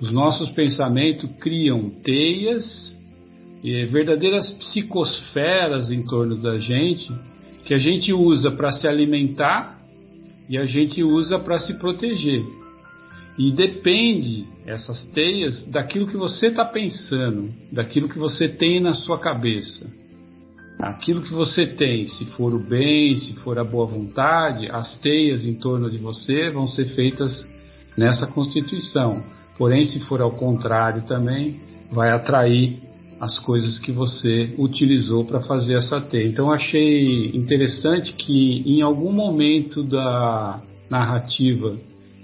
Os 0.00 0.10
nossos 0.12 0.50
pensamentos 0.50 1.30
criam 1.38 1.88
teias, 2.02 2.92
e 3.62 3.84
verdadeiras 3.84 4.50
psicosferas 4.54 5.92
em 5.92 6.02
torno 6.02 6.34
da 6.34 6.58
gente, 6.58 7.12
que 7.64 7.72
a 7.72 7.78
gente 7.78 8.12
usa 8.12 8.50
para 8.50 8.72
se 8.72 8.88
alimentar 8.88 9.81
e 10.52 10.58
a 10.58 10.66
gente 10.66 11.02
usa 11.02 11.38
para 11.38 11.58
se 11.58 11.72
proteger. 11.78 12.44
E 13.38 13.50
depende 13.50 14.44
essas 14.66 15.02
teias 15.08 15.66
daquilo 15.68 16.06
que 16.06 16.16
você 16.18 16.48
está 16.48 16.62
pensando, 16.62 17.48
daquilo 17.72 18.06
que 18.06 18.18
você 18.18 18.46
tem 18.46 18.78
na 18.78 18.92
sua 18.92 19.18
cabeça. 19.18 19.90
Aquilo 20.78 21.22
que 21.22 21.32
você 21.32 21.64
tem, 21.64 22.06
se 22.06 22.26
for 22.26 22.52
o 22.52 22.58
bem, 22.58 23.18
se 23.18 23.32
for 23.36 23.58
a 23.58 23.64
boa 23.64 23.86
vontade, 23.86 24.68
as 24.70 25.00
teias 25.00 25.46
em 25.46 25.54
torno 25.54 25.90
de 25.90 25.96
você 25.96 26.50
vão 26.50 26.66
ser 26.66 26.84
feitas 26.94 27.46
nessa 27.96 28.26
constituição. 28.26 29.24
Porém, 29.56 29.86
se 29.86 30.00
for 30.00 30.20
ao 30.20 30.32
contrário 30.32 31.02
também, 31.08 31.60
vai 31.90 32.10
atrair 32.10 32.78
as 33.22 33.38
coisas 33.38 33.78
que 33.78 33.92
você 33.92 34.52
utilizou 34.58 35.24
para 35.24 35.40
fazer 35.42 35.74
essa 35.74 36.00
teia. 36.00 36.26
Então 36.26 36.50
achei 36.50 37.30
interessante 37.36 38.12
que 38.14 38.64
em 38.66 38.82
algum 38.82 39.12
momento 39.12 39.84
da 39.84 40.60
narrativa 40.90 41.76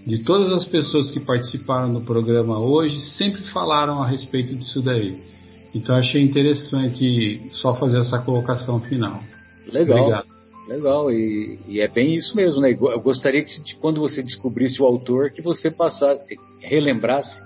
de 0.04 0.24
todas 0.24 0.52
as 0.52 0.64
pessoas 0.64 1.08
que 1.12 1.20
participaram 1.20 1.94
do 1.94 2.00
programa 2.00 2.58
hoje 2.58 2.98
sempre 3.16 3.42
falaram 3.52 4.02
a 4.02 4.08
respeito 4.08 4.52
disso 4.56 4.82
daí. 4.82 5.16
Então 5.72 5.94
achei 5.94 6.20
interessante 6.20 7.42
só 7.52 7.76
fazer 7.76 8.00
essa 8.00 8.18
colocação 8.18 8.80
final. 8.80 9.20
Legal. 9.72 9.98
Obrigado. 9.98 10.26
Legal, 10.66 11.12
e, 11.12 11.60
e, 11.68 11.80
é 11.80 11.86
bem 11.86 12.16
isso 12.16 12.36
mesmo, 12.36 12.60
né? 12.60 12.72
Eu 12.72 13.00
gostaria 13.00 13.42
que 13.42 13.76
quando 13.80 14.00
você 14.00 14.20
descobrisse 14.20 14.82
o 14.82 14.84
autor, 14.84 15.30
que 15.30 15.40
você 15.40 15.70
passasse, 15.70 16.36
relembrasse 16.60 17.40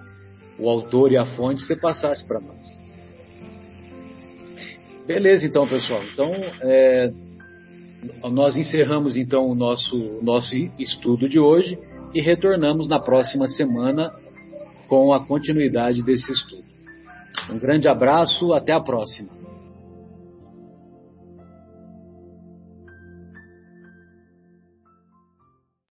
o 0.58 0.68
autor 0.68 1.12
e 1.12 1.18
a 1.18 1.26
fonte, 1.36 1.62
você 1.62 1.76
passasse 1.76 2.26
para 2.26 2.40
nós. 2.40 2.81
Beleza, 5.06 5.46
então, 5.46 5.66
pessoal. 5.66 6.02
Então, 6.12 6.32
é, 6.62 7.10
nós 8.30 8.56
encerramos 8.56 9.16
então 9.16 9.46
o 9.46 9.54
nosso, 9.54 10.20
nosso 10.22 10.54
estudo 10.78 11.28
de 11.28 11.40
hoje 11.40 11.76
e 12.14 12.20
retornamos 12.20 12.88
na 12.88 13.00
próxima 13.00 13.48
semana 13.48 14.10
com 14.88 15.12
a 15.12 15.26
continuidade 15.26 16.02
desse 16.02 16.30
estudo. 16.30 16.62
Um 17.50 17.58
grande 17.58 17.88
abraço, 17.88 18.52
até 18.52 18.72
a 18.72 18.80
próxima. 18.80 19.41